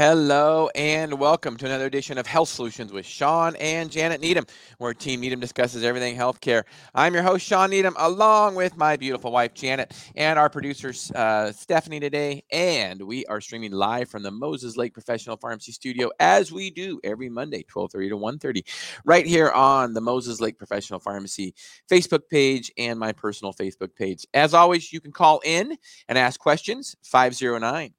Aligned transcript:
Hello 0.00 0.70
and 0.74 1.12
welcome 1.20 1.58
to 1.58 1.66
another 1.66 1.84
edition 1.84 2.16
of 2.16 2.26
Health 2.26 2.48
Solutions 2.48 2.90
with 2.90 3.04
Shawn 3.04 3.54
and 3.56 3.90
Janet 3.90 4.22
Needham, 4.22 4.46
where 4.78 4.94
Team 4.94 5.20
Needham 5.20 5.40
discusses 5.40 5.84
everything 5.84 6.16
healthcare. 6.16 6.62
I'm 6.94 7.12
your 7.12 7.22
host, 7.22 7.44
Shawn 7.44 7.68
Needham, 7.68 7.94
along 7.98 8.54
with 8.54 8.78
my 8.78 8.96
beautiful 8.96 9.30
wife, 9.30 9.52
Janet, 9.52 9.92
and 10.16 10.38
our 10.38 10.48
producers, 10.48 11.10
uh, 11.10 11.52
Stephanie, 11.52 12.00
today. 12.00 12.42
And 12.50 13.02
we 13.02 13.26
are 13.26 13.42
streaming 13.42 13.72
live 13.72 14.08
from 14.08 14.22
the 14.22 14.30
Moses 14.30 14.78
Lake 14.78 14.94
Professional 14.94 15.36
Pharmacy 15.36 15.72
Studio, 15.72 16.10
as 16.18 16.50
we 16.50 16.70
do 16.70 16.98
every 17.04 17.28
Monday, 17.28 17.62
1230 17.70 18.08
to 18.08 18.16
1.30, 18.16 19.02
right 19.04 19.26
here 19.26 19.50
on 19.50 19.92
the 19.92 20.00
Moses 20.00 20.40
Lake 20.40 20.56
Professional 20.56 20.98
Pharmacy 20.98 21.54
Facebook 21.92 22.22
page 22.30 22.72
and 22.78 22.98
my 22.98 23.12
personal 23.12 23.52
Facebook 23.52 23.94
page. 23.94 24.26
As 24.32 24.54
always, 24.54 24.94
you 24.94 25.02
can 25.02 25.12
call 25.12 25.42
in 25.44 25.76
and 26.08 26.16
ask 26.16 26.40
questions, 26.40 26.96
509 27.02 27.92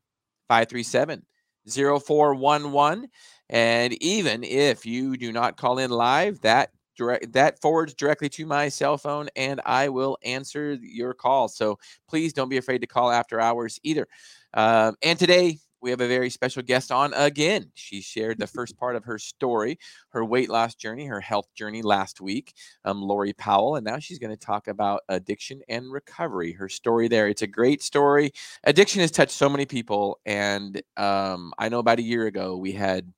537 0.49 1.27
0411. 1.67 3.07
And 3.49 3.93
even 4.01 4.43
if 4.43 4.85
you 4.85 5.17
do 5.17 5.31
not 5.31 5.57
call 5.57 5.79
in 5.79 5.91
live, 5.91 6.39
that 6.41 6.71
direct 6.97 7.33
that 7.33 7.59
forwards 7.61 7.93
directly 7.93 8.29
to 8.29 8.45
my 8.45 8.69
cell 8.69 8.97
phone 8.97 9.29
and 9.35 9.61
I 9.65 9.89
will 9.89 10.17
answer 10.23 10.77
your 10.81 11.13
call. 11.13 11.47
So 11.47 11.79
please 12.07 12.33
don't 12.33 12.49
be 12.49 12.57
afraid 12.57 12.79
to 12.79 12.87
call 12.87 13.11
after 13.11 13.39
hours 13.39 13.79
either. 13.83 14.07
Um, 14.53 14.95
and 15.01 15.17
today 15.17 15.57
we 15.81 15.89
have 15.89 16.01
a 16.01 16.07
very 16.07 16.29
special 16.29 16.61
guest 16.61 16.91
on 16.91 17.13
again. 17.13 17.71
She 17.73 18.01
shared 18.01 18.39
the 18.39 18.47
first 18.47 18.77
part 18.77 18.95
of 18.95 19.05
her 19.05 19.17
story, 19.17 19.79
her 20.09 20.23
weight 20.23 20.49
loss 20.49 20.75
journey, 20.75 21.05
her 21.05 21.21
health 21.21 21.47
journey 21.55 21.81
last 21.81 22.21
week, 22.21 22.53
um, 22.85 23.01
Lori 23.01 23.33
Powell. 23.33 23.75
And 23.75 23.85
now 23.85 23.99
she's 23.99 24.19
going 24.19 24.35
to 24.35 24.45
talk 24.45 24.67
about 24.67 25.01
addiction 25.09 25.61
and 25.67 25.91
recovery, 25.91 26.53
her 26.53 26.69
story 26.69 27.07
there. 27.07 27.27
It's 27.27 27.41
a 27.41 27.47
great 27.47 27.81
story. 27.81 28.31
Addiction 28.63 29.01
has 29.01 29.11
touched 29.11 29.31
so 29.31 29.49
many 29.49 29.65
people. 29.65 30.19
And 30.25 30.81
um, 30.97 31.53
I 31.57 31.69
know 31.69 31.79
about 31.79 31.99
a 31.99 32.03
year 32.03 32.27
ago, 32.27 32.57
we 32.57 32.71
had 32.71 33.11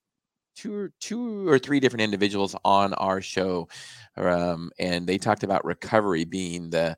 two 0.56 0.73
or 0.75 0.91
two 1.00 1.47
or 1.47 1.58
three 1.58 1.80
different 1.80 2.03
individuals 2.03 2.56
on 2.64 2.94
our 2.94 3.22
show 3.22 3.67
um, 4.17 4.72
and 4.80 5.08
they 5.08 5.17
talked 5.17 5.44
about 5.44 5.66
recovery 5.66 6.25
being 6.25 6.69
the 6.69 6.95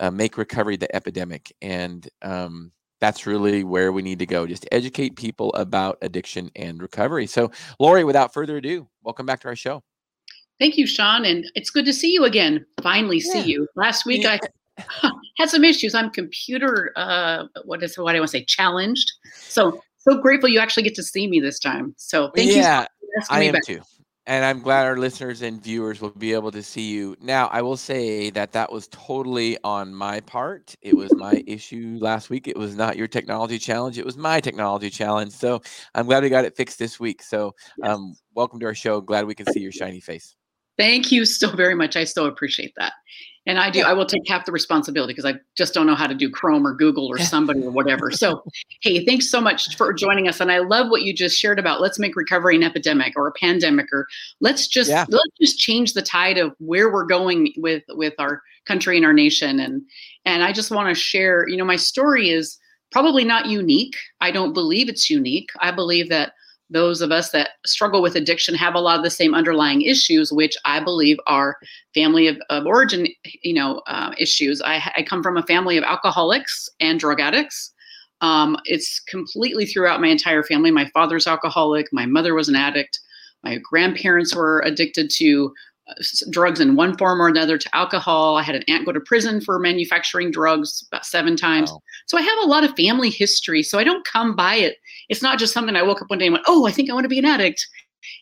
uh, 0.00 0.10
make 0.10 0.38
recovery 0.38 0.76
the 0.76 0.94
epidemic 0.94 1.52
and 1.62 2.08
um, 2.22 2.72
that's 3.00 3.26
really 3.26 3.64
where 3.64 3.92
we 3.92 4.02
need 4.02 4.18
to 4.18 4.26
go. 4.26 4.46
Just 4.46 4.66
educate 4.72 5.16
people 5.16 5.52
about 5.54 5.98
addiction 6.02 6.50
and 6.56 6.80
recovery. 6.80 7.26
So, 7.26 7.50
Lori, 7.78 8.04
without 8.04 8.32
further 8.32 8.56
ado, 8.56 8.88
welcome 9.02 9.26
back 9.26 9.40
to 9.40 9.48
our 9.48 9.56
show. 9.56 9.82
Thank 10.58 10.76
you, 10.76 10.86
Shawn. 10.86 11.24
And 11.24 11.44
it's 11.54 11.70
good 11.70 11.84
to 11.86 11.92
see 11.92 12.12
you 12.12 12.24
again. 12.24 12.66
Finally, 12.82 13.22
yeah. 13.24 13.32
see 13.32 13.50
you. 13.50 13.68
Last 13.76 14.04
week, 14.04 14.24
yeah. 14.24 14.38
I 14.82 15.10
had 15.38 15.50
some 15.50 15.64
issues. 15.64 15.94
I'm 15.94 16.10
computer, 16.10 16.92
uh, 16.96 17.44
what 17.64 17.82
is 17.82 17.96
what 17.96 18.16
I 18.16 18.18
want 18.18 18.30
to 18.30 18.38
say, 18.38 18.44
challenged. 18.44 19.12
So, 19.34 19.80
so 19.98 20.20
grateful 20.20 20.48
you 20.48 20.58
actually 20.58 20.82
get 20.82 20.94
to 20.96 21.02
see 21.02 21.28
me 21.28 21.40
this 21.40 21.58
time. 21.58 21.94
So, 21.96 22.30
thank 22.34 22.50
yeah, 22.50 22.54
you. 22.54 22.60
Yeah, 23.18 23.24
I 23.30 23.42
am 23.44 23.52
back. 23.52 23.64
too 23.64 23.80
and 24.28 24.44
I'm 24.44 24.60
glad 24.60 24.84
our 24.84 24.98
listeners 24.98 25.40
and 25.40 25.60
viewers 25.60 26.02
will 26.02 26.10
be 26.10 26.34
able 26.34 26.50
to 26.50 26.62
see 26.62 26.90
you. 26.90 27.16
Now, 27.18 27.46
I 27.46 27.62
will 27.62 27.78
say 27.78 28.28
that 28.30 28.52
that 28.52 28.70
was 28.70 28.86
totally 28.88 29.56
on 29.64 29.94
my 29.94 30.20
part. 30.20 30.74
It 30.82 30.94
was 30.94 31.14
my 31.14 31.42
issue 31.46 31.96
last 31.98 32.28
week. 32.28 32.46
It 32.46 32.56
was 32.56 32.76
not 32.76 32.98
your 32.98 33.08
technology 33.08 33.58
challenge. 33.58 33.96
It 33.96 34.04
was 34.04 34.18
my 34.18 34.38
technology 34.38 34.90
challenge. 34.90 35.32
So 35.32 35.62
I'm 35.94 36.04
glad 36.04 36.22
we 36.22 36.28
got 36.28 36.44
it 36.44 36.54
fixed 36.54 36.78
this 36.78 37.00
week. 37.00 37.22
So 37.22 37.54
yes. 37.78 37.90
um, 37.90 38.14
welcome 38.34 38.60
to 38.60 38.66
our 38.66 38.74
show. 38.74 39.00
Glad 39.00 39.24
we 39.24 39.34
can 39.34 39.46
see 39.46 39.60
your 39.60 39.72
shiny 39.72 40.00
face. 40.00 40.36
Thank 40.76 41.10
you 41.10 41.24
so 41.24 41.50
very 41.50 41.74
much. 41.74 41.96
I 41.96 42.04
still 42.04 42.26
appreciate 42.26 42.74
that. 42.76 42.92
And 43.48 43.58
I 43.58 43.70
do, 43.70 43.80
I 43.80 43.94
will 43.94 44.04
take 44.04 44.28
half 44.28 44.44
the 44.44 44.52
responsibility 44.52 45.14
because 45.14 45.24
I 45.24 45.40
just 45.56 45.72
don't 45.72 45.86
know 45.86 45.94
how 45.94 46.06
to 46.06 46.14
do 46.14 46.28
Chrome 46.28 46.66
or 46.66 46.74
Google 46.74 47.06
or 47.06 47.16
somebody 47.18 47.64
or 47.64 47.70
whatever. 47.70 48.10
So, 48.10 48.44
hey, 48.82 49.06
thanks 49.06 49.30
so 49.30 49.40
much 49.40 49.74
for 49.74 49.90
joining 49.94 50.28
us. 50.28 50.38
And 50.38 50.52
I 50.52 50.58
love 50.58 50.90
what 50.90 51.02
you 51.02 51.14
just 51.14 51.38
shared 51.38 51.58
about 51.58 51.80
let's 51.80 51.98
make 51.98 52.14
recovery 52.14 52.56
an 52.56 52.62
epidemic 52.62 53.14
or 53.16 53.26
a 53.26 53.32
pandemic, 53.32 53.86
or 53.90 54.06
let's 54.40 54.68
just 54.68 54.90
yeah. 54.90 55.06
let's 55.08 55.38
just 55.40 55.58
change 55.58 55.94
the 55.94 56.02
tide 56.02 56.36
of 56.36 56.54
where 56.58 56.92
we're 56.92 57.06
going 57.06 57.54
with 57.56 57.84
with 57.88 58.12
our 58.18 58.42
country 58.66 58.98
and 58.98 59.06
our 59.06 59.14
nation. 59.14 59.58
And 59.58 59.80
and 60.26 60.44
I 60.44 60.52
just 60.52 60.70
want 60.70 60.94
to 60.94 60.94
share, 60.94 61.48
you 61.48 61.56
know, 61.56 61.64
my 61.64 61.76
story 61.76 62.28
is 62.28 62.58
probably 62.92 63.24
not 63.24 63.46
unique. 63.46 63.96
I 64.20 64.30
don't 64.30 64.52
believe 64.52 64.90
it's 64.90 65.08
unique. 65.08 65.48
I 65.60 65.70
believe 65.70 66.10
that 66.10 66.34
those 66.70 67.00
of 67.00 67.10
us 67.10 67.30
that 67.30 67.50
struggle 67.64 68.02
with 68.02 68.14
addiction 68.14 68.54
have 68.54 68.74
a 68.74 68.80
lot 68.80 68.98
of 68.98 69.04
the 69.04 69.10
same 69.10 69.34
underlying 69.34 69.82
issues, 69.82 70.32
which 70.32 70.56
I 70.64 70.80
believe 70.80 71.18
are 71.26 71.56
family 71.94 72.28
of, 72.28 72.38
of 72.50 72.66
origin, 72.66 73.06
you 73.42 73.54
know, 73.54 73.82
uh, 73.86 74.12
issues. 74.18 74.60
I, 74.62 74.92
I, 74.96 75.02
come 75.02 75.22
from 75.22 75.36
a 75.36 75.42
family 75.44 75.76
of 75.78 75.84
alcoholics 75.84 76.68
and 76.80 77.00
drug 77.00 77.20
addicts. 77.20 77.72
Um, 78.20 78.56
it's 78.64 79.00
completely 79.00 79.64
throughout 79.64 80.00
my 80.00 80.08
entire 80.08 80.42
family. 80.42 80.70
My 80.70 80.90
father's 80.90 81.26
alcoholic. 81.26 81.86
My 81.92 82.04
mother 82.04 82.34
was 82.34 82.48
an 82.48 82.56
addict. 82.56 83.00
My 83.44 83.58
grandparents 83.58 84.34
were 84.34 84.60
addicted 84.66 85.10
to 85.16 85.54
drugs 86.30 86.60
in 86.60 86.76
one 86.76 86.96
form 86.96 87.20
or 87.20 87.28
another 87.28 87.58
to 87.58 87.76
alcohol. 87.76 88.36
I 88.36 88.42
had 88.42 88.54
an 88.54 88.64
aunt 88.68 88.86
go 88.86 88.92
to 88.92 89.00
prison 89.00 89.40
for 89.40 89.58
manufacturing 89.58 90.30
drugs 90.30 90.84
about 90.88 91.06
seven 91.06 91.36
times. 91.36 91.70
Wow. 91.70 91.82
So 92.06 92.18
I 92.18 92.22
have 92.22 92.38
a 92.42 92.46
lot 92.46 92.64
of 92.64 92.76
family 92.76 93.10
history. 93.10 93.62
So 93.62 93.78
I 93.78 93.84
don't 93.84 94.06
come 94.06 94.36
by 94.36 94.56
it. 94.56 94.76
It's 95.08 95.22
not 95.22 95.38
just 95.38 95.52
something 95.52 95.76
I 95.76 95.82
woke 95.82 96.02
up 96.02 96.10
one 96.10 96.18
day 96.18 96.26
and 96.26 96.34
went, 96.34 96.44
"Oh, 96.46 96.66
I 96.66 96.72
think 96.72 96.90
I 96.90 96.94
want 96.94 97.04
to 97.04 97.08
be 97.08 97.18
an 97.18 97.24
addict." 97.24 97.66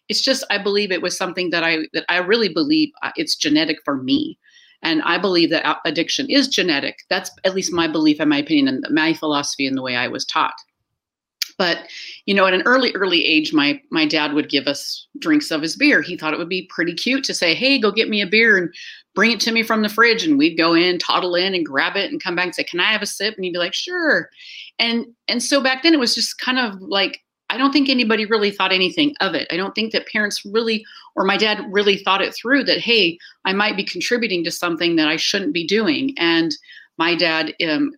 It's 0.09 0.21
just 0.21 0.45
I 0.51 0.59
believe 0.59 0.91
it 0.91 1.03
was 1.03 1.17
something 1.17 1.51
that 1.51 1.65
I 1.65 1.87
that 1.93 2.05
I 2.09 2.19
really 2.19 2.49
believe 2.49 2.91
uh, 3.03 3.13
it's 3.17 3.37
genetic 3.37 3.79
for 3.85 3.97
me. 3.97 4.39
And 4.83 5.03
I 5.03 5.19
believe 5.19 5.51
that 5.51 5.79
addiction 5.85 6.27
is 6.31 6.49
genetic. 6.49 6.99
That's 7.09 7.31
at 7.45 7.55
least 7.55 7.73
my 7.73 7.89
belief 7.89 8.21
and 8.21 8.31
my 8.31 8.39
opinion 8.39 8.69
and 8.69 8.87
my 8.91 9.15
philosophy 9.15 9.67
and 9.67 9.77
the 9.77 9.83
way 9.83 9.97
I 9.97 10.07
was 10.07 10.25
taught. 10.25 10.55
But 11.59 11.89
you 12.27 12.35
know, 12.35 12.47
at 12.47 12.55
an 12.55 12.63
early, 12.63 12.93
early 12.95 13.25
age, 13.25 13.53
my 13.53 13.81
my 13.91 14.07
dad 14.07 14.35
would 14.35 14.49
give 14.49 14.67
us 14.67 15.07
drinks 15.19 15.51
of 15.51 15.63
his 15.63 15.77
beer. 15.77 16.03
He 16.03 16.17
thought 16.17 16.35
it 16.35 16.39
would 16.39 16.49
be 16.49 16.69
pretty 16.69 16.95
cute 16.95 17.25
to 17.25 17.35
say, 17.35 17.55
"Hey, 17.55 17.79
go 17.79 17.91
get 17.91 18.09
me 18.09 18.21
a 18.21 18.27
beer 18.27 18.57
and 18.57 18.73
bring 19.15 19.33
it 19.33 19.41
to 19.41 19.53
me 19.53 19.63
from 19.63 19.83
the 19.83 19.89
fridge." 19.89 20.25
And 20.25 20.39
we'd 20.39 20.59
go 20.59 20.75
in, 20.75 20.99
toddle 20.99 21.35
in, 21.35 21.55
and 21.55 21.65
grab 21.65 21.97
it, 21.97 22.11
and 22.11 22.23
come 22.23 22.37
back 22.37 22.47
and 22.47 22.55
say, 22.55 22.65
"Can 22.65 22.81
I 22.81 22.93
have 22.93 23.03
a 23.03 23.07
sip?" 23.07 23.35
And 23.37 23.45
he'd 23.45 23.53
be 23.53 23.59
like, 23.59 23.75
"Sure." 23.75 24.29
And 24.79 25.07
and 25.29 25.43
so 25.43 25.63
back 25.63 25.83
then, 25.83 25.95
it 25.95 26.01
was 26.01 26.15
just 26.15 26.39
kind 26.39 26.59
of 26.59 26.81
like 26.83 27.23
I 27.49 27.57
don't 27.57 27.73
think 27.73 27.89
anybody 27.89 28.27
really 28.27 28.51
thought 28.51 28.73
anything 28.73 29.15
of 29.21 29.35
it. 29.35 29.47
I 29.51 29.57
don't 29.57 29.75
think 29.75 29.93
that 29.93 30.09
parents 30.09 30.45
really, 30.45 30.85
or 31.15 31.25
my 31.25 31.37
dad 31.37 31.65
really 31.71 31.97
thought 31.97 32.23
it 32.23 32.35
through 32.35 32.65
that, 32.65 32.81
hey, 32.81 33.19
I 33.45 33.53
might 33.53 33.77
be 33.77 33.85
contributing 33.85 34.43
to 34.45 34.51
something 34.51 34.97
that 34.97 35.09
I 35.09 35.17
shouldn't 35.17 35.53
be 35.53 35.67
doing. 35.67 36.13
And 36.19 36.53
my 36.99 37.15
dad 37.15 37.55
um, 37.67 37.93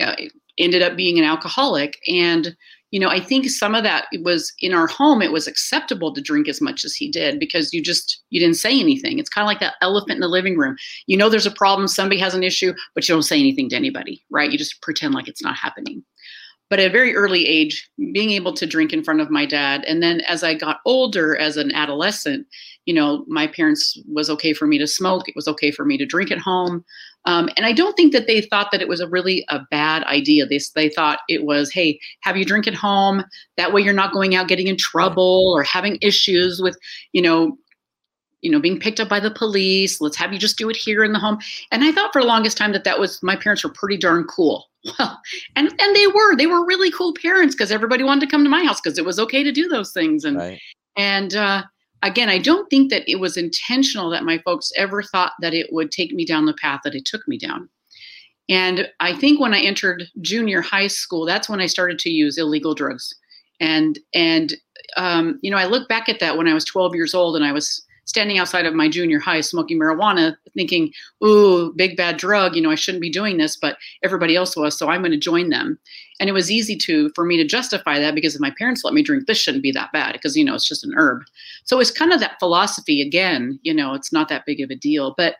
uh, 0.00 0.16
ended 0.58 0.82
up 0.82 0.96
being 0.96 1.18
an 1.18 1.24
alcoholic. 1.24 1.98
And 2.06 2.54
you 2.94 3.00
know, 3.00 3.08
I 3.08 3.18
think 3.18 3.50
some 3.50 3.74
of 3.74 3.82
that 3.82 4.06
was 4.22 4.52
in 4.60 4.72
our 4.72 4.86
home, 4.86 5.20
it 5.20 5.32
was 5.32 5.48
acceptable 5.48 6.14
to 6.14 6.20
drink 6.20 6.48
as 6.48 6.60
much 6.60 6.84
as 6.84 6.94
he 6.94 7.10
did 7.10 7.40
because 7.40 7.74
you 7.74 7.82
just, 7.82 8.22
you 8.30 8.38
didn't 8.38 8.54
say 8.54 8.78
anything. 8.78 9.18
It's 9.18 9.28
kind 9.28 9.42
of 9.44 9.48
like 9.48 9.58
that 9.58 9.74
elephant 9.82 10.12
in 10.12 10.20
the 10.20 10.28
living 10.28 10.56
room. 10.56 10.76
You 11.08 11.16
know, 11.16 11.28
there's 11.28 11.44
a 11.44 11.50
problem, 11.50 11.88
somebody 11.88 12.20
has 12.20 12.34
an 12.34 12.44
issue, 12.44 12.72
but 12.94 13.08
you 13.08 13.12
don't 13.12 13.24
say 13.24 13.40
anything 13.40 13.68
to 13.70 13.74
anybody, 13.74 14.22
right? 14.30 14.48
You 14.48 14.56
just 14.56 14.80
pretend 14.80 15.12
like 15.12 15.26
it's 15.26 15.42
not 15.42 15.56
happening. 15.56 16.04
But 16.70 16.80
at 16.80 16.86
a 16.86 16.92
very 16.92 17.14
early 17.14 17.46
age, 17.46 17.88
being 18.12 18.30
able 18.30 18.54
to 18.54 18.66
drink 18.66 18.92
in 18.92 19.04
front 19.04 19.20
of 19.20 19.30
my 19.30 19.46
dad. 19.46 19.84
And 19.86 20.02
then 20.02 20.22
as 20.22 20.42
I 20.42 20.54
got 20.54 20.80
older 20.86 21.36
as 21.36 21.56
an 21.56 21.70
adolescent, 21.72 22.46
you 22.86 22.94
know, 22.94 23.24
my 23.28 23.46
parents 23.46 23.98
was 24.06 24.28
okay 24.30 24.52
for 24.52 24.66
me 24.66 24.78
to 24.78 24.86
smoke. 24.86 25.28
It 25.28 25.36
was 25.36 25.48
okay 25.48 25.70
for 25.70 25.84
me 25.84 25.98
to 25.98 26.06
drink 26.06 26.30
at 26.30 26.38
home. 26.38 26.84
Um, 27.26 27.48
and 27.56 27.64
I 27.64 27.72
don't 27.72 27.94
think 27.94 28.12
that 28.12 28.26
they 28.26 28.42
thought 28.42 28.70
that 28.70 28.82
it 28.82 28.88
was 28.88 29.00
a 29.00 29.08
really 29.08 29.44
a 29.48 29.60
bad 29.70 30.04
idea. 30.04 30.46
They, 30.46 30.60
they 30.74 30.90
thought 30.90 31.20
it 31.28 31.44
was, 31.44 31.70
hey, 31.72 31.98
have 32.20 32.36
you 32.36 32.44
drink 32.44 32.66
at 32.66 32.74
home? 32.74 33.24
That 33.56 33.72
way 33.72 33.80
you're 33.80 33.94
not 33.94 34.12
going 34.12 34.34
out 34.34 34.48
getting 34.48 34.66
in 34.66 34.76
trouble 34.76 35.52
or 35.54 35.62
having 35.62 35.98
issues 36.02 36.60
with, 36.60 36.76
you 37.12 37.22
know, 37.22 37.56
you 38.44 38.50
know, 38.50 38.60
being 38.60 38.78
picked 38.78 39.00
up 39.00 39.08
by 39.08 39.18
the 39.18 39.30
police. 39.30 40.02
Let's 40.02 40.18
have 40.18 40.32
you 40.32 40.38
just 40.38 40.58
do 40.58 40.68
it 40.68 40.76
here 40.76 41.02
in 41.02 41.14
the 41.14 41.18
home. 41.18 41.38
And 41.72 41.82
I 41.82 41.90
thought 41.90 42.12
for 42.12 42.20
the 42.20 42.28
longest 42.28 42.58
time 42.58 42.72
that 42.72 42.84
that 42.84 43.00
was 43.00 43.22
my 43.22 43.34
parents 43.34 43.64
were 43.64 43.70
pretty 43.70 43.96
darn 43.96 44.24
cool. 44.24 44.68
Well, 44.98 45.18
and 45.56 45.68
and 45.80 45.96
they 45.96 46.06
were 46.08 46.36
they 46.36 46.46
were 46.46 46.62
really 46.62 46.90
cool 46.90 47.14
parents 47.14 47.54
because 47.54 47.72
everybody 47.72 48.04
wanted 48.04 48.20
to 48.20 48.26
come 48.26 48.44
to 48.44 48.50
my 48.50 48.62
house 48.64 48.82
because 48.82 48.98
it 48.98 49.04
was 49.06 49.18
okay 49.18 49.42
to 49.42 49.50
do 49.50 49.66
those 49.66 49.92
things. 49.92 50.26
And 50.26 50.36
right. 50.36 50.60
and 50.94 51.34
uh, 51.34 51.62
again, 52.02 52.28
I 52.28 52.36
don't 52.36 52.68
think 52.68 52.90
that 52.90 53.10
it 53.10 53.18
was 53.18 53.38
intentional 53.38 54.10
that 54.10 54.24
my 54.24 54.36
folks 54.44 54.70
ever 54.76 55.02
thought 55.02 55.32
that 55.40 55.54
it 55.54 55.72
would 55.72 55.90
take 55.90 56.12
me 56.12 56.26
down 56.26 56.44
the 56.44 56.52
path 56.60 56.80
that 56.84 56.94
it 56.94 57.06
took 57.06 57.26
me 57.26 57.38
down. 57.38 57.70
And 58.50 58.86
I 59.00 59.14
think 59.14 59.40
when 59.40 59.54
I 59.54 59.60
entered 59.60 60.04
junior 60.20 60.60
high 60.60 60.88
school, 60.88 61.24
that's 61.24 61.48
when 61.48 61.62
I 61.62 61.66
started 61.66 61.98
to 62.00 62.10
use 62.10 62.36
illegal 62.36 62.74
drugs. 62.74 63.14
And 63.60 63.98
and 64.12 64.52
um, 64.98 65.38
you 65.40 65.50
know, 65.50 65.56
I 65.56 65.64
look 65.64 65.88
back 65.88 66.10
at 66.10 66.20
that 66.20 66.36
when 66.36 66.46
I 66.46 66.52
was 66.52 66.66
12 66.66 66.94
years 66.94 67.14
old 67.14 67.36
and 67.36 67.44
I 67.44 67.52
was 67.52 67.82
standing 68.04 68.38
outside 68.38 68.66
of 68.66 68.74
my 68.74 68.88
junior 68.88 69.18
high 69.18 69.40
smoking 69.40 69.78
marijuana, 69.78 70.36
thinking, 70.54 70.92
"Ooh, 71.24 71.72
big 71.74 71.96
bad 71.96 72.16
drug! 72.16 72.54
You 72.54 72.62
know, 72.62 72.70
I 72.70 72.74
shouldn't 72.74 73.02
be 73.02 73.10
doing 73.10 73.36
this," 73.36 73.56
but 73.56 73.76
everybody 74.02 74.36
else 74.36 74.56
was, 74.56 74.76
so 74.76 74.88
I'm 74.88 75.00
going 75.02 75.12
to 75.12 75.18
join 75.18 75.50
them. 75.50 75.78
And 76.20 76.28
it 76.28 76.32
was 76.32 76.50
easy 76.50 76.76
to 76.76 77.10
for 77.14 77.24
me 77.24 77.36
to 77.36 77.44
justify 77.44 77.98
that 77.98 78.14
because 78.14 78.34
if 78.34 78.40
my 78.40 78.52
parents 78.56 78.84
let 78.84 78.94
me 78.94 79.02
drink, 79.02 79.26
this 79.26 79.38
shouldn't 79.38 79.62
be 79.62 79.72
that 79.72 79.92
bad 79.92 80.12
because 80.12 80.36
you 80.36 80.44
know 80.44 80.54
it's 80.54 80.68
just 80.68 80.84
an 80.84 80.94
herb. 80.96 81.22
So 81.64 81.80
it's 81.80 81.90
kind 81.90 82.12
of 82.12 82.20
that 82.20 82.38
philosophy 82.38 83.02
again. 83.02 83.58
You 83.62 83.74
know, 83.74 83.94
it's 83.94 84.12
not 84.12 84.28
that 84.28 84.46
big 84.46 84.60
of 84.60 84.70
a 84.70 84.76
deal. 84.76 85.14
But 85.16 85.36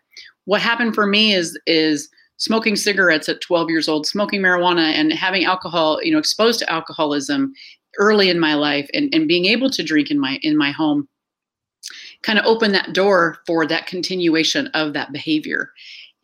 what 0.46 0.61
happened 0.61 0.94
for 0.94 1.06
me 1.06 1.32
is 1.32 1.58
is 1.66 2.08
smoking 2.37 2.76
cigarettes 2.76 3.28
at 3.28 3.40
12 3.40 3.70
years 3.70 3.88
old, 3.88 4.06
smoking 4.06 4.40
marijuana, 4.40 4.93
and 4.93 5.12
having 5.12 5.44
alcohol, 5.44 6.00
you 6.02 6.12
know, 6.12 6.19
exposed 6.19 6.58
to 6.58 6.70
alcoholism 6.70 7.52
early 7.99 8.28
in 8.28 8.40
my 8.40 8.55
life 8.55 8.90
and, 8.93 9.14
and 9.14 9.28
being 9.28 9.44
able 9.46 9.70
to 9.70 9.82
drink 9.82 10.11
in 10.11 10.19
my 10.19 10.38
in 10.43 10.56
my 10.56 10.70
home 10.70 11.08
kind 12.25 12.38
of 12.38 12.47
opened 12.47 12.75
that 12.75 12.93
door 12.93 13.38
for 13.47 13.67
that 13.67 13.87
continuation 13.87 14.67
of 14.69 14.93
that 14.94 15.12
behavior 15.12 15.71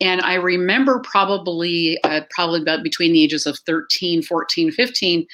and 0.01 0.19
I 0.21 0.33
remember 0.33 0.99
probably, 0.99 1.99
uh, 2.03 2.21
probably 2.31 2.59
about 2.59 2.81
between 2.81 3.13
the 3.13 3.23
ages 3.23 3.45
of 3.45 3.59
13, 3.67 4.23
14, 4.23 4.71
15, 4.71 5.27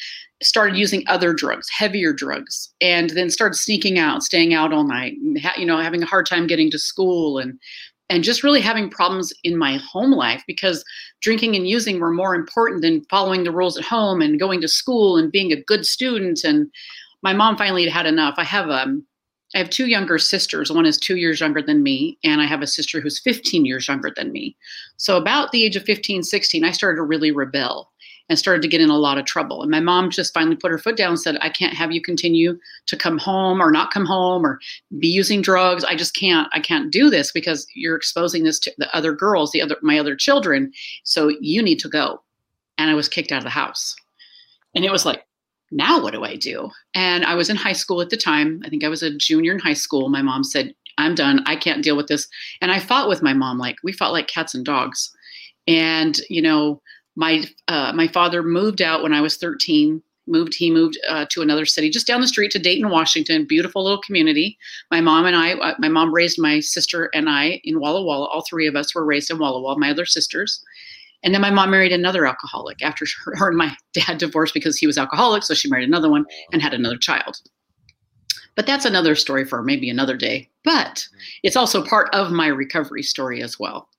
started 0.43 0.77
using 0.77 1.03
other 1.07 1.33
drugs, 1.33 1.67
heavier 1.69 2.11
drugs, 2.11 2.69
and 2.81 3.09
then 3.11 3.29
started 3.29 3.55
sneaking 3.55 3.97
out, 3.97 4.23
staying 4.23 4.53
out 4.53 4.73
all 4.73 4.83
night, 4.83 5.15
you 5.57 5.65
know, 5.65 5.77
having 5.77 6.03
a 6.03 6.07
hard 6.07 6.25
time 6.25 6.47
getting 6.47 6.69
to 6.71 6.77
school 6.77 7.39
and 7.39 7.57
and 8.09 8.23
just 8.23 8.41
really 8.41 8.61
having 8.61 8.89
problems 8.89 9.33
in 9.43 9.57
my 9.57 9.75
home 9.77 10.11
life 10.11 10.41
because 10.47 10.85
drinking 11.19 11.57
and 11.57 11.67
using 11.67 11.99
were 11.99 12.13
more 12.13 12.35
important 12.35 12.81
than 12.81 13.03
following 13.09 13.43
the 13.43 13.51
rules 13.51 13.77
at 13.77 13.83
home 13.83 14.21
and 14.21 14.39
going 14.39 14.61
to 14.61 14.67
school 14.67 15.17
and 15.17 15.29
being 15.29 15.51
a 15.51 15.61
good 15.63 15.85
student 15.85 16.41
and 16.45 16.71
my 17.21 17.33
mom 17.33 17.57
finally 17.57 17.83
had 17.83 17.91
had 17.91 18.05
enough. 18.05 18.35
I 18.37 18.43
have 18.43 18.69
um 18.69 19.05
I 19.55 19.59
have 19.59 19.69
two 19.69 19.87
younger 19.87 20.17
sisters. 20.17 20.71
One 20.71 20.85
is 20.85 20.97
two 20.97 21.15
years 21.15 21.39
younger 21.39 21.61
than 21.61 21.81
me, 21.81 22.17
and 22.23 22.41
I 22.41 22.45
have 22.45 22.61
a 22.61 22.67
sister 22.67 22.99
who's 22.99 23.19
15 23.19 23.65
years 23.65 23.87
younger 23.87 24.11
than 24.13 24.31
me. 24.31 24.57
So, 24.97 25.15
about 25.15 25.51
the 25.51 25.63
age 25.63 25.75
of 25.75 25.83
15, 25.83 26.23
16, 26.23 26.63
I 26.63 26.71
started 26.71 26.97
to 26.97 27.03
really 27.03 27.31
rebel 27.31 27.91
and 28.29 28.37
started 28.37 28.61
to 28.61 28.67
get 28.67 28.81
in 28.81 28.89
a 28.89 28.97
lot 28.97 29.17
of 29.17 29.25
trouble. 29.25 29.61
And 29.61 29.71
my 29.71 29.79
mom 29.79 30.09
just 30.09 30.33
finally 30.33 30.57
put 30.57 30.71
her 30.71 30.77
foot 30.77 30.97
down 30.97 31.11
and 31.11 31.19
said, 31.19 31.37
I 31.39 31.49
can't 31.49 31.73
have 31.73 31.93
you 31.93 32.01
continue 32.01 32.59
to 32.87 32.97
come 32.97 33.17
home 33.17 33.61
or 33.61 33.71
not 33.71 33.91
come 33.91 34.05
home 34.05 34.45
or 34.45 34.59
be 34.99 35.07
using 35.07 35.41
drugs. 35.41 35.85
I 35.85 35.95
just 35.95 36.13
can't, 36.13 36.49
I 36.51 36.59
can't 36.59 36.91
do 36.91 37.09
this 37.09 37.31
because 37.31 37.65
you're 37.73 37.95
exposing 37.95 38.43
this 38.43 38.59
to 38.59 38.73
the 38.77 38.93
other 38.93 39.13
girls, 39.13 39.53
the 39.53 39.61
other, 39.61 39.77
my 39.81 39.97
other 39.97 40.15
children. 40.15 40.73
So, 41.03 41.29
you 41.39 41.63
need 41.63 41.79
to 41.79 41.89
go. 41.89 42.21
And 42.77 42.89
I 42.89 42.95
was 42.95 43.07
kicked 43.07 43.31
out 43.31 43.39
of 43.39 43.43
the 43.45 43.49
house. 43.49 43.95
And 44.75 44.83
it 44.83 44.91
was 44.91 45.05
like, 45.05 45.23
now 45.71 46.01
what 46.01 46.13
do 46.13 46.23
I 46.23 46.35
do? 46.35 46.69
And 46.93 47.25
I 47.25 47.35
was 47.35 47.49
in 47.49 47.55
high 47.55 47.73
school 47.73 48.01
at 48.01 48.09
the 48.09 48.17
time. 48.17 48.61
I 48.65 48.69
think 48.69 48.83
I 48.83 48.89
was 48.89 49.03
a 49.03 49.15
junior 49.15 49.53
in 49.53 49.59
high 49.59 49.73
school. 49.73 50.09
My 50.09 50.21
mom 50.21 50.43
said, 50.43 50.73
I'm 50.97 51.15
done. 51.15 51.43
I 51.45 51.55
can't 51.55 51.83
deal 51.83 51.97
with 51.97 52.07
this. 52.07 52.27
And 52.61 52.71
I 52.71 52.79
fought 52.79 53.09
with 53.09 53.21
my 53.21 53.33
mom 53.33 53.57
like 53.59 53.77
we 53.83 53.91
fought 53.91 54.13
like 54.13 54.27
cats 54.27 54.55
and 54.55 54.65
dogs. 54.65 55.11
And 55.67 56.19
you 56.29 56.41
know, 56.41 56.81
my 57.15 57.43
uh, 57.67 57.91
my 57.93 58.07
father 58.07 58.41
moved 58.43 58.81
out 58.81 59.03
when 59.03 59.13
I 59.13 59.21
was 59.21 59.37
13. 59.37 60.01
Moved 60.29 60.53
he 60.55 60.69
moved 60.69 60.97
uh, 61.07 61.25
to 61.29 61.41
another 61.41 61.65
city 61.65 61.89
just 61.89 62.05
down 62.05 62.19
the 62.19 62.27
street 62.27 62.51
to 62.51 62.59
Dayton, 62.59 62.89
Washington. 62.89 63.45
Beautiful 63.45 63.83
little 63.83 64.01
community. 64.01 64.57
My 64.91 64.99
mom 64.99 65.25
and 65.25 65.37
I, 65.37 65.53
uh, 65.53 65.75
my 65.79 65.87
mom 65.87 66.13
raised 66.13 66.39
my 66.39 66.59
sister 66.59 67.09
and 67.13 67.29
I 67.29 67.61
in 67.63 67.79
Walla 67.79 68.03
Walla. 68.03 68.27
All 68.27 68.43
three 68.47 68.67
of 68.67 68.75
us 68.75 68.93
were 68.93 69.05
raised 69.05 69.31
in 69.31 69.39
Walla 69.39 69.61
Walla. 69.61 69.79
My 69.79 69.91
other 69.91 70.05
sisters. 70.05 70.61
And 71.27 71.33
then 71.33 71.41
my 71.41 71.51
mom 71.51 71.71
married 71.71 71.91
another 71.91 72.25
alcoholic 72.25 72.81
after 72.81 73.05
her 73.33 73.49
and 73.49 73.57
my 73.57 73.75
dad 73.91 74.17
divorced 74.17 74.53
because 74.53 74.77
he 74.77 74.87
was 74.87 74.97
alcoholic. 74.97 75.43
So 75.43 75.53
she 75.53 75.67
married 75.67 75.85
another 75.85 76.09
one 76.09 76.25
and 76.53 76.61
had 76.61 76.73
another 76.73 76.95
child. 76.95 77.41
But 78.55 78.65
that's 78.65 78.85
another 78.85 79.13
story 79.13 79.43
for 79.43 79.61
maybe 79.61 79.89
another 79.89 80.15
day. 80.15 80.49
But 80.63 81.05
it's 81.43 81.57
also 81.57 81.83
part 81.83 82.07
of 82.15 82.31
my 82.31 82.47
recovery 82.47 83.03
story 83.03 83.43
as 83.43 83.59
well. 83.59 83.89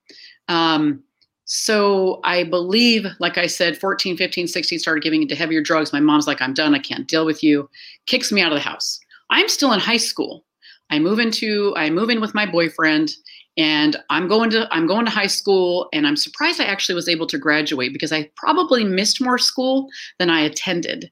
Um, 0.49 1.03
so 1.45 2.21
I 2.25 2.45
believe, 2.45 3.05
like 3.21 3.37
I 3.37 3.47
said, 3.47 3.77
14, 3.77 4.17
15, 4.17 4.49
16 4.49 4.79
started 4.79 5.03
giving 5.03 5.21
into 5.21 5.35
heavier 5.35 5.61
drugs. 5.61 5.93
My 5.93 6.01
mom's 6.01 6.27
like, 6.27 6.41
I'm 6.41 6.55
done. 6.55 6.75
I 6.75 6.79
can't 6.79 7.07
deal 7.07 7.27
with 7.27 7.45
you. 7.45 7.69
Kicks 8.07 8.33
me 8.33 8.41
out 8.41 8.53
of 8.53 8.57
the 8.57 8.65
house. 8.65 8.99
I'm 9.29 9.51
still 9.51 9.75
in 9.75 9.81
high 9.81 9.99
school. 9.99 10.47
I 10.89 10.99
move 10.99 11.19
into, 11.19 11.75
I 11.77 11.91
move 11.91 12.09
in 12.09 12.23
with 12.23 12.35
my 12.35 12.47
boyfriend 12.47 13.13
and 13.58 13.96
i'm 14.08 14.28
going 14.28 14.49
to 14.49 14.66
i'm 14.70 14.87
going 14.87 15.05
to 15.05 15.10
high 15.10 15.26
school 15.26 15.88
and 15.93 16.06
i'm 16.06 16.16
surprised 16.16 16.60
i 16.60 16.64
actually 16.64 16.94
was 16.94 17.08
able 17.08 17.26
to 17.26 17.37
graduate 17.37 17.93
because 17.93 18.12
i 18.12 18.31
probably 18.37 18.84
missed 18.84 19.20
more 19.20 19.37
school 19.37 19.88
than 20.19 20.31
i 20.31 20.40
attended. 20.40 21.10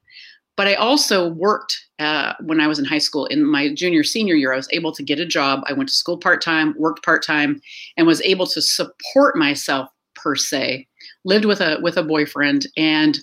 But 0.55 0.67
i 0.67 0.73
also 0.73 1.29
worked 1.29 1.77
uh, 1.99 2.33
when 2.41 2.59
i 2.59 2.67
was 2.67 2.79
in 2.79 2.85
high 2.85 2.97
school. 2.97 3.25
In 3.27 3.43
my 3.43 3.71
junior 3.73 4.03
senior 4.03 4.33
year 4.33 4.53
i 4.53 4.57
was 4.57 4.69
able 4.71 4.91
to 4.93 5.03
get 5.03 5.19
a 5.19 5.25
job. 5.25 5.61
I 5.67 5.73
went 5.73 5.89
to 5.89 5.95
school 5.95 6.17
part-time 6.17 6.73
worked 6.79 7.05
part-time 7.05 7.61
and 7.95 8.07
was 8.07 8.21
able 8.21 8.47
to 8.47 8.61
support 8.61 9.35
myself 9.35 9.89
per 10.15 10.35
se. 10.35 10.87
Lived 11.25 11.45
with 11.45 11.61
a 11.61 11.77
with 11.81 11.97
a 11.97 12.03
boyfriend. 12.03 12.65
And 12.75 13.19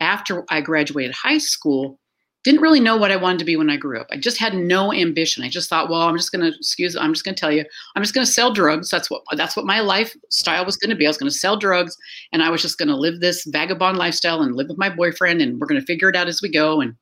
after 0.00 0.44
i 0.50 0.60
graduated 0.60 1.14
high 1.14 1.38
school 1.38 2.00
didn't 2.44 2.60
really 2.60 2.80
know 2.80 2.96
what 2.96 3.12
I 3.12 3.16
wanted 3.16 3.38
to 3.38 3.44
be 3.44 3.56
when 3.56 3.70
I 3.70 3.76
grew 3.76 4.00
up. 4.00 4.08
I 4.10 4.16
just 4.16 4.38
had 4.38 4.54
no 4.54 4.92
ambition. 4.92 5.44
I 5.44 5.48
just 5.48 5.68
thought, 5.68 5.88
well, 5.88 6.02
I'm 6.02 6.16
just 6.16 6.32
going 6.32 6.42
to 6.42 6.56
excuse. 6.56 6.96
I'm 6.96 7.12
just 7.12 7.24
going 7.24 7.34
to 7.34 7.40
tell 7.40 7.52
you, 7.52 7.64
I'm 7.94 8.02
just 8.02 8.14
going 8.14 8.26
to 8.26 8.32
sell 8.32 8.52
drugs. 8.52 8.90
That's 8.90 9.10
what 9.10 9.22
that's 9.36 9.56
what 9.56 9.66
my 9.66 9.80
lifestyle 9.80 10.64
was 10.64 10.76
going 10.76 10.90
to 10.90 10.96
be. 10.96 11.06
I 11.06 11.10
was 11.10 11.18
going 11.18 11.30
to 11.30 11.38
sell 11.38 11.56
drugs, 11.56 11.96
and 12.32 12.42
I 12.42 12.50
was 12.50 12.62
just 12.62 12.78
going 12.78 12.88
to 12.88 12.96
live 12.96 13.20
this 13.20 13.44
vagabond 13.44 13.96
lifestyle 13.96 14.42
and 14.42 14.56
live 14.56 14.68
with 14.68 14.78
my 14.78 14.90
boyfriend, 14.90 15.40
and 15.40 15.60
we're 15.60 15.68
going 15.68 15.80
to 15.80 15.86
figure 15.86 16.08
it 16.08 16.16
out 16.16 16.28
as 16.28 16.42
we 16.42 16.50
go. 16.50 16.80
And 16.80 16.96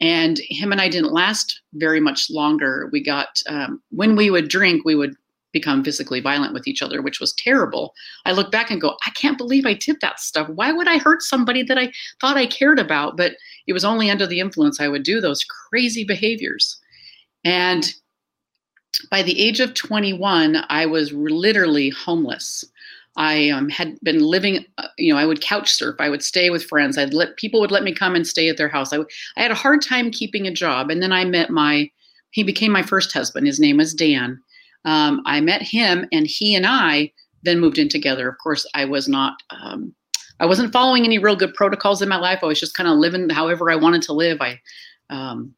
and 0.00 0.40
him 0.48 0.70
and 0.70 0.80
I 0.80 0.88
didn't 0.88 1.12
last 1.12 1.60
very 1.74 2.00
much 2.00 2.30
longer. 2.30 2.88
We 2.92 3.02
got 3.02 3.42
um, 3.48 3.82
when 3.90 4.14
we 4.14 4.30
would 4.30 4.48
drink, 4.48 4.84
we 4.84 4.94
would 4.94 5.16
become 5.52 5.82
physically 5.82 6.20
violent 6.20 6.52
with 6.52 6.66
each 6.66 6.82
other, 6.82 7.00
which 7.00 7.20
was 7.20 7.32
terrible. 7.34 7.94
I 8.24 8.32
look 8.32 8.50
back 8.50 8.70
and 8.70 8.80
go, 8.80 8.96
I 9.06 9.10
can't 9.10 9.38
believe 9.38 9.66
I 9.66 9.74
did 9.74 9.96
that 10.00 10.20
stuff. 10.20 10.48
Why 10.48 10.72
would 10.72 10.88
I 10.88 10.98
hurt 10.98 11.22
somebody 11.22 11.62
that 11.64 11.78
I 11.78 11.90
thought 12.20 12.36
I 12.36 12.46
cared 12.46 12.78
about? 12.78 13.16
But 13.16 13.36
it 13.66 13.72
was 13.72 13.84
only 13.84 14.10
under 14.10 14.26
the 14.26 14.40
influence 14.40 14.80
I 14.80 14.88
would 14.88 15.02
do 15.02 15.20
those 15.20 15.44
crazy 15.44 16.04
behaviors. 16.04 16.78
And 17.44 17.92
by 19.10 19.22
the 19.22 19.40
age 19.40 19.60
of 19.60 19.74
21, 19.74 20.64
I 20.68 20.86
was 20.86 21.12
literally 21.12 21.90
homeless. 21.90 22.64
I 23.16 23.50
um, 23.50 23.68
had 23.68 23.98
been 24.02 24.20
living, 24.20 24.64
uh, 24.78 24.88
you 24.96 25.12
know, 25.12 25.18
I 25.18 25.26
would 25.26 25.40
couch 25.40 25.72
surf. 25.72 25.96
I 25.98 26.08
would 26.08 26.22
stay 26.22 26.50
with 26.50 26.64
friends. 26.64 26.96
I'd 26.96 27.14
let 27.14 27.36
people 27.36 27.60
would 27.60 27.72
let 27.72 27.82
me 27.82 27.92
come 27.92 28.14
and 28.14 28.26
stay 28.26 28.48
at 28.48 28.56
their 28.56 28.68
house. 28.68 28.92
I, 28.92 28.98
I 29.36 29.42
had 29.42 29.50
a 29.50 29.56
hard 29.56 29.82
time 29.82 30.10
keeping 30.10 30.46
a 30.46 30.52
job. 30.52 30.90
And 30.90 31.02
then 31.02 31.12
I 31.12 31.24
met 31.24 31.50
my, 31.50 31.90
he 32.30 32.44
became 32.44 32.70
my 32.70 32.82
first 32.82 33.12
husband. 33.12 33.46
His 33.46 33.58
name 33.58 33.78
was 33.78 33.92
Dan. 33.92 34.40
Um, 34.84 35.22
I 35.26 35.40
met 35.40 35.62
him, 35.62 36.06
and 36.12 36.26
he 36.26 36.54
and 36.54 36.66
I 36.66 37.12
then 37.42 37.60
moved 37.60 37.78
in 37.78 37.88
together. 37.88 38.28
Of 38.28 38.36
course, 38.38 38.66
I 38.74 38.84
was 38.84 39.08
not 39.08 39.42
um, 39.50 39.94
I 40.40 40.46
wasn't 40.46 40.72
following 40.72 41.04
any 41.04 41.18
real 41.18 41.36
good 41.36 41.54
protocols 41.54 42.00
in 42.02 42.08
my 42.08 42.16
life. 42.18 42.40
I 42.42 42.46
was 42.46 42.60
just 42.60 42.76
kind 42.76 42.88
of 42.88 42.96
living 42.96 43.28
however 43.28 43.70
I 43.70 43.76
wanted 43.76 44.02
to 44.02 44.12
live. 44.12 44.40
I 44.40 44.60
um, 45.10 45.54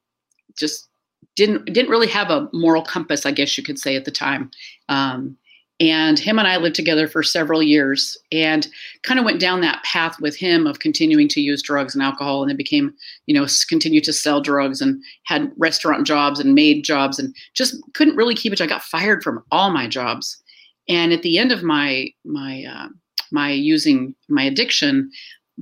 just 0.59 0.89
didn't 1.37 1.67
didn't 1.67 1.91
really 1.91 2.09
have 2.09 2.31
a 2.31 2.49
moral 2.53 2.83
compass, 2.83 3.27
I 3.27 3.31
guess 3.31 3.57
you 3.57 3.65
could 3.65 3.79
say 3.79 3.97
at 3.97 4.05
the 4.05 4.11
time. 4.11 4.51
Um, 4.89 5.37
and 5.81 6.19
him 6.19 6.39
and 6.39 6.47
I 6.47 6.59
lived 6.59 6.77
together 6.77 7.09
for 7.09 7.23
several 7.23 7.63
years 7.63 8.19
and 8.31 8.69
kind 9.03 9.19
of 9.19 9.25
went 9.25 9.41
down 9.41 9.63
that 9.63 9.83
path 9.83 10.21
with 10.21 10.37
him 10.37 10.67
of 10.67 10.79
continuing 10.79 11.27
to 11.29 11.41
use 11.41 11.63
drugs 11.63 11.95
and 11.95 12.03
alcohol 12.03 12.43
and 12.43 12.51
then 12.51 12.57
became, 12.57 12.93
you 13.25 13.35
know, 13.35 13.47
continued 13.67 14.05
to 14.05 14.13
sell 14.13 14.43
drugs 14.43 14.83
and 14.83 15.03
had 15.25 15.51
restaurant 15.57 16.07
jobs 16.07 16.39
and 16.39 16.55
maid 16.55 16.85
jobs 16.85 17.19
and 17.19 17.35
just 17.55 17.77
couldn't 17.95 18.17
really 18.17 18.35
keep 18.35 18.53
it. 18.53 18.61
I 18.61 18.67
got 18.67 18.83
fired 18.83 19.23
from 19.23 19.43
all 19.51 19.71
my 19.71 19.89
jobs. 19.89 20.41
And 20.87 21.15
at 21.15 21.23
the 21.23 21.39
end 21.39 21.51
of 21.51 21.63
my 21.63 22.09
my 22.27 22.65
uh, 22.65 22.89
my 23.33 23.51
using 23.51 24.15
my 24.29 24.43
addiction, 24.43 25.11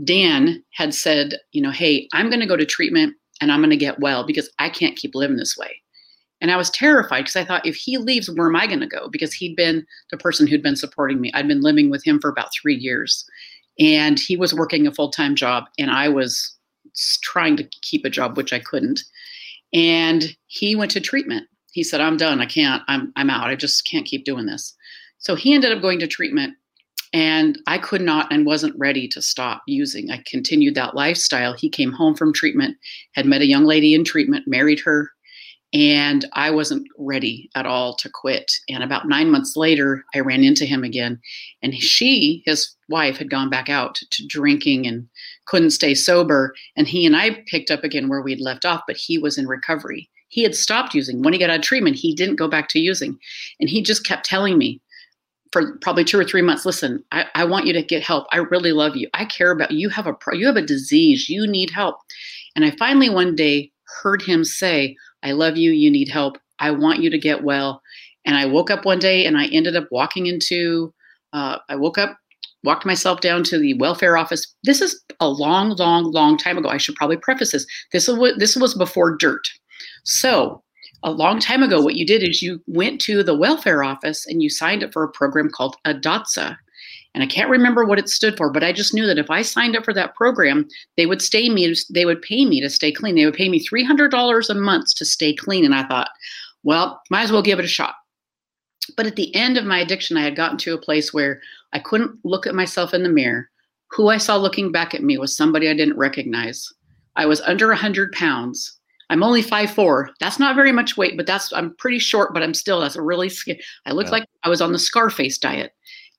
Dan 0.02 0.64
had 0.72 0.94
said, 0.94 1.34
you 1.52 1.62
know, 1.62 1.70
hey, 1.70 2.08
I'm 2.12 2.28
going 2.28 2.40
to 2.40 2.46
go 2.46 2.56
to 2.56 2.66
treatment 2.66 3.14
and 3.40 3.52
I'm 3.52 3.60
going 3.60 3.70
to 3.70 3.76
get 3.76 4.00
well 4.00 4.26
because 4.26 4.50
I 4.58 4.68
can't 4.68 4.96
keep 4.96 5.14
living 5.14 5.36
this 5.36 5.56
way. 5.56 5.80
And 6.40 6.50
I 6.50 6.56
was 6.56 6.70
terrified 6.70 7.22
because 7.22 7.36
I 7.36 7.44
thought, 7.44 7.66
if 7.66 7.74
he 7.74 7.98
leaves, 7.98 8.30
where 8.30 8.46
am 8.46 8.56
I 8.56 8.66
going 8.66 8.80
to 8.80 8.86
go? 8.86 9.08
Because 9.08 9.32
he'd 9.32 9.56
been 9.56 9.84
the 10.10 10.16
person 10.16 10.46
who'd 10.46 10.62
been 10.62 10.76
supporting 10.76 11.20
me. 11.20 11.32
I'd 11.34 11.48
been 11.48 11.62
living 11.62 11.90
with 11.90 12.04
him 12.04 12.20
for 12.20 12.30
about 12.30 12.50
three 12.52 12.76
years. 12.76 13.24
And 13.80 14.18
he 14.18 14.36
was 14.36 14.54
working 14.54 14.86
a 14.86 14.94
full 14.94 15.10
time 15.10 15.34
job, 15.34 15.64
and 15.78 15.90
I 15.90 16.08
was 16.08 16.56
trying 17.22 17.56
to 17.56 17.64
keep 17.82 18.04
a 18.04 18.10
job, 18.10 18.36
which 18.36 18.52
I 18.52 18.58
couldn't. 18.58 19.00
And 19.72 20.36
he 20.46 20.74
went 20.74 20.90
to 20.92 21.00
treatment. 21.00 21.46
He 21.72 21.82
said, 21.84 22.00
I'm 22.00 22.16
done. 22.16 22.40
I 22.40 22.46
can't. 22.46 22.82
I'm, 22.88 23.12
I'm 23.16 23.30
out. 23.30 23.48
I 23.48 23.54
just 23.54 23.86
can't 23.86 24.06
keep 24.06 24.24
doing 24.24 24.46
this. 24.46 24.74
So 25.18 25.34
he 25.34 25.54
ended 25.54 25.72
up 25.72 25.82
going 25.82 25.98
to 26.00 26.06
treatment 26.06 26.54
and 27.12 27.58
I 27.66 27.78
could 27.78 28.02
not 28.02 28.30
and 28.32 28.46
wasn't 28.46 28.78
ready 28.78 29.08
to 29.08 29.22
stop 29.22 29.62
using. 29.66 30.10
I 30.10 30.22
continued 30.26 30.74
that 30.74 30.94
lifestyle. 30.94 31.54
He 31.54 31.68
came 31.68 31.92
home 31.92 32.14
from 32.14 32.32
treatment, 32.32 32.76
had 33.14 33.26
met 33.26 33.40
a 33.40 33.46
young 33.46 33.64
lady 33.64 33.94
in 33.94 34.04
treatment, 34.04 34.46
married 34.46 34.80
her, 34.80 35.10
and 35.72 36.24
I 36.32 36.50
wasn't 36.50 36.86
ready 36.96 37.50
at 37.54 37.66
all 37.66 37.94
to 37.96 38.08
quit. 38.08 38.50
And 38.70 38.82
about 38.82 39.06
nine 39.06 39.30
months 39.30 39.54
later, 39.54 40.04
I 40.14 40.20
ran 40.20 40.42
into 40.42 40.64
him 40.64 40.82
again. 40.82 41.20
And 41.62 41.74
she, 41.74 42.42
his 42.46 42.74
wife, 42.88 43.18
had 43.18 43.30
gone 43.30 43.50
back 43.50 43.68
out 43.68 43.96
to 44.10 44.26
drinking 44.26 44.86
and 44.86 45.06
couldn't 45.46 45.70
stay 45.70 45.94
sober. 45.94 46.54
And 46.76 46.88
he 46.88 47.04
and 47.04 47.14
I 47.16 47.42
picked 47.46 47.70
up 47.70 47.84
again 47.84 48.08
where 48.08 48.22
we'd 48.22 48.40
left 48.40 48.64
off, 48.64 48.82
but 48.86 48.96
he 48.96 49.18
was 49.18 49.36
in 49.36 49.46
recovery. 49.46 50.08
He 50.28 50.42
had 50.42 50.54
stopped 50.54 50.94
using. 50.94 51.22
When 51.22 51.32
he 51.32 51.38
got 51.38 51.50
out 51.50 51.58
of 51.58 51.62
treatment, 51.62 51.96
he 51.96 52.14
didn't 52.14 52.36
go 52.36 52.48
back 52.48 52.68
to 52.70 52.80
using. 52.80 53.18
And 53.60 53.68
he 53.68 53.82
just 53.82 54.06
kept 54.06 54.24
telling 54.24 54.56
me, 54.56 54.80
for 55.52 55.76
probably 55.78 56.04
two 56.04 56.18
or 56.18 56.24
three 56.24 56.42
months 56.42 56.66
listen 56.66 57.02
I, 57.10 57.24
I 57.34 57.44
want 57.44 57.66
you 57.66 57.72
to 57.72 57.82
get 57.82 58.02
help 58.02 58.26
i 58.32 58.36
really 58.36 58.72
love 58.72 58.96
you 58.96 59.08
i 59.14 59.24
care 59.24 59.50
about 59.50 59.70
you 59.70 59.78
you 59.78 59.88
have 59.88 60.06
a 60.06 60.14
you 60.32 60.46
have 60.46 60.56
a 60.56 60.62
disease 60.62 61.30
you 61.30 61.46
need 61.46 61.70
help 61.70 61.96
and 62.54 62.66
i 62.66 62.70
finally 62.72 63.08
one 63.08 63.34
day 63.34 63.72
heard 64.02 64.20
him 64.20 64.44
say 64.44 64.94
i 65.22 65.32
love 65.32 65.56
you 65.56 65.72
you 65.72 65.90
need 65.90 66.08
help 66.08 66.38
i 66.58 66.70
want 66.70 67.00
you 67.00 67.10
to 67.10 67.18
get 67.18 67.44
well 67.44 67.82
and 68.24 68.36
i 68.36 68.44
woke 68.46 68.70
up 68.70 68.84
one 68.84 68.98
day 68.98 69.24
and 69.26 69.36
i 69.38 69.46
ended 69.46 69.76
up 69.76 69.88
walking 69.90 70.26
into 70.26 70.92
uh, 71.32 71.58
i 71.68 71.76
woke 71.76 71.98
up 71.98 72.18
walked 72.64 72.86
myself 72.86 73.20
down 73.20 73.44
to 73.44 73.58
the 73.58 73.74
welfare 73.74 74.16
office. 74.16 74.54
This 74.64 74.80
is 74.80 75.02
a 75.20 75.28
long, 75.28 75.70
long, 75.76 76.10
long 76.10 76.36
time 76.36 76.58
ago. 76.58 76.68
I 76.68 76.76
should 76.76 76.96
probably 76.96 77.16
preface 77.16 77.52
this. 77.52 77.66
This 77.92 78.08
was 78.08 78.36
this 78.38 78.56
was 78.56 78.74
before 78.74 79.16
dirt. 79.16 79.46
So 80.04 80.62
a 81.02 81.10
long 81.10 81.38
time 81.38 81.62
ago, 81.62 81.80
what 81.80 81.94
you 81.94 82.04
did 82.04 82.22
is 82.22 82.42
you 82.42 82.60
went 82.66 83.00
to 83.02 83.22
the 83.22 83.36
welfare 83.36 83.84
office 83.84 84.26
and 84.26 84.42
you 84.42 84.50
signed 84.50 84.82
up 84.82 84.92
for 84.92 85.04
a 85.04 85.10
program 85.10 85.48
called 85.50 85.76
ADATSA. 85.86 86.56
And 87.14 87.22
I 87.24 87.26
can't 87.26 87.50
remember 87.50 87.84
what 87.84 87.98
it 87.98 88.08
stood 88.08 88.36
for, 88.36 88.50
but 88.50 88.62
I 88.62 88.72
just 88.72 88.94
knew 88.94 89.06
that 89.06 89.18
if 89.18 89.30
I 89.30 89.42
signed 89.42 89.76
up 89.76 89.84
for 89.84 89.94
that 89.94 90.14
program, 90.14 90.68
they 90.96 91.06
would 91.06 91.22
stay 91.22 91.48
me, 91.48 91.74
they 91.90 92.04
would 92.04 92.22
pay 92.22 92.44
me 92.44 92.60
to 92.60 92.70
stay 92.70 92.92
clean. 92.92 93.14
They 93.14 93.24
would 93.24 93.34
pay 93.34 93.48
me 93.48 93.64
$300 93.64 94.50
a 94.50 94.54
month 94.54 94.94
to 94.96 95.04
stay 95.04 95.34
clean. 95.34 95.64
And 95.64 95.74
I 95.74 95.84
thought, 95.84 96.10
well, 96.62 97.00
might 97.10 97.22
as 97.22 97.32
well 97.32 97.42
give 97.42 97.58
it 97.58 97.64
a 97.64 97.68
shot. 97.68 97.94
But 98.96 99.06
at 99.06 99.16
the 99.16 99.34
end 99.34 99.56
of 99.56 99.64
my 99.64 99.78
addiction, 99.78 100.16
I 100.16 100.22
had 100.22 100.36
gotten 100.36 100.58
to 100.58 100.74
a 100.74 100.80
place 100.80 101.12
where 101.12 101.40
I 101.72 101.78
couldn't 101.78 102.18
look 102.24 102.46
at 102.46 102.54
myself 102.54 102.94
in 102.94 103.02
the 103.02 103.08
mirror. 103.08 103.50
Who 103.92 104.08
I 104.08 104.18
saw 104.18 104.36
looking 104.36 104.70
back 104.70 104.94
at 104.94 105.02
me 105.02 105.18
was 105.18 105.36
somebody 105.36 105.68
I 105.68 105.74
didn't 105.74 105.96
recognize. 105.96 106.72
I 107.16 107.26
was 107.26 107.40
under 107.42 107.68
100 107.68 108.12
pounds. 108.12 108.78
I'm 109.10 109.22
only 109.22 109.42
five 109.42 109.70
four. 109.70 110.10
That's 110.20 110.38
not 110.38 110.54
very 110.54 110.72
much 110.72 110.96
weight, 110.96 111.16
but 111.16 111.26
that's 111.26 111.52
I'm 111.52 111.74
pretty 111.76 111.98
short, 111.98 112.34
but 112.34 112.42
I'm 112.42 112.54
still 112.54 112.80
that's 112.80 112.96
a 112.96 113.02
really 113.02 113.30
I 113.86 113.92
looked 113.92 114.08
yeah. 114.08 114.12
like 114.12 114.28
I 114.44 114.48
was 114.48 114.60
on 114.60 114.72
the 114.72 114.78
Scarface 114.78 115.38
diet, 115.38 115.72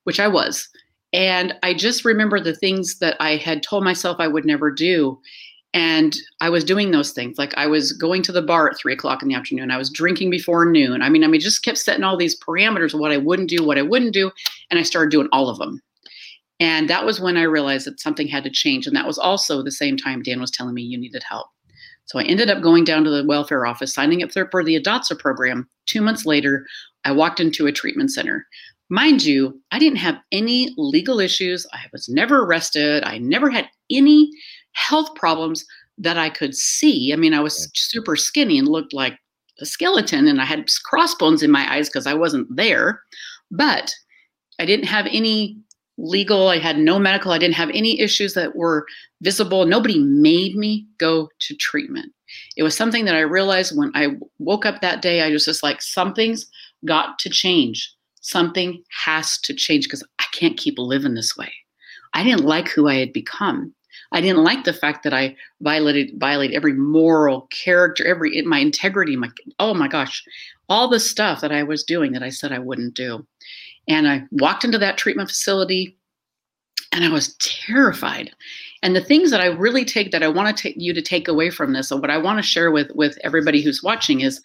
which 0.04 0.18
I 0.18 0.26
was. 0.26 0.68
And 1.12 1.54
I 1.62 1.74
just 1.74 2.04
remember 2.04 2.40
the 2.40 2.54
things 2.54 2.98
that 2.98 3.16
I 3.20 3.36
had 3.36 3.62
told 3.62 3.84
myself 3.84 4.16
I 4.20 4.28
would 4.28 4.44
never 4.44 4.70
do. 4.70 5.20
And 5.72 6.16
I 6.40 6.50
was 6.50 6.64
doing 6.64 6.90
those 6.90 7.12
things. 7.12 7.38
Like 7.38 7.54
I 7.56 7.66
was 7.66 7.92
going 7.92 8.22
to 8.22 8.32
the 8.32 8.42
bar 8.42 8.70
at 8.70 8.76
three 8.76 8.92
o'clock 8.92 9.22
in 9.22 9.28
the 9.28 9.34
afternoon. 9.34 9.70
I 9.70 9.76
was 9.76 9.90
drinking 9.90 10.30
before 10.30 10.66
noon. 10.66 11.02
I 11.02 11.08
mean, 11.08 11.22
I 11.22 11.28
mean, 11.28 11.40
just 11.40 11.64
kept 11.64 11.78
setting 11.78 12.02
all 12.02 12.16
these 12.16 12.38
parameters 12.38 12.92
of 12.94 13.00
what 13.00 13.12
I 13.12 13.16
wouldn't 13.16 13.48
do, 13.48 13.64
what 13.64 13.78
I 13.78 13.82
wouldn't 13.82 14.12
do. 14.12 14.30
And 14.70 14.80
I 14.80 14.82
started 14.82 15.10
doing 15.10 15.28
all 15.32 15.48
of 15.48 15.58
them. 15.58 15.80
And 16.58 16.90
that 16.90 17.06
was 17.06 17.20
when 17.20 17.36
I 17.36 17.42
realized 17.42 17.86
that 17.86 18.00
something 18.00 18.28
had 18.28 18.44
to 18.44 18.50
change. 18.50 18.86
And 18.86 18.94
that 18.94 19.06
was 19.06 19.18
also 19.18 19.62
the 19.62 19.70
same 19.70 19.96
time 19.96 20.22
Dan 20.22 20.40
was 20.40 20.50
telling 20.50 20.74
me 20.74 20.82
you 20.82 20.98
needed 20.98 21.22
help. 21.22 21.46
So 22.04 22.18
I 22.18 22.24
ended 22.24 22.50
up 22.50 22.60
going 22.60 22.82
down 22.82 23.04
to 23.04 23.10
the 23.10 23.24
welfare 23.24 23.64
office, 23.64 23.94
signing 23.94 24.22
up 24.22 24.32
for 24.32 24.64
the 24.64 24.78
ADATSA 24.80 25.18
program. 25.18 25.68
Two 25.86 26.02
months 26.02 26.26
later, 26.26 26.66
I 27.04 27.12
walked 27.12 27.38
into 27.38 27.66
a 27.66 27.72
treatment 27.72 28.10
center. 28.10 28.46
Mind 28.90 29.24
you, 29.24 29.60
I 29.70 29.78
didn't 29.78 29.98
have 29.98 30.18
any 30.32 30.74
legal 30.76 31.20
issues. 31.20 31.64
I 31.72 31.78
was 31.92 32.08
never 32.08 32.42
arrested. 32.42 33.04
I 33.04 33.18
never 33.18 33.48
had 33.48 33.68
any 33.88 34.30
health 34.72 35.14
problems 35.14 35.64
that 35.98 36.18
I 36.18 36.28
could 36.28 36.56
see. 36.56 37.12
I 37.12 37.16
mean, 37.16 37.32
I 37.32 37.40
was 37.40 37.70
super 37.74 38.16
skinny 38.16 38.58
and 38.58 38.66
looked 38.66 38.92
like 38.92 39.16
a 39.60 39.66
skeleton, 39.66 40.26
and 40.26 40.40
I 40.40 40.44
had 40.44 40.66
crossbones 40.84 41.42
in 41.42 41.50
my 41.50 41.72
eyes 41.72 41.88
because 41.88 42.06
I 42.06 42.14
wasn't 42.14 42.54
there. 42.54 43.00
But 43.52 43.94
I 44.58 44.64
didn't 44.64 44.86
have 44.86 45.06
any 45.06 45.56
legal. 45.96 46.48
I 46.48 46.58
had 46.58 46.78
no 46.78 46.98
medical. 46.98 47.30
I 47.30 47.38
didn't 47.38 47.54
have 47.54 47.70
any 47.70 48.00
issues 48.00 48.34
that 48.34 48.56
were 48.56 48.86
visible. 49.20 49.66
Nobody 49.66 50.00
made 50.00 50.56
me 50.56 50.86
go 50.98 51.28
to 51.38 51.56
treatment. 51.56 52.12
It 52.56 52.64
was 52.64 52.76
something 52.76 53.04
that 53.04 53.14
I 53.14 53.20
realized 53.20 53.76
when 53.76 53.92
I 53.94 54.16
woke 54.38 54.66
up 54.66 54.80
that 54.80 55.02
day. 55.02 55.22
I 55.22 55.30
was 55.30 55.44
just 55.44 55.62
like, 55.62 55.80
something's 55.80 56.46
got 56.84 57.18
to 57.20 57.28
change. 57.28 57.94
Something 58.20 58.82
has 59.04 59.38
to 59.38 59.54
change 59.54 59.84
because 59.84 60.04
I 60.18 60.24
can't 60.32 60.56
keep 60.56 60.78
living 60.78 61.14
this 61.14 61.36
way. 61.36 61.52
I 62.12 62.22
didn't 62.22 62.44
like 62.44 62.68
who 62.68 62.88
I 62.88 62.96
had 62.96 63.12
become. 63.12 63.74
I 64.12 64.20
didn't 64.20 64.44
like 64.44 64.64
the 64.64 64.72
fact 64.72 65.04
that 65.04 65.14
I 65.14 65.36
violated 65.60 66.18
violated 66.18 66.56
every 66.56 66.72
moral 66.72 67.42
character, 67.52 68.06
every 68.06 68.40
my 68.42 68.58
integrity, 68.58 69.16
my 69.16 69.30
oh 69.58 69.74
my 69.74 69.88
gosh, 69.88 70.24
all 70.68 70.88
the 70.88 71.00
stuff 71.00 71.40
that 71.40 71.52
I 71.52 71.62
was 71.62 71.84
doing 71.84 72.12
that 72.12 72.22
I 72.22 72.30
said 72.30 72.52
I 72.52 72.58
wouldn't 72.58 72.94
do. 72.94 73.26
And 73.88 74.08
I 74.08 74.24
walked 74.32 74.64
into 74.64 74.78
that 74.78 74.98
treatment 74.98 75.28
facility 75.28 75.96
and 76.92 77.04
I 77.04 77.08
was 77.08 77.34
terrified. 77.36 78.30
And 78.82 78.96
the 78.96 79.00
things 79.00 79.30
that 79.30 79.40
I 79.40 79.46
really 79.46 79.84
take 79.84 80.10
that 80.10 80.22
I 80.22 80.28
want 80.28 80.54
to 80.54 80.62
take 80.62 80.74
you 80.76 80.92
to 80.94 81.02
take 81.02 81.28
away 81.28 81.50
from 81.50 81.72
this, 81.72 81.90
and 81.90 82.00
what 82.00 82.10
I 82.10 82.18
want 82.18 82.38
to 82.38 82.42
share 82.42 82.70
with 82.70 82.90
with 82.94 83.18
everybody 83.22 83.62
who's 83.62 83.82
watching 83.82 84.20
is, 84.20 84.40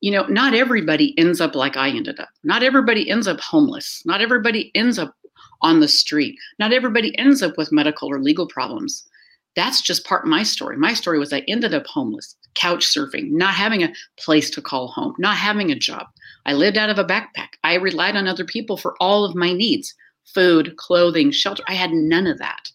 you 0.00 0.10
know, 0.12 0.24
not 0.26 0.54
everybody 0.54 1.18
ends 1.18 1.40
up 1.40 1.54
like 1.54 1.76
I 1.76 1.88
ended 1.90 2.20
up. 2.20 2.28
Not 2.44 2.62
everybody 2.62 3.10
ends 3.10 3.26
up 3.26 3.40
homeless. 3.40 4.02
Not 4.06 4.20
everybody 4.20 4.70
ends 4.74 4.98
up 4.98 5.14
on 5.62 5.80
the 5.80 5.88
street. 5.88 6.38
Not 6.58 6.72
everybody 6.72 7.16
ends 7.18 7.42
up 7.42 7.56
with 7.58 7.72
medical 7.72 8.08
or 8.08 8.20
legal 8.20 8.46
problems. 8.46 9.08
That's 9.56 9.82
just 9.82 10.06
part 10.06 10.24
of 10.24 10.30
my 10.30 10.44
story. 10.44 10.76
My 10.76 10.94
story 10.94 11.18
was 11.18 11.32
I 11.32 11.42
ended 11.48 11.74
up 11.74 11.86
homeless, 11.86 12.36
couch 12.54 12.86
surfing, 12.86 13.30
not 13.30 13.54
having 13.54 13.82
a 13.82 13.92
place 14.16 14.50
to 14.50 14.62
call 14.62 14.88
home, 14.88 15.14
not 15.18 15.36
having 15.36 15.72
a 15.72 15.78
job. 15.78 16.06
I 16.46 16.52
lived 16.52 16.76
out 16.76 16.90
of 16.90 16.98
a 16.98 17.04
backpack. 17.04 17.56
I 17.64 17.74
relied 17.74 18.14
on 18.14 18.28
other 18.28 18.44
people 18.44 18.76
for 18.76 18.94
all 19.00 19.24
of 19.24 19.34
my 19.34 19.52
needs 19.52 19.94
food, 20.24 20.76
clothing, 20.76 21.30
shelter. 21.30 21.64
I 21.68 21.74
had 21.74 21.90
none 21.90 22.26
of 22.26 22.38
that. 22.38 22.70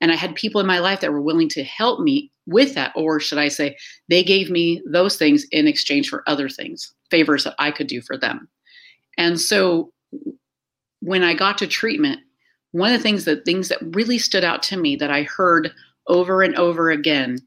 And 0.00 0.10
I 0.10 0.16
had 0.16 0.34
people 0.34 0.60
in 0.60 0.66
my 0.66 0.78
life 0.78 1.00
that 1.00 1.12
were 1.12 1.20
willing 1.20 1.48
to 1.50 1.64
help 1.64 2.00
me 2.00 2.30
with 2.46 2.74
that. 2.74 2.92
Or 2.94 3.20
should 3.20 3.38
I 3.38 3.48
say, 3.48 3.76
they 4.08 4.22
gave 4.22 4.50
me 4.50 4.82
those 4.86 5.16
things 5.16 5.46
in 5.52 5.66
exchange 5.66 6.08
for 6.08 6.24
other 6.26 6.48
things, 6.48 6.92
favors 7.10 7.44
that 7.44 7.54
I 7.58 7.70
could 7.70 7.86
do 7.86 8.00
for 8.00 8.16
them. 8.16 8.48
And 9.18 9.40
so 9.40 9.92
when 11.00 11.22
I 11.22 11.34
got 11.34 11.58
to 11.58 11.66
treatment, 11.66 12.20
one 12.72 12.92
of 12.92 12.98
the 12.98 13.02
things 13.02 13.24
that 13.24 13.44
things 13.44 13.68
that 13.68 13.78
really 13.94 14.18
stood 14.18 14.44
out 14.44 14.62
to 14.64 14.76
me 14.76 14.96
that 14.96 15.10
I 15.10 15.22
heard 15.22 15.72
over 16.06 16.42
and 16.42 16.54
over 16.56 16.90
again 16.90 17.38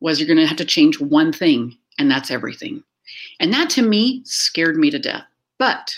was 0.00 0.18
you're 0.18 0.26
going 0.26 0.38
to 0.38 0.46
have 0.46 0.56
to 0.56 0.64
change 0.64 1.00
one 1.00 1.32
thing 1.32 1.76
and 1.98 2.10
that's 2.10 2.30
everything. 2.30 2.82
And 3.40 3.52
that 3.52 3.70
to 3.70 3.82
me 3.82 4.22
scared 4.24 4.76
me 4.76 4.90
to 4.90 4.98
death. 4.98 5.24
But 5.58 5.94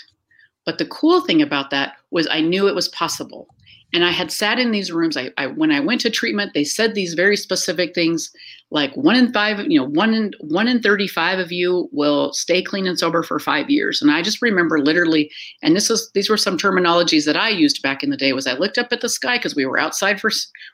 but 0.65 0.79
the 0.79 0.85
cool 0.85 1.21
thing 1.21 1.41
about 1.41 1.69
that 1.69 1.97
was 2.11 2.27
I 2.29 2.41
knew 2.41 2.67
it 2.67 2.75
was 2.75 2.87
possible. 2.89 3.47
And 3.95 4.03
I 4.03 4.11
had 4.11 4.29
sat 4.29 4.59
in 4.59 4.71
these 4.71 4.91
rooms. 4.91 5.15
I, 5.15 5.31
I, 5.37 5.47
when 5.47 5.71
I 5.71 5.79
went 5.79 6.01
to 6.01 6.09
treatment, 6.09 6.51
they 6.53 6.65
said 6.65 6.93
these 6.93 7.13
very 7.13 7.37
specific 7.37 7.95
things, 7.95 8.29
like 8.69 8.93
one 8.97 9.15
in 9.15 9.31
five, 9.31 9.59
you 9.71 9.79
know, 9.79 9.87
one 9.87 10.13
in 10.13 10.33
one 10.41 10.67
in 10.67 10.81
thirty-five 10.81 11.39
of 11.39 11.53
you 11.53 11.87
will 11.93 12.33
stay 12.33 12.61
clean 12.61 12.87
and 12.87 12.99
sober 12.99 13.23
for 13.23 13.39
five 13.39 13.69
years. 13.69 14.01
And 14.01 14.11
I 14.11 14.21
just 14.21 14.41
remember 14.41 14.79
literally, 14.79 15.31
and 15.61 15.77
this 15.77 15.89
is 15.89 16.11
these 16.13 16.29
were 16.29 16.35
some 16.35 16.57
terminologies 16.57 17.25
that 17.25 17.37
I 17.37 17.47
used 17.47 17.81
back 17.81 18.03
in 18.03 18.09
the 18.09 18.17
day. 18.17 18.33
Was 18.33 18.47
I 18.47 18.53
looked 18.53 18.77
up 18.77 18.91
at 18.91 18.99
the 18.99 19.07
sky 19.07 19.37
because 19.37 19.55
we 19.55 19.65
were 19.65 19.79
outside 19.79 20.19
for 20.19 20.29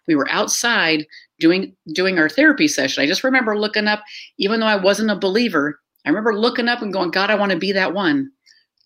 we 0.07 0.15
were 0.15 0.29
outside 0.31 1.05
doing 1.39 1.75
doing 1.93 2.17
our 2.17 2.29
therapy 2.29 2.67
session. 2.67 3.03
I 3.03 3.07
just 3.07 3.23
remember 3.23 3.55
looking 3.55 3.87
up, 3.87 4.01
even 4.39 4.59
though 4.59 4.65
I 4.65 4.77
wasn't 4.77 5.11
a 5.11 5.15
believer. 5.15 5.79
I 6.03 6.09
remember 6.09 6.35
looking 6.35 6.67
up 6.67 6.81
and 6.81 6.91
going, 6.91 7.11
God, 7.11 7.29
I 7.29 7.35
want 7.35 7.51
to 7.51 7.57
be 7.59 7.71
that 7.73 7.93
one. 7.93 8.31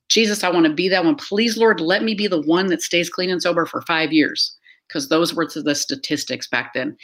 Jesus, 0.09 0.43
I 0.43 0.49
want 0.49 0.65
to 0.65 0.73
be 0.73 0.87
that 0.89 1.03
one. 1.03 1.15
Please, 1.15 1.57
Lord, 1.57 1.79
let 1.79 2.03
me 2.03 2.13
be 2.13 2.27
the 2.27 2.41
one 2.41 2.67
that 2.67 2.81
stays 2.81 3.09
clean 3.09 3.29
and 3.29 3.41
sober 3.41 3.65
for 3.65 3.81
five 3.81 4.13
years, 4.13 4.55
because 4.87 5.09
those 5.09 5.33
were 5.33 5.47
the 5.47 5.75
statistics 5.75 6.47
back 6.47 6.73
then. 6.73 6.95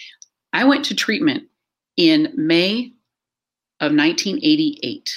I 0.53 0.63
went 0.65 0.85
to 0.85 0.95
treatment 0.95 1.43
in 1.97 2.31
May 2.35 2.91
of 3.79 3.91
1988. 3.93 5.13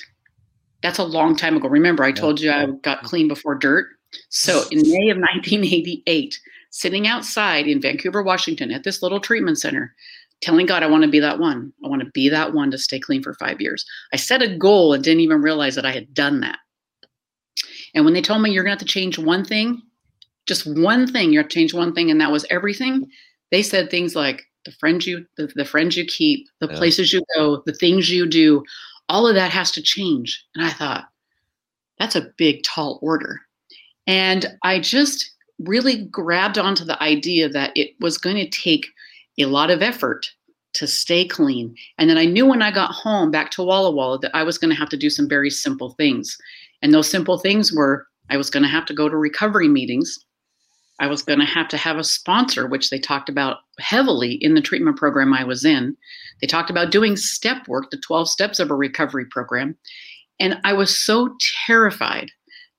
That's 0.83 0.99
a 0.99 1.05
long 1.05 1.37
time 1.37 1.57
ago. 1.57 1.69
Remember, 1.69 2.05
I 2.05 2.13
told 2.13 2.41
you 2.41 2.51
I 2.51 2.67
got 2.83 3.05
clean 3.05 3.29
before 3.29 3.55
dirt. 3.55 3.89
So 4.29 4.65
in 4.71 4.79
May 4.83 5.11
of 5.11 5.19
1988, 5.19 6.39
sitting 6.71 7.07
outside 7.07 7.67
in 7.67 7.81
Vancouver, 7.81 8.23
Washington, 8.23 8.71
at 8.71 8.85
this 8.85 9.03
little 9.03 9.21
treatment 9.21 9.59
center, 9.59 9.95
telling 10.41 10.67
God, 10.67 10.83
I 10.83 10.87
want 10.87 11.03
to 11.03 11.11
be 11.11 11.21
that 11.21 11.39
one. 11.39 11.73
I 11.85 11.89
want 11.89 12.03
to 12.03 12.11
be 12.11 12.29
that 12.29 12.53
one 12.53 12.71
to 12.71 12.79
stay 12.79 13.01
clean 13.01 13.23
for 13.23 13.35
five 13.35 13.61
years. 13.61 13.85
I 14.13 14.17
set 14.17 14.43
a 14.43 14.57
goal 14.57 14.93
and 14.93 15.03
didn't 15.03 15.21
even 15.21 15.41
realize 15.43 15.75
that 15.75 15.87
I 15.87 15.93
had 15.93 16.13
done 16.13 16.41
that. 16.41 16.59
And 17.95 18.05
when 18.05 18.15
they 18.15 18.23
told 18.23 18.43
me 18.43 18.51
you're 18.51 18.65
going 18.65 18.77
to 18.77 18.81
have 18.81 18.87
to 18.87 18.93
change 18.93 19.19
one 19.19 19.45
thing, 19.45 19.83
just 20.47 20.67
one 20.67 21.07
thing, 21.07 21.33
you 21.33 21.39
have 21.39 21.49
to 21.49 21.55
change 21.55 21.73
one 21.73 21.95
thing, 21.95 22.11
and 22.11 22.21
that 22.21 22.33
was 22.33 22.47
everything, 22.51 23.09
they 23.51 23.63
said 23.63 23.91
things 23.91 24.15
like 24.15 24.43
the 24.65 24.73
friends 24.73 25.07
you 25.07 25.25
the, 25.37 25.51
the 25.55 25.65
friends 25.65 25.97
you 25.97 26.05
keep, 26.05 26.47
the 26.61 26.69
yeah. 26.69 26.77
places 26.77 27.13
you 27.13 27.23
go, 27.37 27.63
the 27.67 27.75
things 27.75 28.11
you 28.11 28.27
do, 28.27 28.63
all 29.09 29.27
of 29.27 29.35
that 29.35 29.51
has 29.51 29.71
to 29.73 29.83
change. 29.83 30.45
And 30.55 30.65
I 30.65 30.71
thought, 30.71 31.05
that's 31.99 32.17
a 32.17 32.33
big, 32.37 32.63
tall 32.65 32.99
order. 33.03 33.41
And 34.07 34.47
I 34.63 34.81
just 34.81 35.31
really 35.61 36.05
grabbed 36.07 36.59
onto 36.59 36.85
the 36.85 37.01
idea 37.03 37.49
that 37.49 37.73
it 37.77 37.95
was 38.01 38.19
going 38.19 38.37
to 38.37 38.49
take 38.49 38.87
a 39.39 39.47
lot 39.47 39.71
of 39.71 39.83
effort 39.83 40.27
to 40.75 40.87
stay 40.87 41.27
clean. 41.27 41.75
And 41.99 42.11
then 42.11 42.19
I 42.19 42.25
knew 42.25 42.47
when 42.47 42.63
I 42.63 42.73
got 42.73 42.91
home 42.91 43.31
back 43.31 43.51
to 43.53 43.63
Walla 43.63 43.91
Walla 43.93 44.19
that 44.21 44.35
I 44.35 44.43
was 44.43 44.59
going 44.59 44.71
to 44.71 44.79
have 44.79 44.89
to 44.89 44.97
do 44.97 45.09
some 45.09 45.29
very 45.29 45.51
simple 45.51 45.91
things. 45.91 46.37
And 46.85 46.93
those 46.93 47.11
simple 47.11 47.39
things 47.39 47.73
were 47.73 48.07
I 48.29 48.37
was 48.37 48.51
going 48.51 48.63
to 48.63 48.69
have 48.69 48.85
to 48.87 48.95
go 48.95 49.09
to 49.09 49.17
recovery 49.17 49.69
meetings. 49.69 50.19
I 51.01 51.07
was 51.07 51.23
going 51.23 51.39
to 51.39 51.47
have 51.47 51.67
to 51.69 51.79
have 51.79 51.97
a 51.97 52.05
sponsor, 52.05 52.67
which 52.69 52.91
they 52.91 52.99
talked 52.99 53.31
about 53.31 53.61
heavily 53.81 54.35
in 54.35 54.53
the 54.53 54.61
treatment 54.61 54.99
program 54.99 55.33
I 55.33 55.45
was 55.45 55.65
in. 55.65 55.97
They 56.43 56.47
talked 56.47 56.69
about 56.69 56.91
doing 56.91 57.17
step 57.17 57.67
work, 57.69 57.91
the 57.91 57.97
12 57.97 58.29
steps 58.29 58.61
of 58.61 58.71
a 58.71 58.75
recovery 58.75 59.25
program. 59.25 59.77
And 60.39 60.61
I 60.63 60.75
was 60.75 60.97
so 60.97 61.35
terrified 61.67 62.31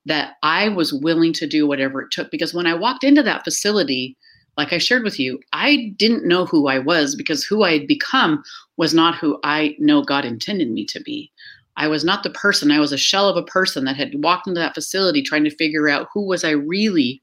that 0.06 0.36
I 0.44 0.70
was 0.70 0.94
willing 0.94 1.34
to 1.34 1.48
do 1.48 1.66
whatever 1.66 2.04
it 2.04 2.12
took 2.12 2.30
because 2.30 2.54
when 2.54 2.68
I 2.68 2.76
walked 2.76 3.04
into 3.04 3.24
that 3.24 3.44
facility, 3.44 4.16
like 4.56 4.72
I 4.72 4.78
shared 4.78 5.04
with 5.04 5.20
you, 5.20 5.40
I 5.52 5.94
didn't 5.98 6.28
know 6.28 6.46
who 6.46 6.68
I 6.68 6.78
was 6.78 7.16
because 7.16 7.44
who 7.44 7.64
I 7.64 7.74
had 7.74 7.88
become 7.88 8.44
was 8.78 8.94
not 8.94 9.16
who 9.16 9.40
I 9.44 9.76
know 9.80 10.04
God 10.04 10.26
intended 10.26 10.70
me 10.70 10.86
to 10.86 11.02
be. 11.02 11.32
I 11.78 11.88
was 11.88 12.04
not 12.04 12.24
the 12.24 12.30
person. 12.30 12.72
I 12.72 12.80
was 12.80 12.92
a 12.92 12.98
shell 12.98 13.28
of 13.28 13.38
a 13.38 13.44
person 13.44 13.86
that 13.86 13.98
had 13.98 14.24
walked 14.24 14.48
into 14.48 14.60
that 14.60 14.76
facility 14.76 15.22
trying 15.22 15.44
to 15.44 15.56
figure 15.56 15.90
out 15.90 16.08
who 16.14 16.26
was 16.26 16.44
I 16.44 16.52
really. 16.52 17.22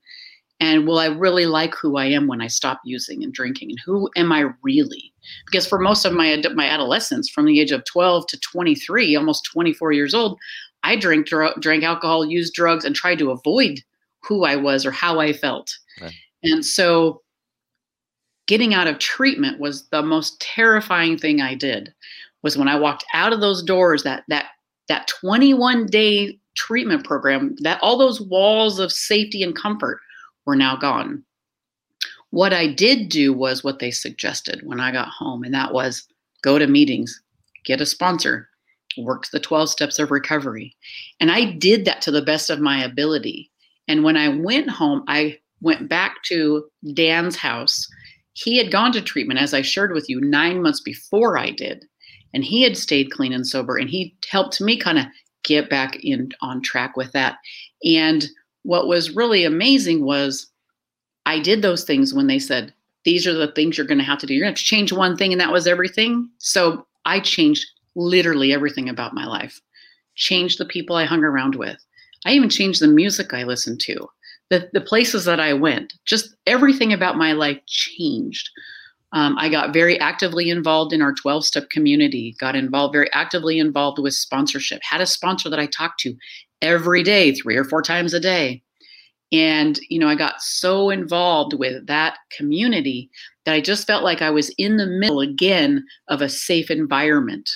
And 0.60 0.86
will 0.86 0.98
I 0.98 1.06
really 1.06 1.46
like 1.46 1.74
who 1.74 1.96
I 1.96 2.04
am 2.06 2.28
when 2.28 2.40
I 2.40 2.46
stop 2.46 2.80
using 2.84 3.24
and 3.24 3.32
drinking? 3.32 3.70
And 3.70 3.80
who 3.84 4.08
am 4.14 4.30
I 4.30 4.50
really? 4.62 5.12
Because 5.46 5.66
for 5.66 5.78
most 5.78 6.04
of 6.04 6.12
my 6.12 6.40
my 6.54 6.66
adolescence, 6.66 7.28
from 7.28 7.46
the 7.46 7.60
age 7.60 7.72
of 7.72 7.84
12 7.84 8.26
to 8.28 8.38
23, 8.38 9.16
almost 9.16 9.48
24 9.52 9.92
years 9.92 10.14
old, 10.14 10.38
I 10.84 10.96
drank 10.96 11.28
drank 11.58 11.82
alcohol, 11.82 12.24
used 12.24 12.54
drugs, 12.54 12.84
and 12.84 12.94
tried 12.94 13.18
to 13.18 13.30
avoid 13.30 13.80
who 14.22 14.44
I 14.44 14.56
was 14.56 14.86
or 14.86 14.92
how 14.92 15.18
I 15.18 15.32
felt. 15.32 15.76
Right. 16.00 16.14
And 16.44 16.64
so 16.64 17.22
getting 18.46 18.74
out 18.74 18.86
of 18.86 18.98
treatment 18.98 19.60
was 19.60 19.88
the 19.88 20.02
most 20.02 20.40
terrifying 20.40 21.16
thing 21.16 21.40
I 21.40 21.54
did 21.54 21.92
was 22.42 22.56
when 22.56 22.68
I 22.68 22.78
walked 22.78 23.04
out 23.14 23.32
of 23.32 23.40
those 23.40 23.62
doors 23.62 24.02
that 24.02 24.24
that 24.28 24.46
that 24.88 25.08
21 25.08 25.86
day 25.86 26.38
treatment 26.54 27.04
program 27.04 27.56
that 27.60 27.80
all 27.82 27.96
those 27.96 28.20
walls 28.20 28.78
of 28.78 28.92
safety 28.92 29.42
and 29.42 29.56
comfort 29.56 30.00
were 30.44 30.56
now 30.56 30.76
gone. 30.76 31.24
What 32.30 32.52
I 32.52 32.66
did 32.66 33.08
do 33.08 33.32
was 33.32 33.62
what 33.62 33.78
they 33.78 33.90
suggested 33.90 34.60
when 34.64 34.80
I 34.80 34.92
got 34.92 35.08
home 35.08 35.44
and 35.44 35.54
that 35.54 35.72
was 35.72 36.06
go 36.42 36.58
to 36.58 36.66
meetings, 36.66 37.22
get 37.64 37.80
a 37.80 37.86
sponsor, 37.86 38.48
work 38.98 39.26
the 39.30 39.40
12 39.40 39.70
steps 39.70 39.98
of 39.98 40.10
recovery. 40.10 40.74
And 41.20 41.30
I 41.30 41.44
did 41.44 41.84
that 41.84 42.02
to 42.02 42.10
the 42.10 42.22
best 42.22 42.50
of 42.50 42.60
my 42.60 42.82
ability. 42.82 43.50
And 43.88 44.04
when 44.04 44.16
I 44.16 44.28
went 44.28 44.70
home, 44.70 45.04
I 45.08 45.38
went 45.60 45.88
back 45.88 46.22
to 46.24 46.64
Dan's 46.94 47.36
house. 47.36 47.86
He 48.34 48.56
had 48.56 48.72
gone 48.72 48.92
to 48.92 49.02
treatment, 49.02 49.40
as 49.40 49.54
I 49.54 49.62
shared 49.62 49.92
with 49.92 50.08
you, 50.08 50.20
nine 50.20 50.62
months 50.62 50.80
before 50.80 51.38
I 51.38 51.50
did. 51.50 51.84
And 52.34 52.44
he 52.44 52.62
had 52.62 52.76
stayed 52.76 53.10
clean 53.10 53.32
and 53.32 53.46
sober. 53.46 53.76
And 53.76 53.90
he 53.90 54.14
helped 54.30 54.60
me 54.60 54.76
kind 54.76 54.98
of 54.98 55.06
get 55.44 55.68
back 55.68 55.96
in 56.02 56.30
on 56.40 56.62
track 56.62 56.96
with 56.96 57.12
that. 57.12 57.38
And 57.84 58.28
what 58.62 58.86
was 58.86 59.16
really 59.16 59.44
amazing 59.44 60.04
was 60.04 60.46
I 61.26 61.40
did 61.40 61.62
those 61.62 61.84
things 61.84 62.14
when 62.14 62.26
they 62.26 62.38
said, 62.38 62.72
these 63.04 63.26
are 63.26 63.34
the 63.34 63.50
things 63.52 63.76
you're 63.76 63.86
going 63.86 63.98
to 63.98 64.04
have 64.04 64.18
to 64.20 64.26
do. 64.26 64.34
You're 64.34 64.44
going 64.44 64.54
to, 64.54 64.60
have 64.60 64.64
to 64.64 64.68
change 64.68 64.92
one 64.92 65.16
thing, 65.16 65.32
and 65.32 65.40
that 65.40 65.52
was 65.52 65.66
everything. 65.66 66.28
So 66.38 66.86
I 67.04 67.20
changed 67.20 67.66
literally 67.94 68.52
everything 68.52 68.88
about 68.88 69.14
my 69.14 69.26
life. 69.26 69.60
Changed 70.14 70.58
the 70.58 70.64
people 70.64 70.96
I 70.96 71.04
hung 71.04 71.24
around 71.24 71.56
with. 71.56 71.84
I 72.24 72.32
even 72.32 72.48
changed 72.48 72.80
the 72.80 72.88
music 72.88 73.34
I 73.34 73.42
listened 73.42 73.80
to, 73.80 74.08
the, 74.50 74.70
the 74.72 74.80
places 74.80 75.24
that 75.24 75.40
I 75.40 75.52
went. 75.52 75.94
Just 76.04 76.36
everything 76.46 76.92
about 76.92 77.16
my 77.16 77.32
life 77.32 77.58
changed. 77.66 78.48
Um, 79.12 79.36
I 79.38 79.48
got 79.48 79.74
very 79.74 80.00
actively 80.00 80.48
involved 80.48 80.92
in 80.92 81.02
our 81.02 81.12
12 81.12 81.44
step 81.44 81.68
community, 81.70 82.34
got 82.40 82.56
involved, 82.56 82.92
very 82.92 83.12
actively 83.12 83.58
involved 83.58 83.98
with 83.98 84.14
sponsorship, 84.14 84.80
had 84.82 85.00
a 85.00 85.06
sponsor 85.06 85.50
that 85.50 85.60
I 85.60 85.66
talked 85.66 86.00
to 86.00 86.14
every 86.62 87.02
day, 87.02 87.32
three 87.32 87.56
or 87.56 87.64
four 87.64 87.82
times 87.82 88.14
a 88.14 88.20
day. 88.20 88.62
And, 89.30 89.78
you 89.88 89.98
know, 89.98 90.08
I 90.08 90.14
got 90.14 90.40
so 90.40 90.90
involved 90.90 91.54
with 91.54 91.86
that 91.86 92.18
community 92.36 93.10
that 93.44 93.54
I 93.54 93.60
just 93.60 93.86
felt 93.86 94.04
like 94.04 94.22
I 94.22 94.30
was 94.30 94.50
in 94.58 94.76
the 94.76 94.86
middle 94.86 95.20
again 95.20 95.84
of 96.08 96.20
a 96.20 96.28
safe 96.28 96.70
environment 96.70 97.48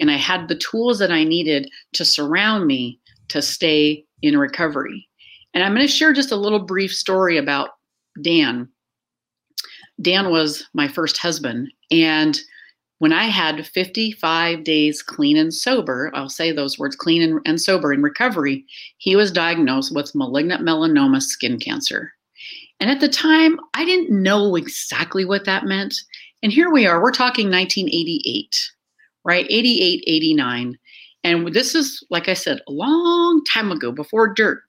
and 0.00 0.10
I 0.10 0.16
had 0.16 0.48
the 0.48 0.56
tools 0.56 0.98
that 0.98 1.12
I 1.12 1.24
needed 1.24 1.70
to 1.94 2.04
surround 2.04 2.66
me 2.66 2.98
to 3.28 3.40
stay 3.40 4.04
in 4.22 4.36
recovery. 4.36 5.08
And 5.52 5.62
I'm 5.62 5.74
going 5.74 5.86
to 5.86 5.92
share 5.92 6.12
just 6.12 6.32
a 6.32 6.36
little 6.36 6.58
brief 6.58 6.92
story 6.92 7.38
about 7.38 7.70
Dan. 8.20 8.68
Dan 10.00 10.30
was 10.30 10.68
my 10.74 10.88
first 10.88 11.18
husband. 11.18 11.72
And 11.90 12.38
when 12.98 13.12
I 13.12 13.24
had 13.24 13.66
55 13.66 14.64
days 14.64 15.02
clean 15.02 15.36
and 15.36 15.52
sober, 15.52 16.10
I'll 16.14 16.28
say 16.28 16.52
those 16.52 16.78
words 16.78 16.96
clean 16.96 17.22
and, 17.22 17.40
and 17.44 17.60
sober 17.60 17.92
in 17.92 18.02
recovery, 18.02 18.64
he 18.98 19.16
was 19.16 19.30
diagnosed 19.30 19.94
with 19.94 20.14
malignant 20.14 20.62
melanoma 20.62 21.20
skin 21.20 21.58
cancer. 21.58 22.12
And 22.80 22.90
at 22.90 23.00
the 23.00 23.08
time, 23.08 23.58
I 23.74 23.84
didn't 23.84 24.10
know 24.10 24.56
exactly 24.56 25.24
what 25.24 25.44
that 25.44 25.64
meant. 25.64 25.94
And 26.42 26.52
here 26.52 26.70
we 26.70 26.86
are, 26.86 27.02
we're 27.02 27.12
talking 27.12 27.50
1988 27.50 28.70
right? 29.24 29.46
88, 29.48 30.04
89. 30.06 30.78
And 31.24 31.54
this 31.54 31.74
is, 31.74 32.04
like 32.10 32.28
I 32.28 32.34
said, 32.34 32.60
a 32.68 32.72
long 32.72 33.42
time 33.44 33.72
ago 33.72 33.90
before 33.90 34.32
dirt. 34.32 34.62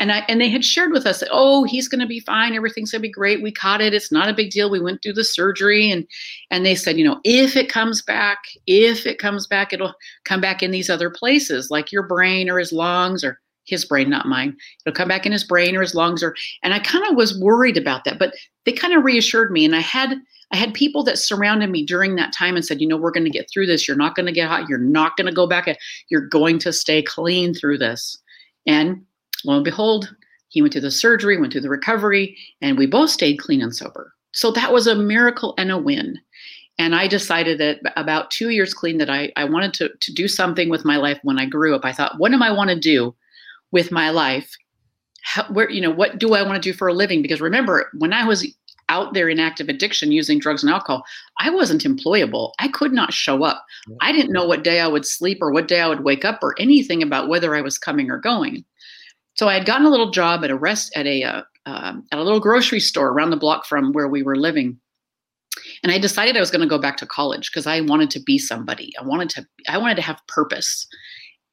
And 0.00 0.10
I 0.10 0.24
and 0.28 0.40
they 0.40 0.48
had 0.48 0.64
shared 0.64 0.90
with 0.92 1.06
us 1.06 1.22
oh, 1.30 1.64
he's 1.64 1.86
gonna 1.86 2.06
be 2.06 2.20
fine, 2.20 2.54
everything's 2.54 2.90
gonna 2.90 3.02
be 3.02 3.10
great. 3.10 3.42
We 3.42 3.52
caught 3.52 3.80
it, 3.80 3.94
it's 3.94 4.10
not 4.10 4.28
a 4.28 4.34
big 4.34 4.50
deal. 4.50 4.70
We 4.70 4.80
went 4.80 5.02
through 5.02 5.12
the 5.12 5.24
surgery 5.24 5.90
and 5.90 6.06
and 6.50 6.66
they 6.66 6.74
said, 6.74 6.98
you 6.98 7.04
know, 7.04 7.20
if 7.22 7.56
it 7.56 7.68
comes 7.68 8.02
back, 8.02 8.38
if 8.66 9.06
it 9.06 9.18
comes 9.18 9.46
back, 9.46 9.72
it'll 9.72 9.94
come 10.24 10.40
back 10.40 10.62
in 10.62 10.72
these 10.72 10.90
other 10.90 11.10
places, 11.10 11.70
like 11.70 11.92
your 11.92 12.02
brain 12.02 12.50
or 12.50 12.58
his 12.58 12.72
lungs 12.72 13.22
or 13.22 13.40
his 13.66 13.84
brain, 13.84 14.10
not 14.10 14.26
mine. 14.26 14.56
It'll 14.84 14.96
come 14.96 15.08
back 15.08 15.26
in 15.26 15.32
his 15.32 15.44
brain 15.44 15.76
or 15.76 15.82
his 15.82 15.94
lungs 15.94 16.22
or 16.22 16.34
and 16.62 16.74
I 16.74 16.80
kind 16.80 17.06
of 17.06 17.14
was 17.14 17.38
worried 17.38 17.76
about 17.76 18.04
that, 18.04 18.18
but 18.18 18.34
they 18.64 18.72
kind 18.72 18.94
of 18.94 19.04
reassured 19.04 19.52
me. 19.52 19.64
And 19.64 19.76
I 19.76 19.80
had 19.80 20.18
I 20.52 20.56
had 20.56 20.74
people 20.74 21.04
that 21.04 21.18
surrounded 21.18 21.70
me 21.70 21.84
during 21.84 22.16
that 22.16 22.32
time 22.32 22.56
and 22.56 22.64
said, 22.64 22.80
you 22.80 22.88
know, 22.88 22.96
we're 22.96 23.12
going 23.12 23.24
to 23.24 23.30
get 23.30 23.48
through 23.48 23.66
this. 23.66 23.86
You're 23.86 23.96
not 23.96 24.16
going 24.16 24.26
to 24.26 24.32
get 24.32 24.48
hot. 24.48 24.68
You're 24.68 24.78
not 24.78 25.16
going 25.16 25.28
to 25.28 25.32
go 25.32 25.46
back. 25.46 25.68
You're 26.08 26.26
going 26.26 26.58
to 26.60 26.72
stay 26.72 27.02
clean 27.02 27.54
through 27.54 27.78
this. 27.78 28.18
And 28.66 29.04
lo 29.44 29.54
and 29.54 29.64
behold, 29.64 30.14
he 30.48 30.60
went 30.60 30.72
through 30.72 30.82
the 30.82 30.90
surgery, 30.90 31.38
went 31.38 31.52
through 31.52 31.62
the 31.62 31.70
recovery, 31.70 32.36
and 32.60 32.76
we 32.76 32.86
both 32.86 33.10
stayed 33.10 33.38
clean 33.38 33.62
and 33.62 33.74
sober. 33.74 34.12
So 34.32 34.50
that 34.52 34.72
was 34.72 34.86
a 34.86 34.94
miracle 34.94 35.54
and 35.58 35.70
a 35.70 35.78
win. 35.78 36.18
And 36.78 36.94
I 36.94 37.08
decided 37.08 37.58
that 37.58 37.80
about 37.96 38.30
two 38.30 38.50
years 38.50 38.72
clean 38.72 38.98
that 38.98 39.10
I, 39.10 39.30
I 39.36 39.44
wanted 39.44 39.74
to, 39.74 39.90
to 40.00 40.14
do 40.14 40.26
something 40.26 40.70
with 40.70 40.84
my 40.84 40.96
life 40.96 41.18
when 41.22 41.38
I 41.38 41.46
grew 41.46 41.74
up. 41.74 41.84
I 41.84 41.92
thought, 41.92 42.18
what 42.18 42.32
am 42.32 42.42
I 42.42 42.52
want 42.52 42.70
to 42.70 42.78
do 42.78 43.14
with 43.70 43.92
my 43.92 44.10
life? 44.10 44.50
How, 45.22 45.44
where, 45.52 45.68
you 45.68 45.80
know, 45.80 45.90
what 45.90 46.18
do 46.18 46.34
I 46.34 46.42
want 46.42 46.54
to 46.54 46.72
do 46.72 46.76
for 46.76 46.88
a 46.88 46.94
living? 46.94 47.20
Because 47.20 47.40
remember, 47.40 47.90
when 47.98 48.12
I 48.12 48.24
was 48.24 48.46
out 48.88 49.14
there 49.14 49.28
in 49.28 49.38
active 49.38 49.68
addiction 49.68 50.10
using 50.10 50.38
drugs 50.38 50.62
and 50.62 50.72
alcohol, 50.72 51.04
I 51.38 51.50
wasn't 51.50 51.84
employable. 51.84 52.52
I 52.58 52.68
could 52.68 52.92
not 52.92 53.12
show 53.12 53.44
up. 53.44 53.64
I 54.00 54.10
didn't 54.10 54.32
know 54.32 54.46
what 54.46 54.64
day 54.64 54.80
I 54.80 54.88
would 54.88 55.06
sleep 55.06 55.38
or 55.42 55.52
what 55.52 55.68
day 55.68 55.80
I 55.80 55.86
would 55.86 56.02
wake 56.02 56.24
up 56.24 56.42
or 56.42 56.58
anything 56.58 57.02
about 57.02 57.28
whether 57.28 57.54
I 57.54 57.60
was 57.60 57.78
coming 57.78 58.10
or 58.10 58.18
going. 58.18 58.64
So 59.40 59.48
I 59.48 59.54
had 59.54 59.64
gotten 59.64 59.86
a 59.86 59.90
little 59.90 60.10
job 60.10 60.44
at 60.44 60.50
a 60.50 60.54
rest 60.54 60.92
at 60.94 61.06
a 61.06 61.24
uh, 61.24 61.42
uh, 61.64 61.94
at 62.12 62.18
a 62.18 62.22
little 62.22 62.40
grocery 62.40 62.78
store 62.78 63.08
around 63.08 63.30
the 63.30 63.38
block 63.38 63.64
from 63.64 63.94
where 63.94 64.06
we 64.06 64.22
were 64.22 64.36
living. 64.36 64.78
And 65.82 65.90
I 65.90 65.98
decided 65.98 66.36
I 66.36 66.40
was 66.40 66.50
going 66.50 66.60
to 66.60 66.68
go 66.68 66.78
back 66.78 66.98
to 66.98 67.06
college 67.06 67.50
because 67.50 67.66
I 67.66 67.80
wanted 67.80 68.10
to 68.10 68.20
be 68.20 68.36
somebody. 68.36 68.92
I 69.00 69.02
wanted 69.02 69.30
to 69.30 69.46
I 69.66 69.78
wanted 69.78 69.94
to 69.94 70.02
have 70.02 70.20
purpose. 70.28 70.86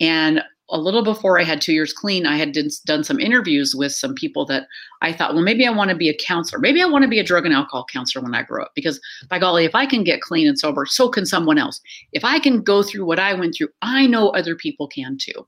And 0.01 0.41
a 0.69 0.77
little 0.77 1.01
before 1.01 1.39
I 1.39 1.45
had 1.45 1.61
two 1.61 1.71
years 1.71 1.93
clean, 1.93 2.25
I 2.25 2.35
had 2.35 2.51
did, 2.51 2.73
done 2.85 3.05
some 3.05 3.21
interviews 3.21 3.73
with 3.73 3.93
some 3.93 4.15
people 4.15 4.45
that 4.47 4.67
I 5.01 5.13
thought, 5.13 5.33
well, 5.33 5.41
maybe 5.41 5.65
I 5.65 5.71
want 5.71 5.89
to 5.89 5.95
be 5.95 6.09
a 6.09 6.17
counselor. 6.17 6.59
Maybe 6.59 6.81
I 6.81 6.87
want 6.87 7.03
to 7.03 7.09
be 7.09 7.19
a 7.19 7.23
drug 7.23 7.45
and 7.45 7.55
alcohol 7.55 7.85
counselor 7.89 8.21
when 8.21 8.35
I 8.35 8.43
grow 8.43 8.63
up. 8.63 8.73
Because 8.75 8.99
by 9.29 9.39
golly, 9.39 9.63
if 9.63 9.75
I 9.75 9.85
can 9.85 10.03
get 10.03 10.19
clean 10.19 10.45
and 10.45 10.59
sober, 10.59 10.85
so 10.85 11.07
can 11.07 11.25
someone 11.25 11.57
else. 11.57 11.79
If 12.11 12.25
I 12.25 12.39
can 12.39 12.61
go 12.61 12.83
through 12.83 13.05
what 13.05 13.17
I 13.17 13.33
went 13.33 13.55
through, 13.55 13.69
I 13.81 14.07
know 14.07 14.31
other 14.31 14.57
people 14.57 14.89
can 14.89 15.17
too. 15.17 15.47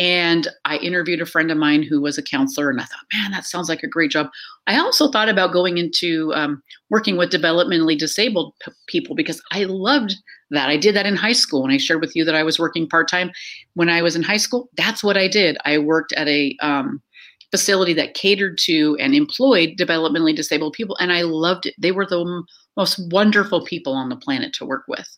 And 0.00 0.48
I 0.64 0.78
interviewed 0.78 1.20
a 1.20 1.26
friend 1.26 1.50
of 1.50 1.58
mine 1.58 1.82
who 1.82 2.00
was 2.00 2.16
a 2.16 2.22
counselor, 2.22 2.70
and 2.70 2.80
I 2.80 2.84
thought, 2.84 3.04
man, 3.12 3.32
that 3.32 3.44
sounds 3.44 3.68
like 3.68 3.82
a 3.82 3.86
great 3.86 4.10
job. 4.10 4.30
I 4.66 4.78
also 4.78 5.10
thought 5.10 5.28
about 5.28 5.52
going 5.52 5.76
into 5.76 6.32
um, 6.34 6.62
working 6.88 7.18
with 7.18 7.30
developmentally 7.30 7.98
disabled 7.98 8.54
p- 8.64 8.72
people 8.86 9.14
because 9.14 9.42
I 9.52 9.64
loved 9.64 10.14
that. 10.52 10.70
I 10.70 10.78
did 10.78 10.96
that 10.96 11.04
in 11.04 11.16
high 11.16 11.34
school. 11.34 11.64
And 11.64 11.72
I 11.72 11.76
shared 11.76 12.00
with 12.00 12.16
you 12.16 12.24
that 12.24 12.34
I 12.34 12.42
was 12.42 12.58
working 12.58 12.88
part 12.88 13.10
time 13.10 13.30
when 13.74 13.90
I 13.90 14.00
was 14.00 14.16
in 14.16 14.22
high 14.22 14.38
school. 14.38 14.70
That's 14.78 15.04
what 15.04 15.18
I 15.18 15.28
did. 15.28 15.58
I 15.66 15.76
worked 15.76 16.14
at 16.14 16.28
a 16.28 16.56
um, 16.62 17.02
facility 17.50 17.92
that 17.92 18.14
catered 18.14 18.56
to 18.62 18.96
and 19.00 19.14
employed 19.14 19.76
developmentally 19.78 20.34
disabled 20.34 20.72
people, 20.72 20.96
and 20.98 21.12
I 21.12 21.22
loved 21.22 21.66
it. 21.66 21.74
They 21.78 21.92
were 21.92 22.06
the 22.06 22.22
m- 22.22 22.46
most 22.74 22.98
wonderful 23.12 23.66
people 23.66 23.92
on 23.92 24.08
the 24.08 24.16
planet 24.16 24.54
to 24.54 24.64
work 24.64 24.84
with 24.88 25.08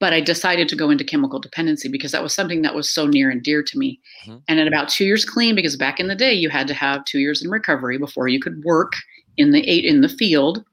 but 0.00 0.12
I 0.12 0.20
decided 0.20 0.68
to 0.68 0.76
go 0.76 0.90
into 0.90 1.04
chemical 1.04 1.40
dependency 1.40 1.88
because 1.88 2.12
that 2.12 2.22
was 2.22 2.34
something 2.34 2.62
that 2.62 2.74
was 2.74 2.88
so 2.88 3.06
near 3.06 3.30
and 3.30 3.42
dear 3.42 3.62
to 3.62 3.78
me. 3.78 4.00
Mm-hmm. 4.24 4.38
And 4.46 4.60
at 4.60 4.68
about 4.68 4.88
two 4.88 5.04
years 5.04 5.24
clean, 5.24 5.54
because 5.54 5.76
back 5.76 5.98
in 5.98 6.08
the 6.08 6.14
day 6.14 6.32
you 6.32 6.50
had 6.50 6.68
to 6.68 6.74
have 6.74 7.04
two 7.04 7.18
years 7.18 7.42
in 7.42 7.50
recovery 7.50 7.98
before 7.98 8.28
you 8.28 8.40
could 8.40 8.62
work 8.64 8.92
in 9.36 9.50
the 9.50 9.68
eight 9.68 9.84
in 9.84 10.00
the 10.00 10.08
field. 10.08 10.64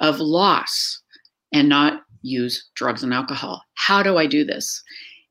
of 0.00 0.18
loss 0.18 1.00
and 1.52 1.68
not 1.68 1.87
use 2.22 2.68
drugs 2.74 3.02
and 3.02 3.14
alcohol. 3.14 3.62
How 3.74 4.02
do 4.02 4.16
I 4.16 4.26
do 4.26 4.44
this? 4.44 4.82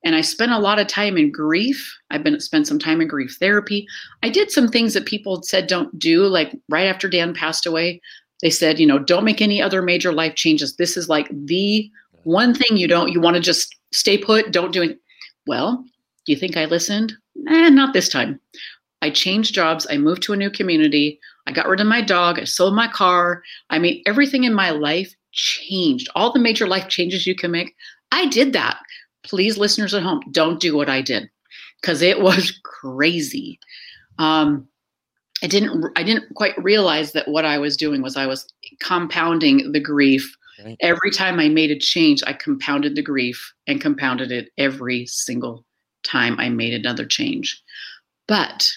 And 0.03 0.15
I 0.15 0.21
spent 0.21 0.51
a 0.51 0.59
lot 0.59 0.79
of 0.79 0.87
time 0.87 1.17
in 1.17 1.31
grief. 1.31 1.97
I've 2.11 2.23
been 2.23 2.39
spent 2.39 2.67
some 2.67 2.79
time 2.79 3.01
in 3.01 3.07
grief 3.07 3.35
therapy. 3.39 3.87
I 4.23 4.29
did 4.29 4.51
some 4.51 4.67
things 4.67 4.93
that 4.93 5.05
people 5.05 5.41
said 5.43 5.67
don't 5.67 5.97
do, 5.97 6.23
like 6.27 6.55
right 6.69 6.85
after 6.85 7.09
Dan 7.09 7.33
passed 7.33 7.65
away. 7.65 8.01
They 8.41 8.49
said, 8.49 8.79
you 8.79 8.85
know, 8.85 8.99
don't 8.99 9.25
make 9.25 9.41
any 9.41 9.61
other 9.61 9.81
major 9.81 10.13
life 10.13 10.35
changes. 10.35 10.75
This 10.75 10.95
is 10.95 11.09
like 11.09 11.27
the 11.31 11.89
one 12.23 12.53
thing 12.53 12.77
you 12.77 12.87
don't, 12.87 13.11
you 13.11 13.19
want 13.19 13.35
to 13.35 13.41
just 13.41 13.75
stay 13.91 14.17
put, 14.17 14.51
don't 14.51 14.71
do 14.71 14.83
it. 14.83 14.99
Well, 15.47 15.83
do 16.25 16.31
you 16.31 16.37
think 16.37 16.55
I 16.55 16.65
listened? 16.65 17.13
Eh, 17.49 17.69
not 17.69 17.93
this 17.93 18.09
time. 18.09 18.39
I 19.01 19.09
changed 19.09 19.53
jobs. 19.53 19.87
I 19.89 19.97
moved 19.97 20.23
to 20.23 20.33
a 20.33 20.37
new 20.37 20.49
community. 20.49 21.19
I 21.47 21.51
got 21.51 21.67
rid 21.67 21.79
of 21.79 21.87
my 21.87 22.01
dog. 22.01 22.39
I 22.39 22.43
sold 22.43 22.75
my 22.75 22.87
car. 22.87 23.41
I 23.69 23.79
made 23.79 24.03
everything 24.05 24.43
in 24.43 24.53
my 24.53 24.71
life 24.71 25.13
changed, 25.37 26.09
all 26.15 26.33
the 26.33 26.39
major 26.39 26.67
life 26.67 26.89
changes 26.89 27.25
you 27.25 27.35
can 27.35 27.51
make. 27.51 27.75
I 28.11 28.25
did 28.25 28.51
that. 28.53 28.79
Please, 29.23 29.57
listeners 29.57 29.93
at 29.93 30.03
home, 30.03 30.21
don't 30.31 30.59
do 30.59 30.75
what 30.75 30.89
I 30.89 31.01
did 31.01 31.29
because 31.81 32.01
it 32.01 32.19
was 32.19 32.59
crazy. 32.63 33.59
Um, 34.17 34.67
I 35.43 35.47
didn't 35.47 35.91
I 35.95 36.03
didn't 36.03 36.33
quite 36.33 36.61
realize 36.61 37.11
that 37.11 37.27
what 37.27 37.45
I 37.45 37.59
was 37.59 37.77
doing 37.77 38.01
was 38.01 38.17
I 38.17 38.25
was 38.25 38.51
compounding 38.81 39.71
the 39.71 39.79
grief. 39.79 40.35
Right. 40.63 40.77
Every 40.79 41.11
time 41.11 41.39
I 41.39 41.49
made 41.49 41.69
a 41.69 41.77
change, 41.77 42.23
I 42.25 42.33
compounded 42.33 42.95
the 42.95 43.03
grief 43.03 43.53
and 43.67 43.79
compounded 43.79 44.31
it 44.31 44.49
every 44.57 45.05
single 45.05 45.63
time 46.03 46.39
I 46.39 46.49
made 46.49 46.73
another 46.73 47.05
change. 47.05 47.61
But 48.27 48.67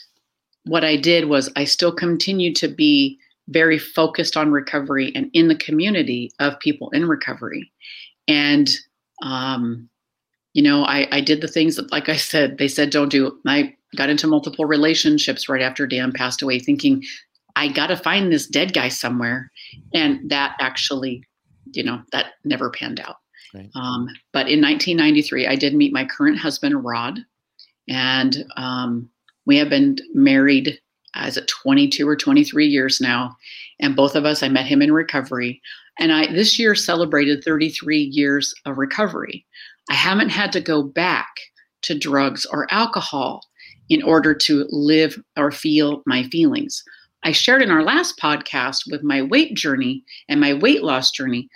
what 0.64 0.84
I 0.84 0.96
did 0.96 1.24
was 1.24 1.50
I 1.56 1.64
still 1.64 1.92
continued 1.92 2.56
to 2.56 2.68
be 2.68 3.18
very 3.50 3.78
focused 3.78 4.36
on 4.36 4.50
recovery 4.50 5.12
and 5.14 5.30
in 5.32 5.48
the 5.48 5.56
community 5.56 6.30
of 6.38 6.58
people 6.60 6.90
in 6.90 7.06
recovery. 7.06 7.70
And, 8.28 8.70
um, 9.22 9.88
you 10.54 10.62
know, 10.62 10.84
I, 10.84 11.08
I 11.10 11.20
did 11.20 11.40
the 11.40 11.48
things 11.48 11.76
that, 11.76 11.92
like 11.92 12.08
I 12.08 12.16
said, 12.16 12.58
they 12.58 12.68
said 12.68 12.90
don't 12.90 13.10
do. 13.10 13.38
I 13.46 13.74
got 13.96 14.08
into 14.08 14.26
multiple 14.26 14.64
relationships 14.64 15.48
right 15.48 15.62
after 15.62 15.86
Dan 15.86 16.12
passed 16.12 16.42
away, 16.42 16.58
thinking 16.58 17.02
I 17.56 17.68
got 17.68 17.88
to 17.88 17.96
find 17.96 18.32
this 18.32 18.46
dead 18.46 18.72
guy 18.72 18.88
somewhere. 18.88 19.50
And 19.92 20.30
that 20.30 20.56
actually, 20.60 21.24
you 21.72 21.82
know, 21.82 22.02
that 22.12 22.34
never 22.44 22.70
panned 22.70 23.00
out. 23.00 23.16
Right. 23.52 23.68
Um, 23.74 24.06
but 24.32 24.48
in 24.48 24.60
1993, 24.60 25.48
I 25.48 25.56
did 25.56 25.74
meet 25.74 25.92
my 25.92 26.04
current 26.04 26.38
husband, 26.38 26.84
Rod, 26.84 27.18
and 27.88 28.44
um, 28.56 29.10
we 29.44 29.56
have 29.56 29.68
been 29.68 29.96
married 30.14 30.78
Uh, 31.16 31.22
as 31.24 31.36
a 31.36 31.44
22 31.46 32.08
or 32.08 32.16
23 32.16 32.66
years 32.66 33.00
now 33.00 33.36
and 33.80 33.96
both 33.96 34.14
of 34.14 34.24
us 34.24 34.42
i 34.42 34.48
met 34.48 34.66
him 34.66 34.82
in 34.82 34.92
recovery 34.92 35.60
and 35.98 36.12
i 36.12 36.26
this 36.32 36.58
year 36.58 36.74
celebrated 36.74 37.44
33 37.44 37.98
years 37.98 38.54
of 38.64 38.78
recovery. 38.78 39.44
I 39.90 39.94
haven't 39.94 40.30
had 40.30 40.52
to 40.52 40.60
go 40.60 40.82
back 40.82 41.28
to 41.82 41.98
drugs 41.98 42.46
or 42.46 42.72
alcohol 42.72 43.44
in 43.88 44.02
order 44.02 44.34
to 44.34 44.66
live 44.70 45.20
or 45.36 45.50
feel 45.50 46.02
my 46.06 46.22
feelings. 46.24 46.82
I 47.24 47.32
shared 47.32 47.62
in 47.62 47.70
our 47.70 47.82
last 47.82 48.18
podcast 48.18 48.90
with 48.90 49.02
my 49.02 49.20
weight 49.20 49.54
journey 49.54 50.04
and 50.28 50.40
my 50.40 50.54
weight 50.54 50.82
loss 50.82 51.10
journey 51.10 51.48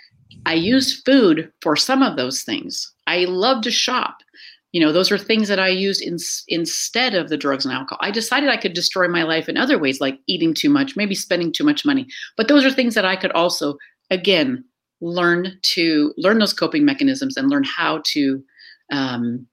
i 0.45 0.53
use 0.53 1.01
food 1.01 1.51
for 1.61 1.75
some 1.75 2.03
of 2.03 2.17
those 2.17 2.43
things. 2.43 2.91
I 3.07 3.25
love 3.25 3.61
to 3.63 3.71
shop 3.71 4.17
you 4.75 4.81
know 4.81 4.91
those 4.91 5.09
are 5.09 5.17
things 5.17 5.47
that 5.47 5.57
i 5.57 5.69
used 5.69 6.01
in, 6.01 6.17
instead 6.49 7.15
of 7.15 7.29
the 7.29 7.37
drugs 7.37 7.63
and 7.63 7.73
alcohol. 7.73 7.97
I 8.01 8.11
decided 8.11 8.49
i 8.49 8.57
could 8.57 8.73
destroy 8.73 9.07
my 9.07 9.23
life 9.23 9.47
in 9.47 9.55
other 9.55 9.79
ways 9.79 10.01
like 10.01 10.19
eating 10.27 10.53
too 10.53 10.69
much 10.69 10.97
maybe 10.97 11.15
spending 11.15 11.53
too 11.53 11.63
much 11.63 11.85
money. 11.85 12.05
But 12.35 12.49
those 12.49 12.65
are 12.65 12.71
things 12.71 12.93
that 12.95 13.05
i 13.05 13.15
could 13.15 13.31
also 13.31 13.77
again 14.11 14.65
learn 14.99 15.57
to 15.75 16.13
learn 16.17 16.39
those 16.39 16.51
coping 16.51 16.83
mechanisms 16.83 17.37
and 17.37 17.49
learn 17.49 17.63
how 17.63 18.01
to 18.07 18.43
um, 18.91 19.47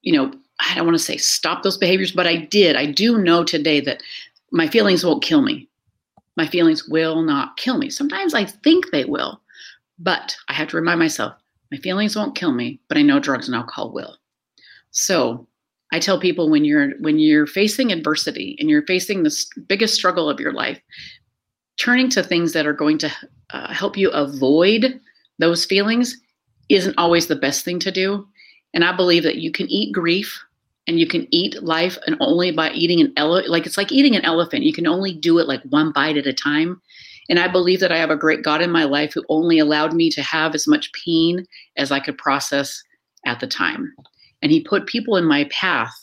you 0.00 0.14
know 0.14 0.32
i 0.60 0.74
don't 0.74 0.86
want 0.86 0.96
to 0.96 1.04
say 1.04 1.18
stop 1.18 1.62
those 1.62 1.76
behaviors 1.76 2.12
but 2.12 2.26
i 2.26 2.36
did. 2.36 2.74
I 2.74 2.86
do 2.86 3.18
know 3.18 3.44
today 3.44 3.80
that 3.80 4.02
my 4.50 4.66
feelings 4.66 5.04
won't 5.04 5.22
kill 5.22 5.42
me. 5.42 5.68
My 6.38 6.46
feelings 6.46 6.88
will 6.88 7.20
not 7.20 7.58
kill 7.58 7.76
me. 7.76 7.90
Sometimes 7.90 8.32
i 8.32 8.46
think 8.46 8.92
they 8.92 9.04
will 9.04 9.42
but 9.98 10.34
i 10.48 10.54
have 10.54 10.68
to 10.68 10.76
remind 10.78 11.00
myself 11.00 11.34
my 11.76 11.82
feelings 11.82 12.16
won't 12.16 12.34
kill 12.34 12.52
me, 12.52 12.80
but 12.88 12.96
I 12.96 13.02
know 13.02 13.20
drugs 13.20 13.48
and 13.48 13.54
alcohol 13.54 13.92
will. 13.92 14.16
So 14.92 15.46
I 15.92 15.98
tell 15.98 16.18
people 16.18 16.48
when 16.48 16.64
you're 16.64 16.92
when 17.00 17.18
you're 17.18 17.46
facing 17.46 17.92
adversity 17.92 18.56
and 18.58 18.70
you're 18.70 18.86
facing 18.86 19.22
the 19.22 19.44
biggest 19.68 19.94
struggle 19.94 20.30
of 20.30 20.40
your 20.40 20.52
life, 20.52 20.80
turning 21.78 22.08
to 22.10 22.22
things 22.22 22.54
that 22.54 22.66
are 22.66 22.72
going 22.72 22.96
to 22.98 23.12
uh, 23.50 23.72
help 23.72 23.96
you 23.96 24.10
avoid 24.10 24.98
those 25.38 25.66
feelings 25.66 26.16
isn't 26.70 26.96
always 26.96 27.26
the 27.26 27.36
best 27.36 27.62
thing 27.64 27.78
to 27.80 27.92
do. 27.92 28.26
And 28.72 28.82
I 28.82 28.96
believe 28.96 29.22
that 29.24 29.36
you 29.36 29.52
can 29.52 29.68
eat 29.68 29.92
grief 29.92 30.42
and 30.86 30.98
you 30.98 31.06
can 31.06 31.28
eat 31.30 31.62
life 31.62 31.98
and 32.06 32.16
only 32.20 32.52
by 32.52 32.70
eating 32.70 33.00
an 33.02 33.12
elephant 33.18 33.50
like 33.50 33.66
it's 33.66 33.76
like 33.76 33.92
eating 33.92 34.16
an 34.16 34.24
elephant 34.24 34.64
you 34.64 34.72
can 34.72 34.86
only 34.86 35.12
do 35.12 35.38
it 35.38 35.48
like 35.48 35.62
one 35.64 35.92
bite 35.92 36.16
at 36.16 36.26
a 36.26 36.32
time 36.32 36.80
and 37.28 37.38
I 37.38 37.48
believe 37.48 37.80
that 37.80 37.92
I 37.92 37.98
have 37.98 38.10
a 38.10 38.16
great 38.16 38.42
God 38.42 38.62
in 38.62 38.70
my 38.70 38.84
life 38.84 39.12
who 39.12 39.24
only 39.28 39.58
allowed 39.58 39.92
me 39.92 40.10
to 40.10 40.22
have 40.22 40.54
as 40.54 40.66
much 40.66 40.92
pain 40.92 41.44
as 41.76 41.90
I 41.90 42.00
could 42.00 42.18
process 42.18 42.82
at 43.26 43.40
the 43.40 43.46
time. 43.46 43.92
And 44.42 44.52
He 44.52 44.62
put 44.62 44.86
people 44.86 45.16
in 45.16 45.24
my 45.24 45.44
path. 45.50 45.94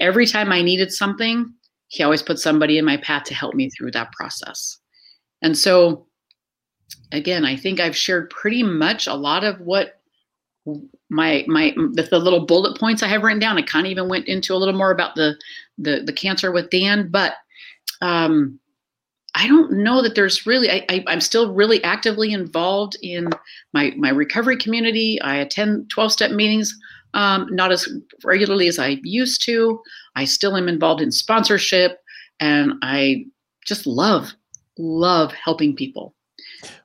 Every 0.00 0.26
time 0.26 0.52
I 0.52 0.62
needed 0.62 0.92
something, 0.92 1.52
He 1.88 2.02
always 2.02 2.22
put 2.22 2.38
somebody 2.38 2.78
in 2.78 2.84
my 2.84 2.96
path 2.98 3.24
to 3.24 3.34
help 3.34 3.54
me 3.54 3.70
through 3.70 3.90
that 3.92 4.12
process. 4.12 4.78
And 5.42 5.56
so, 5.56 6.06
again, 7.12 7.44
I 7.44 7.56
think 7.56 7.80
I've 7.80 7.96
shared 7.96 8.30
pretty 8.30 8.62
much 8.62 9.06
a 9.06 9.14
lot 9.14 9.44
of 9.44 9.60
what 9.60 10.00
my 11.08 11.44
my 11.48 11.74
the, 11.92 12.06
the, 12.08 12.18
little 12.18 12.44
bullet 12.44 12.78
points 12.78 13.02
I 13.02 13.08
have 13.08 13.22
written 13.22 13.40
down. 13.40 13.56
I 13.56 13.62
kind 13.62 13.86
of 13.86 13.90
even 13.90 14.08
went 14.08 14.28
into 14.28 14.54
a 14.54 14.56
little 14.56 14.74
more 14.74 14.90
about 14.90 15.14
the 15.14 15.34
the 15.78 16.02
the 16.04 16.12
cancer 16.12 16.52
with 16.52 16.70
Dan, 16.70 17.08
but 17.10 17.34
um, 18.02 18.60
I 19.34 19.46
don't 19.46 19.72
know 19.72 20.02
that 20.02 20.14
there's 20.14 20.46
really. 20.46 20.70
I, 20.70 20.84
I, 20.88 21.04
am 21.12 21.20
still 21.20 21.52
really 21.52 21.82
actively 21.84 22.32
involved 22.32 22.96
in 23.02 23.30
my 23.72 23.92
my 23.96 24.10
recovery 24.10 24.56
community. 24.56 25.20
I 25.22 25.36
attend 25.36 25.90
12 25.90 26.12
step 26.12 26.30
meetings, 26.32 26.76
um, 27.14 27.46
not 27.50 27.70
as 27.70 27.88
regularly 28.24 28.66
as 28.66 28.78
I 28.78 28.98
used 29.02 29.44
to. 29.44 29.80
I 30.16 30.24
still 30.24 30.56
am 30.56 30.68
involved 30.68 31.00
in 31.00 31.12
sponsorship, 31.12 31.98
and 32.40 32.72
I 32.82 33.26
just 33.66 33.86
love 33.86 34.32
love 34.78 35.32
helping 35.32 35.76
people. 35.76 36.14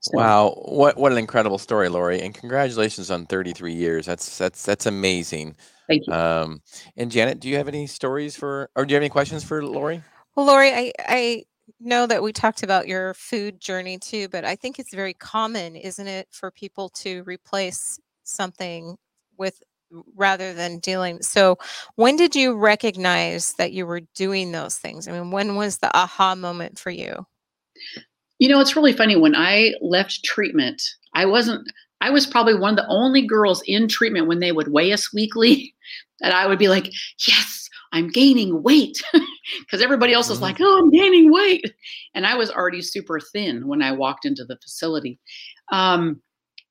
So, 0.02 0.12
wow, 0.14 0.50
what 0.66 0.98
what 0.98 1.12
an 1.12 1.18
incredible 1.18 1.58
story, 1.58 1.90
Lori! 1.90 2.22
And 2.22 2.34
congratulations 2.34 3.12
on 3.12 3.26
33 3.26 3.74
years. 3.74 4.06
That's 4.06 4.38
that's 4.38 4.64
that's 4.64 4.86
amazing. 4.86 5.56
Thank 5.88 6.04
you. 6.08 6.14
Um, 6.14 6.62
and 6.98 7.12
Janet, 7.12 7.40
do 7.40 7.50
you 7.50 7.58
have 7.58 7.68
any 7.68 7.88
stories 7.88 8.36
for, 8.36 8.70
or 8.76 8.86
do 8.86 8.92
you 8.92 8.96
have 8.96 9.04
any 9.04 9.10
questions 9.10 9.44
for 9.44 9.64
Lori? 9.64 10.02
Well, 10.36 10.48
Lori, 10.48 10.72
I 10.72 10.92
I 11.00 11.44
know 11.80 12.08
that 12.08 12.24
we 12.24 12.32
talked 12.32 12.64
about 12.64 12.88
your 12.88 13.14
food 13.14 13.60
journey 13.60 13.98
too, 13.98 14.28
but 14.30 14.46
I 14.46 14.56
think 14.56 14.80
it's 14.80 14.94
very 14.94 15.14
common, 15.14 15.76
isn't 15.76 16.08
it, 16.08 16.28
for 16.32 16.52
people 16.52 16.90
to 16.90 17.24
replace 17.24 18.00
something 18.24 18.98
with 19.38 19.62
rather 20.16 20.54
than 20.54 20.80
dealing. 20.80 21.22
So, 21.22 21.58
when 21.96 22.16
did 22.16 22.36
you 22.36 22.56
recognize 22.56 23.54
that 23.54 23.72
you 23.72 23.86
were 23.86 24.02
doing 24.16 24.52
those 24.52 24.78
things? 24.78 25.08
I 25.08 25.12
mean, 25.12 25.32
when 25.32 25.56
was 25.56 25.78
the 25.78 25.96
aha 25.96 26.36
moment 26.36 26.80
for 26.80 26.90
you? 26.90 27.26
You 28.40 28.50
know, 28.50 28.60
it's 28.60 28.76
really 28.76 28.94
funny. 28.94 29.16
When 29.16 29.36
I 29.36 29.74
left 29.82 30.24
treatment, 30.24 30.82
I 31.14 31.26
wasn't, 31.26 31.68
I 32.02 32.10
was 32.10 32.28
probably 32.28 32.56
one 32.56 32.72
of 32.72 32.78
the 32.78 32.88
only 32.88 33.26
girls 33.26 33.64
in 33.66 33.88
treatment 33.88 34.28
when 34.28 34.40
they 34.40 34.52
would 34.52 34.68
weigh 34.68 34.92
us 34.92 35.14
weekly 35.14 35.74
that 36.20 36.34
I 36.34 36.48
would 36.48 36.60
be 36.60 36.68
like, 36.68 36.92
yes, 37.28 37.65
I'm 37.92 38.10
gaining 38.10 38.64
weight. 38.64 39.02
Because 39.60 39.84
everybody 39.84 40.12
else 40.12 40.28
was 40.28 40.40
mm-hmm. 40.40 40.46
like, 40.46 40.58
oh, 40.60 40.80
I'm 40.80 40.90
gaining 40.90 41.32
weight. 41.32 41.72
And 42.16 42.26
I 42.26 42.36
was 42.36 42.50
already 42.50 42.82
super 42.82 43.20
thin 43.20 43.68
when 43.68 43.84
I 43.84 43.92
walked 43.92 44.26
into 44.26 44.44
the 44.44 44.58
facility. 44.58 45.20
Um, 45.72 46.20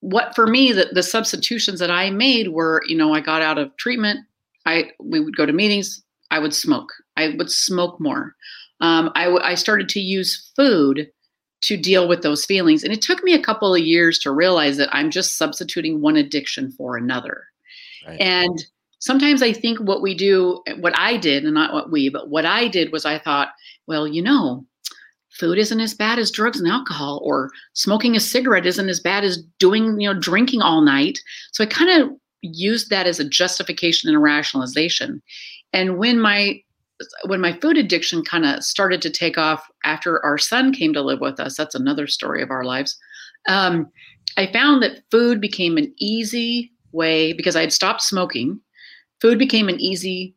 what 0.01 0.35
for 0.35 0.49
me, 0.49 0.73
the, 0.73 0.89
the 0.93 1.03
substitutions 1.05 1.79
that 1.79 1.91
I 1.91 2.11
made 2.11 2.49
were, 2.49 2.83
you 2.89 2.97
know, 2.97 3.15
I 3.15 3.21
got 3.21 3.43
out 3.43 3.59
of 3.59 3.77
treatment. 3.77 4.27
I 4.67 4.91
we 4.99 5.21
would 5.21 5.37
go 5.37 5.47
to 5.47 5.53
meetings. 5.53 6.03
I 6.33 6.41
would 6.41 6.53
smoke. 6.53 6.93
I 7.17 7.35
would 7.39 7.51
smoke 7.51 8.01
more. 8.01 8.35
Um, 8.81 9.11
I, 9.15 9.31
I 9.37 9.55
started 9.55 9.89
to 9.91 10.01
use 10.01 10.53
food 10.57 11.09
to 11.63 11.77
deal 11.77 12.07
with 12.07 12.23
those 12.23 12.45
feelings. 12.45 12.85
And 12.85 12.93
it 12.93 13.01
took 13.03 13.23
me 13.23 13.35
a 13.35 13.43
couple 13.43 13.75
of 13.75 13.81
years 13.81 14.19
to 14.21 14.31
realize 14.31 14.77
that 14.77 14.95
I'm 14.95 15.11
just 15.11 15.39
substituting 15.39 16.01
one 16.01 16.17
addiction 16.17 16.73
for 16.73 16.97
another. 16.97 17.45
Right. 18.07 18.21
And 18.21 18.65
sometimes 19.05 19.43
I 19.43 19.53
think 19.53 19.79
what 19.81 20.01
we 20.01 20.15
do, 20.15 20.63
what 20.81 20.99
I 20.99 21.19
did, 21.19 21.45
and 21.45 21.53
not 21.53 21.75
what 21.75 21.91
we, 21.91 22.09
but 22.09 22.31
what 22.31 22.47
I 22.47 22.69
did 22.69 22.91
was 22.91 23.05
I 23.05 23.19
thought, 23.19 23.49
well, 23.87 24.09
you 24.09 24.23
know, 24.23 24.65
food 25.39 25.59
isn't 25.59 25.81
as 25.81 25.93
bad 25.93 26.19
as 26.19 26.31
drugs 26.31 26.59
and 26.59 26.67
alcohol, 26.71 27.21
or 27.23 27.51
smoking 27.75 28.17
a 28.17 28.21
cigarette 28.21 28.65
isn't 28.65 28.89
as 28.89 29.01
bad 29.01 29.23
as 29.23 29.43
doing, 29.59 30.01
you 30.01 30.11
know, 30.11 30.19
drinking 30.19 30.63
all 30.63 30.81
night. 30.81 31.19
So 31.53 31.63
I 31.63 31.67
kind 31.67 32.03
of 32.03 32.17
used 32.41 32.89
that 32.89 33.07
as 33.07 33.21
a 33.21 33.29
justification 33.29 34.09
and 34.09 34.17
a 34.17 34.21
rationalization. 34.21 35.23
And 35.75 35.99
when 35.99 36.19
my 36.19 36.61
when 37.27 37.41
my 37.41 37.53
food 37.61 37.77
addiction 37.77 38.25
kind 38.25 38.47
of 38.47 38.63
started 38.63 39.03
to 39.03 39.11
take 39.11 39.37
off 39.37 39.67
after 39.85 40.25
our 40.25 40.39
son 40.39 40.73
came 40.73 40.95
to 40.95 41.03
live 41.03 41.21
with 41.21 41.41
us, 41.41 41.57
that's 41.57 41.75
another 41.75 42.07
story 42.07 42.41
of 42.41 42.51
our 42.51 42.65
lives. 42.65 42.97
Um, 43.49 43.89
I 44.39 44.51
found 44.51 44.83
that 44.83 45.03
food 45.11 45.41
became 45.41 45.77
an 45.77 45.93
easy 45.99 46.73
way 46.93 47.35
because 47.35 47.57
I 47.57 47.63
had 47.63 47.73
stopped 47.73 48.01
smoking 48.01 48.61
food 49.25 49.39
became 49.39 49.71
an 49.71 49.81
easy 49.81 50.37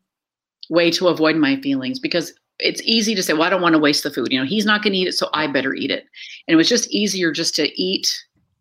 way 0.69 0.89
to 0.89 1.09
avoid 1.09 1.35
my 1.35 1.59
feelings 1.59 1.99
because 1.99 2.33
it's 2.59 2.81
easy 2.85 3.13
to 3.13 3.21
say, 3.21 3.33
well, 3.33 3.43
I 3.43 3.49
don't 3.49 3.61
want 3.61 3.73
to 3.73 3.79
waste 3.79 4.03
the 4.03 4.09
food. 4.09 4.31
You 4.31 4.39
know, 4.39 4.45
he's 4.45 4.65
not 4.65 4.81
going 4.81 4.93
to 4.93 4.99
eat 4.99 5.09
it, 5.09 5.13
so 5.13 5.27
I 5.33 5.45
better 5.47 5.73
eat 5.73 5.91
it. 5.91 6.05
And 6.47 6.53
it 6.53 6.55
was 6.55 6.69
just 6.69 6.89
easier 6.89 7.33
just 7.33 7.53
to 7.55 7.69
eat 7.81 8.07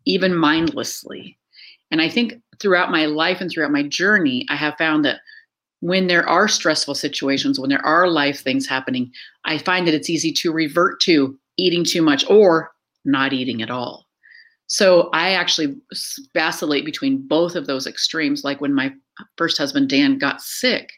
even 0.03 0.35
mindlessly. 0.35 1.37
And 1.91 2.01
I 2.01 2.09
think 2.09 2.41
throughout 2.59 2.91
my 2.91 3.05
life 3.05 3.39
and 3.39 3.49
throughout 3.49 3.71
my 3.71 3.83
journey, 3.83 4.45
I 4.49 4.57
have 4.57 4.75
found 4.77 5.05
that 5.05 5.21
when 5.79 6.07
there 6.07 6.27
are 6.27 6.49
stressful 6.49 6.95
situations, 6.95 7.57
when 7.57 7.69
there 7.69 7.85
are 7.85 8.09
life 8.09 8.41
things 8.41 8.67
happening, 8.67 9.09
I 9.45 9.57
find 9.57 9.87
that 9.87 9.93
it's 9.93 10.09
easy 10.09 10.33
to 10.33 10.51
revert 10.51 10.99
to 11.03 11.39
eating 11.55 11.85
too 11.85 12.01
much 12.01 12.29
or 12.29 12.71
not 13.05 13.31
eating 13.31 13.61
at 13.61 13.71
all. 13.71 14.06
So 14.67 15.09
I 15.13 15.31
actually 15.31 15.75
vacillate 16.33 16.85
between 16.85 17.25
both 17.25 17.55
of 17.55 17.67
those 17.67 17.87
extremes. 17.87 18.43
Like 18.43 18.61
when 18.61 18.73
my 18.73 18.93
first 19.37 19.57
husband 19.57 19.89
Dan 19.89 20.17
got 20.17 20.41
sick, 20.41 20.91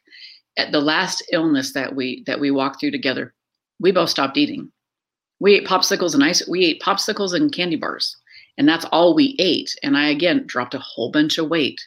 at 0.57 0.71
the 0.71 0.81
last 0.81 1.23
illness 1.31 1.73
that 1.73 1.95
we 1.95 2.23
that 2.25 2.39
we 2.39 2.51
walked 2.51 2.79
through 2.79 2.91
together, 2.91 3.33
we 3.79 3.91
both 3.91 4.09
stopped 4.09 4.37
eating. 4.37 4.71
We 5.39 5.55
ate 5.55 5.67
popsicles 5.67 6.13
and 6.13 6.23
ice. 6.23 6.45
We 6.47 6.65
ate 6.65 6.81
popsicles 6.81 7.33
and 7.33 7.51
candy 7.51 7.77
bars, 7.77 8.17
and 8.57 8.67
that's 8.67 8.85
all 8.85 9.15
we 9.15 9.35
ate. 9.39 9.73
And 9.83 9.97
I 9.97 10.09
again 10.09 10.45
dropped 10.47 10.73
a 10.73 10.79
whole 10.79 11.11
bunch 11.11 11.37
of 11.37 11.49
weight 11.49 11.79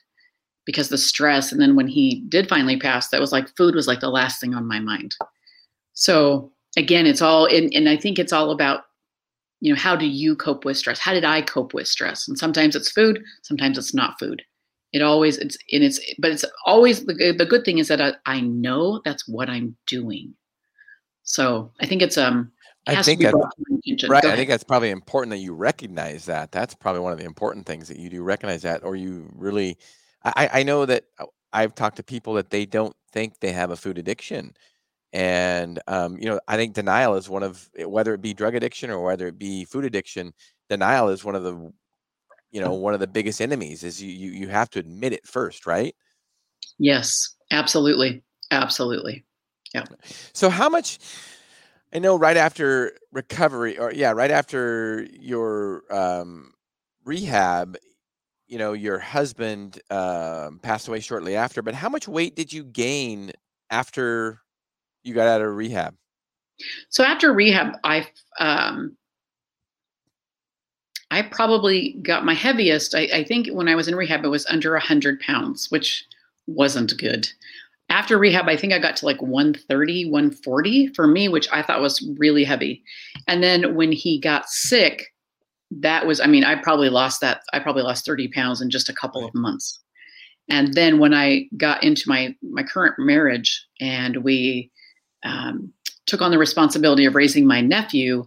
because 0.64 0.88
the 0.88 0.98
stress. 0.98 1.52
And 1.52 1.60
then 1.60 1.76
when 1.76 1.88
he 1.88 2.24
did 2.28 2.48
finally 2.48 2.78
pass, 2.78 3.08
that 3.08 3.20
was 3.20 3.32
like 3.32 3.54
food 3.56 3.74
was 3.74 3.88
like 3.88 4.00
the 4.00 4.08
last 4.08 4.40
thing 4.40 4.54
on 4.54 4.66
my 4.66 4.80
mind. 4.80 5.14
So 5.94 6.50
again, 6.76 7.06
it's 7.06 7.20
all 7.20 7.46
in, 7.46 7.70
and 7.74 7.88
I 7.88 7.96
think 7.96 8.18
it's 8.18 8.32
all 8.32 8.50
about 8.52 8.84
you 9.62 9.72
know 9.72 9.78
how 9.78 9.94
do 9.94 10.06
you 10.06 10.34
cope 10.34 10.64
with 10.64 10.76
stress 10.76 10.98
how 10.98 11.14
did 11.14 11.24
i 11.24 11.40
cope 11.40 11.72
with 11.72 11.86
stress 11.86 12.28
and 12.28 12.36
sometimes 12.36 12.76
it's 12.76 12.90
food 12.90 13.22
sometimes 13.42 13.78
it's 13.78 13.94
not 13.94 14.18
food 14.18 14.42
it 14.92 15.00
always 15.00 15.38
it's 15.38 15.56
and 15.72 15.84
it's 15.84 16.00
but 16.18 16.32
it's 16.32 16.44
always 16.66 17.06
the, 17.06 17.34
the 17.38 17.46
good 17.46 17.64
thing 17.64 17.78
is 17.78 17.88
that 17.88 18.02
I, 18.02 18.12
I 18.26 18.40
know 18.40 19.00
that's 19.04 19.26
what 19.26 19.48
i'm 19.48 19.76
doing 19.86 20.34
so 21.22 21.70
i 21.80 21.86
think 21.86 22.02
it's 22.02 22.18
um 22.18 22.50
it 22.88 22.98
I 22.98 23.02
think 23.02 23.20
that, 23.20 23.34
right. 24.08 24.24
I 24.24 24.34
think 24.34 24.48
that's 24.48 24.64
probably 24.64 24.90
important 24.90 25.30
that 25.30 25.38
you 25.38 25.54
recognize 25.54 26.24
that. 26.24 26.50
That's 26.50 26.74
probably 26.74 27.00
one 27.00 27.12
of 27.12 27.18
the 27.18 27.24
important 27.24 27.64
things 27.64 27.86
that 27.86 27.96
you 27.96 28.10
do 28.10 28.24
recognize 28.24 28.62
that, 28.62 28.82
or 28.82 28.96
you 28.96 29.30
really. 29.36 29.78
I, 30.24 30.50
I 30.52 30.62
know 30.64 30.84
that 30.86 31.04
uh, 31.20 31.26
I've 31.52 31.76
talked 31.76 31.98
to 31.98 32.02
people 32.02 32.34
that 32.34 32.50
they 32.50 32.66
don't 32.66 32.96
think 33.12 33.38
they 33.38 33.52
have 33.52 33.70
a 33.70 33.76
food 33.76 33.98
addiction, 33.98 34.54
and 35.12 35.78
um, 35.86 36.16
you 36.18 36.26
know, 36.26 36.40
I 36.48 36.56
think 36.56 36.74
denial 36.74 37.14
is 37.16 37.28
one 37.28 37.42
of 37.42 37.68
eh, 37.76 37.84
whether 37.84 38.14
it 38.14 38.22
be 38.22 38.34
drug 38.34 38.54
addiction 38.54 38.90
or 38.90 39.02
whether 39.02 39.26
it 39.26 39.38
be 39.38 39.64
food 39.64 39.84
addiction. 39.84 40.32
Denial 40.70 41.08
is 41.10 41.24
one 41.24 41.34
of 41.34 41.42
the, 41.42 41.72
you 42.50 42.60
know, 42.60 42.72
one 42.72 42.94
of 42.94 43.00
the 43.00 43.06
biggest 43.06 43.40
enemies. 43.40 43.84
Is 43.84 44.02
you 44.02 44.10
you 44.10 44.30
you 44.32 44.48
have 44.48 44.70
to 44.70 44.78
admit 44.78 45.12
it 45.12 45.26
first, 45.26 45.66
right? 45.66 45.94
Yes, 46.78 47.34
absolutely, 47.50 48.22
absolutely. 48.50 49.24
Yeah. 49.74 49.84
So 50.32 50.48
how 50.48 50.68
much? 50.68 50.98
I 51.94 51.98
know 51.98 52.16
right 52.16 52.38
after 52.38 52.92
recovery, 53.12 53.78
or 53.78 53.92
yeah, 53.92 54.12
right 54.12 54.30
after 54.30 55.06
your 55.12 55.82
um, 55.90 56.52
rehab, 57.04 57.76
you 58.46 58.56
know, 58.56 58.72
your 58.72 58.98
husband 58.98 59.78
um, 59.90 60.58
passed 60.62 60.88
away 60.88 61.00
shortly 61.00 61.36
after. 61.36 61.60
But 61.60 61.74
how 61.74 61.90
much 61.90 62.08
weight 62.08 62.34
did 62.34 62.50
you 62.50 62.64
gain 62.64 63.32
after 63.70 64.41
you 65.04 65.14
got 65.14 65.28
out 65.28 65.42
of 65.42 65.54
rehab? 65.54 65.94
So 66.90 67.04
after 67.04 67.32
rehab, 67.32 67.74
I 67.84 68.06
um, 68.38 68.96
I 71.10 71.22
probably 71.22 71.92
got 72.02 72.24
my 72.24 72.34
heaviest. 72.34 72.94
I, 72.94 73.08
I 73.12 73.24
think 73.24 73.48
when 73.48 73.68
I 73.68 73.74
was 73.74 73.88
in 73.88 73.94
rehab, 73.94 74.24
it 74.24 74.28
was 74.28 74.46
under 74.46 74.76
hundred 74.78 75.20
pounds, 75.20 75.70
which 75.70 76.04
wasn't 76.46 76.96
good. 76.98 77.28
After 77.88 78.16
rehab, 78.16 78.48
I 78.48 78.56
think 78.56 78.72
I 78.72 78.78
got 78.78 78.96
to 78.96 79.06
like 79.06 79.20
130, 79.20 80.10
140 80.10 80.86
for 80.94 81.06
me, 81.06 81.28
which 81.28 81.48
I 81.52 81.60
thought 81.60 81.82
was 81.82 82.08
really 82.16 82.44
heavy. 82.44 82.82
And 83.28 83.42
then 83.42 83.74
when 83.74 83.92
he 83.92 84.18
got 84.18 84.48
sick, 84.48 85.12
that 85.70 86.06
was, 86.06 86.18
I 86.18 86.26
mean, 86.26 86.44
I 86.44 86.54
probably 86.54 86.88
lost 86.88 87.20
that. 87.20 87.42
I 87.52 87.58
probably 87.58 87.82
lost 87.82 88.06
30 88.06 88.28
pounds 88.28 88.62
in 88.62 88.70
just 88.70 88.88
a 88.88 88.94
couple 88.94 89.26
of 89.26 89.34
months. 89.34 89.78
And 90.48 90.72
then 90.72 90.98
when 90.98 91.12
I 91.12 91.48
got 91.56 91.82
into 91.82 92.08
my 92.08 92.34
my 92.42 92.62
current 92.62 92.94
marriage 92.98 93.66
and 93.80 94.24
we 94.24 94.70
um, 95.24 95.72
took 96.06 96.22
on 96.22 96.30
the 96.30 96.38
responsibility 96.38 97.04
of 97.04 97.14
raising 97.14 97.46
my 97.46 97.60
nephew, 97.60 98.26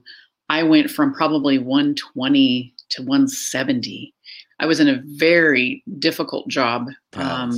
I 0.50 0.64
went 0.64 0.92
from 0.92 1.14
probably 1.14 1.58
120 1.58 2.74
to 2.90 3.02
170. 3.02 4.14
I 4.60 4.66
was 4.66 4.80
in 4.80 4.88
a 4.88 5.02
very 5.06 5.84
difficult 6.00 6.48
job. 6.48 6.88
Um, 7.14 7.52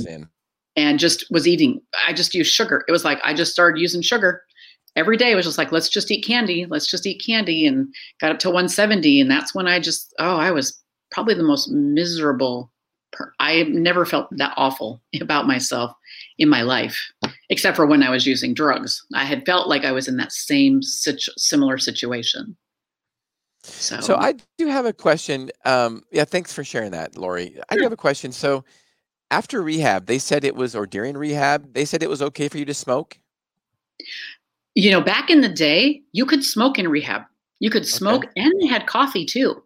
and 0.76 0.98
just 0.98 1.24
was 1.30 1.46
eating, 1.46 1.80
I 2.06 2.12
just 2.12 2.34
used 2.34 2.52
sugar. 2.52 2.84
It 2.88 2.92
was 2.92 3.04
like 3.04 3.20
I 3.24 3.34
just 3.34 3.52
started 3.52 3.80
using 3.80 4.00
sugar 4.00 4.42
every 4.96 5.16
day. 5.16 5.30
It 5.30 5.34
was 5.34 5.44
just 5.44 5.58
like, 5.58 5.72
let's 5.72 5.88
just 5.88 6.10
eat 6.10 6.24
candy. 6.24 6.66
Let's 6.66 6.86
just 6.86 7.06
eat 7.06 7.22
candy. 7.24 7.66
And 7.66 7.92
got 8.20 8.30
up 8.30 8.38
to 8.40 8.48
170. 8.48 9.20
And 9.20 9.30
that's 9.30 9.54
when 9.54 9.66
I 9.66 9.80
just, 9.80 10.14
oh, 10.18 10.36
I 10.36 10.50
was 10.50 10.80
probably 11.10 11.34
the 11.34 11.42
most 11.42 11.70
miserable. 11.70 12.70
Per- 13.12 13.32
I 13.40 13.64
never 13.64 14.04
felt 14.04 14.28
that 14.36 14.54
awful 14.56 15.00
about 15.20 15.46
myself 15.46 15.92
in 16.38 16.48
my 16.48 16.62
life, 16.62 16.98
except 17.50 17.76
for 17.76 17.86
when 17.86 18.02
I 18.02 18.10
was 18.10 18.26
using 18.26 18.54
drugs. 18.54 19.04
I 19.14 19.24
had 19.24 19.44
felt 19.46 19.68
like 19.68 19.84
I 19.84 19.92
was 19.92 20.08
in 20.08 20.16
that 20.18 20.32
same 20.32 20.82
situ- 20.82 21.32
similar 21.36 21.78
situation. 21.78 22.56
So. 23.62 24.00
so 24.00 24.16
I 24.16 24.34
do 24.56 24.66
have 24.68 24.86
a 24.86 24.92
question. 24.92 25.50
Um, 25.64 26.02
yeah, 26.12 26.24
thanks 26.24 26.52
for 26.52 26.64
sharing 26.64 26.92
that, 26.92 27.16
Lori. 27.16 27.58
I 27.68 27.76
do 27.76 27.82
have 27.82 27.92
a 27.92 27.96
question. 27.96 28.32
So 28.32 28.64
after 29.30 29.62
rehab, 29.62 30.06
they 30.06 30.18
said 30.18 30.44
it 30.44 30.54
was, 30.54 30.74
or 30.74 30.86
during 30.86 31.16
rehab, 31.16 31.74
they 31.74 31.84
said 31.84 32.02
it 32.02 32.08
was 32.08 32.22
okay 32.22 32.48
for 32.48 32.58
you 32.58 32.64
to 32.64 32.74
smoke. 32.74 33.18
You 34.74 34.90
know, 34.90 35.00
back 35.00 35.28
in 35.28 35.40
the 35.40 35.48
day, 35.48 36.02
you 36.12 36.24
could 36.24 36.44
smoke 36.44 36.78
in 36.78 36.88
rehab. 36.88 37.22
You 37.60 37.70
could 37.70 37.86
smoke, 37.86 38.24
okay. 38.24 38.32
and 38.36 38.52
they 38.62 38.66
had 38.66 38.86
coffee 38.86 39.24
too. 39.24 39.62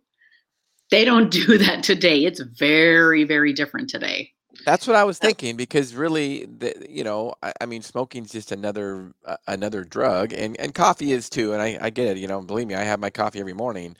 They 0.91 1.05
don't 1.05 1.31
do 1.47 1.59
that 1.59 1.83
today. 1.83 2.25
It's 2.25 2.41
very, 2.41 3.25
very 3.25 3.53
different 3.53 3.91
today. 3.91 4.33
That's 4.65 4.87
what 4.87 4.97
I 4.97 5.05
was 5.05 5.19
thinking 5.19 5.57
because 5.57 5.95
really, 5.95 6.45
the, 6.47 6.87
you 6.89 7.05
know, 7.05 7.35
I, 7.43 7.53
I 7.61 7.67
mean, 7.67 7.83
smoking's 7.83 8.31
just 8.33 8.53
another 8.53 9.13
uh, 9.25 9.37
another 9.49 9.85
drug, 9.85 10.33
and 10.33 10.59
and 10.61 10.75
coffee 10.75 11.13
is 11.13 11.29
too. 11.29 11.53
And 11.53 11.63
I 11.63 11.79
I 11.81 11.91
get 11.91 12.09
it. 12.09 12.19
You 12.19 12.29
know, 12.29 12.41
believe 12.43 12.69
me, 12.69 12.75
I 12.75 12.83
have 12.85 13.01
my 13.01 13.11
coffee 13.11 13.41
every 13.41 13.55
morning, 13.55 13.97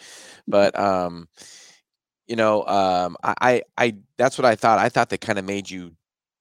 but 0.47 0.79
um, 0.79 1.29
you 2.27 2.37
know, 2.37 2.65
um, 2.67 3.17
I 3.23 3.35
I, 3.41 3.63
I 3.79 3.97
that's 4.17 4.39
what 4.39 4.45
I 4.45 4.55
thought. 4.55 4.79
I 4.79 4.89
thought 4.89 5.09
they 5.11 5.19
kind 5.19 5.39
of 5.39 5.45
made 5.45 5.71
you 5.71 5.93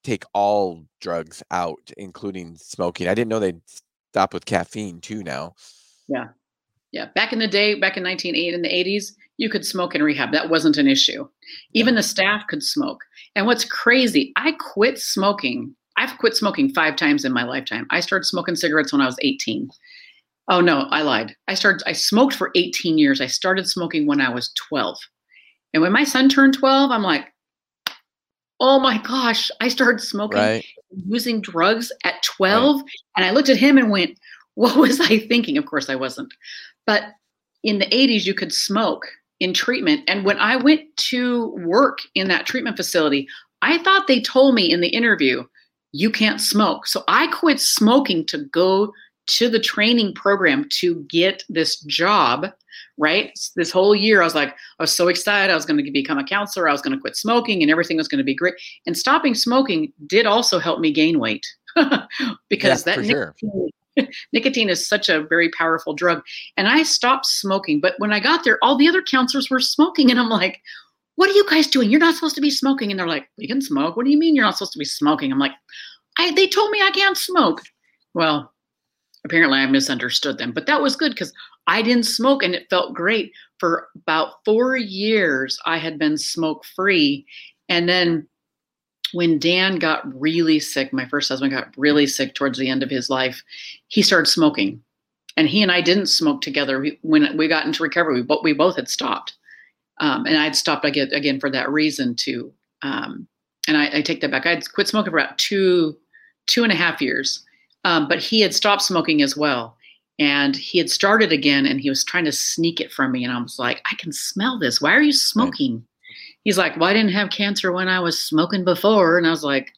take 0.03 0.23
all 0.33 0.85
drugs 0.99 1.43
out, 1.51 1.91
including 1.97 2.57
smoking. 2.57 3.07
I 3.07 3.13
didn't 3.15 3.29
know 3.29 3.39
they'd 3.39 3.61
stop 4.11 4.33
with 4.33 4.45
caffeine 4.45 5.01
too. 5.01 5.23
Now. 5.23 5.53
Yeah. 6.07 6.29
Yeah, 6.91 7.05
back 7.15 7.31
in 7.31 7.39
the 7.39 7.47
day, 7.47 7.75
back 7.75 7.95
in 7.97 8.03
1980 8.03 8.53
in 8.55 8.61
the 8.61 8.69
80s, 8.69 9.13
you 9.37 9.49
could 9.49 9.65
smoke 9.65 9.95
in 9.95 10.03
rehab. 10.03 10.31
That 10.31 10.49
wasn't 10.49 10.77
an 10.77 10.87
issue. 10.87 11.27
Even 11.73 11.95
the 11.95 12.03
staff 12.03 12.43
could 12.47 12.61
smoke. 12.63 13.01
And 13.35 13.45
what's 13.45 13.65
crazy, 13.65 14.33
I 14.35 14.51
quit 14.53 14.99
smoking. 14.99 15.73
I've 15.97 16.17
quit 16.17 16.35
smoking 16.35 16.73
five 16.73 16.95
times 16.95 17.23
in 17.25 17.31
my 17.31 17.43
lifetime. 17.43 17.87
I 17.91 18.01
started 18.01 18.25
smoking 18.25 18.55
cigarettes 18.55 18.91
when 18.91 19.01
I 19.01 19.05
was 19.05 19.17
18. 19.21 19.69
Oh 20.49 20.59
no, 20.59 20.81
I 20.89 21.01
lied. 21.01 21.35
I 21.47 21.53
started 21.53 21.81
I 21.87 21.93
smoked 21.93 22.33
for 22.35 22.51
18 22.55 22.97
years. 22.97 23.21
I 23.21 23.27
started 23.27 23.67
smoking 23.69 24.05
when 24.05 24.19
I 24.19 24.29
was 24.29 24.51
12. 24.69 24.97
And 25.73 25.81
when 25.81 25.93
my 25.93 26.03
son 26.03 26.27
turned 26.27 26.53
12, 26.55 26.91
I'm 26.91 27.03
like, 27.03 27.27
oh 28.59 28.79
my 28.79 28.97
gosh, 29.01 29.49
I 29.61 29.69
started 29.69 30.01
smoking 30.01 30.39
Right. 30.39 30.65
using 31.07 31.41
drugs 31.41 31.91
at 32.03 32.21
12. 32.23 32.81
And 33.15 33.25
I 33.25 33.31
looked 33.31 33.49
at 33.49 33.57
him 33.57 33.77
and 33.77 33.89
went, 33.89 34.17
what 34.55 34.75
was 34.75 34.99
I 34.99 35.19
thinking? 35.19 35.57
Of 35.57 35.65
course 35.65 35.89
I 35.89 35.95
wasn't. 35.95 36.33
But 36.85 37.03
in 37.63 37.79
the 37.79 37.85
80s, 37.85 38.25
you 38.25 38.33
could 38.33 38.53
smoke 38.53 39.05
in 39.39 39.53
treatment. 39.53 40.01
And 40.07 40.23
when 40.23 40.37
I 40.37 40.55
went 40.55 40.95
to 40.97 41.47
work 41.65 41.99
in 42.15 42.27
that 42.27 42.45
treatment 42.45 42.77
facility, 42.77 43.27
I 43.61 43.77
thought 43.79 44.07
they 44.07 44.21
told 44.21 44.55
me 44.55 44.71
in 44.71 44.81
the 44.81 44.89
interview, 44.89 45.43
you 45.91 46.09
can't 46.09 46.39
smoke. 46.39 46.87
So 46.87 47.03
I 47.07 47.27
quit 47.27 47.59
smoking 47.59 48.25
to 48.27 48.45
go 48.45 48.93
to 49.27 49.49
the 49.49 49.59
training 49.59 50.13
program 50.13 50.67
to 50.69 51.05
get 51.09 51.43
this 51.49 51.79
job, 51.81 52.47
right? 52.97 53.37
This 53.55 53.71
whole 53.71 53.95
year, 53.95 54.21
I 54.21 54.25
was 54.25 54.35
like, 54.35 54.49
I 54.49 54.83
was 54.83 54.95
so 54.95 55.07
excited. 55.07 55.51
I 55.51 55.55
was 55.55 55.65
going 55.65 55.83
to 55.83 55.91
become 55.91 56.17
a 56.17 56.23
counselor. 56.23 56.67
I 56.67 56.71
was 56.71 56.81
going 56.81 56.95
to 56.95 57.01
quit 57.01 57.15
smoking 57.15 57.61
and 57.61 57.71
everything 57.71 57.97
was 57.97 58.07
going 58.07 58.19
to 58.19 58.23
be 58.23 58.35
great. 58.35 58.55
And 58.85 58.97
stopping 58.97 59.35
smoking 59.35 59.93
did 60.07 60.25
also 60.25 60.59
help 60.59 60.79
me 60.79 60.91
gain 60.91 61.19
weight 61.19 61.45
because 62.49 62.85
Yeah, 62.85 62.95
that 62.95 63.05
sure. 63.05 63.35
nicotine, 64.33 64.69
is 64.69 64.87
such 64.87 65.09
a 65.09 65.23
very 65.23 65.49
powerful 65.49 65.93
drug. 65.93 66.21
And 66.57 66.67
I 66.67 66.83
stopped 66.83 67.25
smoking. 67.25 67.79
But 67.79 67.95
when 67.97 68.13
I 68.13 68.19
got 68.19 68.43
there, 68.43 68.57
all 68.61 68.77
the 68.77 68.87
other 68.87 69.01
counselors 69.01 69.49
were 69.49 69.59
smoking. 69.59 70.09
And 70.09 70.19
I'm 70.19 70.29
like, 70.29 70.61
what 71.15 71.29
are 71.29 71.33
you 71.33 71.45
guys 71.49 71.67
doing? 71.67 71.89
You're 71.89 71.99
not 71.99 72.15
supposed 72.15 72.35
to 72.35 72.41
be 72.41 72.49
smoking. 72.49 72.89
And 72.89 72.99
they're 72.99 73.07
like, 73.07 73.27
we 73.37 73.47
can 73.47 73.61
smoke. 73.61 73.95
What 73.95 74.05
do 74.05 74.11
you 74.11 74.17
mean 74.17 74.35
you're 74.35 74.45
not 74.45 74.57
supposed 74.57 74.73
to 74.73 74.79
be 74.79 74.85
smoking? 74.85 75.31
I'm 75.31 75.39
like, 75.39 75.53
I, 76.17 76.31
they 76.31 76.47
told 76.47 76.71
me 76.71 76.81
I 76.81 76.91
can't 76.91 77.17
smoke. 77.17 77.61
Well, 78.13 78.51
apparently 79.25 79.59
I 79.59 79.65
misunderstood 79.67 80.37
them, 80.37 80.51
but 80.51 80.65
that 80.65 80.81
was 80.81 80.95
good 80.95 81.11
because 81.11 81.33
I 81.67 81.81
didn't 81.81 82.05
smoke 82.05 82.43
and 82.43 82.55
it 82.55 82.67
felt 82.69 82.93
great. 82.93 83.31
For 83.59 83.89
about 83.95 84.35
four 84.43 84.75
years, 84.75 85.59
I 85.65 85.77
had 85.77 85.99
been 85.99 86.17
smoke 86.17 86.65
free. 86.75 87.25
And 87.69 87.87
then 87.87 88.27
when 89.13 89.39
Dan 89.39 89.77
got 89.77 90.19
really 90.19 90.59
sick, 90.59 90.93
my 90.93 91.05
first 91.07 91.29
husband 91.29 91.51
got 91.51 91.73
really 91.77 92.07
sick 92.07 92.33
towards 92.33 92.57
the 92.57 92.69
end 92.69 92.83
of 92.83 92.89
his 92.89 93.09
life, 93.09 93.43
he 93.87 94.01
started 94.01 94.29
smoking. 94.29 94.81
And 95.37 95.47
he 95.47 95.61
and 95.61 95.71
I 95.71 95.81
didn't 95.81 96.07
smoke 96.07 96.41
together 96.41 96.85
when 97.01 97.37
we 97.37 97.47
got 97.47 97.65
into 97.65 97.83
recovery, 97.83 98.21
but 98.21 98.43
we 98.43 98.53
both 98.53 98.75
had 98.75 98.89
stopped. 98.89 99.33
Um, 99.99 100.25
and 100.25 100.37
I'd 100.37 100.55
stopped 100.55 100.83
again, 100.83 101.09
again 101.13 101.39
for 101.39 101.49
that 101.49 101.69
reason 101.69 102.15
too. 102.15 102.53
Um, 102.81 103.27
and 103.67 103.77
I, 103.77 103.97
I 103.97 104.01
take 104.01 104.21
that 104.21 104.31
back. 104.31 104.45
I'd 104.45 104.69
quit 104.73 104.87
smoking 104.87 105.11
for 105.11 105.19
about 105.19 105.37
two, 105.37 105.97
two 106.47 106.63
and 106.63 106.71
a 106.71 106.75
half 106.75 107.01
years. 107.01 107.45
Um, 107.85 108.07
but 108.07 108.19
he 108.19 108.41
had 108.41 108.53
stopped 108.53 108.81
smoking 108.81 109.21
as 109.21 109.37
well. 109.37 109.77
And 110.19 110.55
he 110.55 110.77
had 110.77 110.89
started 110.89 111.31
again 111.31 111.65
and 111.65 111.79
he 111.79 111.89
was 111.89 112.03
trying 112.03 112.25
to 112.25 112.31
sneak 112.31 112.79
it 112.79 112.91
from 112.91 113.11
me. 113.11 113.23
And 113.23 113.33
I 113.33 113.41
was 113.41 113.57
like, 113.57 113.81
I 113.91 113.95
can 113.95 114.11
smell 114.11 114.59
this. 114.59 114.81
Why 114.81 114.93
are 114.93 115.01
you 115.01 115.13
smoking? 115.13 115.85
He's 116.43 116.57
like, 116.57 116.77
Well, 116.77 116.89
I 116.89 116.93
didn't 116.93 117.11
have 117.11 117.29
cancer 117.29 117.71
when 117.71 117.87
I 117.87 117.99
was 117.99 118.19
smoking 118.19 118.63
before. 118.63 119.17
And 119.17 119.27
I 119.27 119.29
was 119.29 119.43
like, 119.43 119.73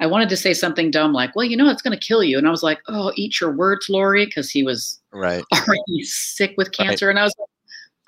I 0.00 0.06
wanted 0.06 0.28
to 0.28 0.36
say 0.36 0.54
something 0.54 0.90
dumb 0.90 1.12
like, 1.12 1.34
Well, 1.34 1.44
you 1.44 1.56
know, 1.56 1.70
it's 1.70 1.82
going 1.82 1.98
to 1.98 2.06
kill 2.06 2.22
you. 2.22 2.38
And 2.38 2.46
I 2.46 2.50
was 2.50 2.62
like, 2.62 2.80
Oh, 2.88 3.12
eat 3.16 3.40
your 3.40 3.52
words, 3.52 3.88
Lori, 3.88 4.26
because 4.26 4.50
he 4.50 4.62
was 4.62 5.00
Right. 5.12 5.44
already 5.52 6.02
sick 6.02 6.54
with 6.56 6.72
cancer. 6.72 7.10
And 7.10 7.18
I 7.18 7.24
was 7.24 7.34
like, 7.38 7.48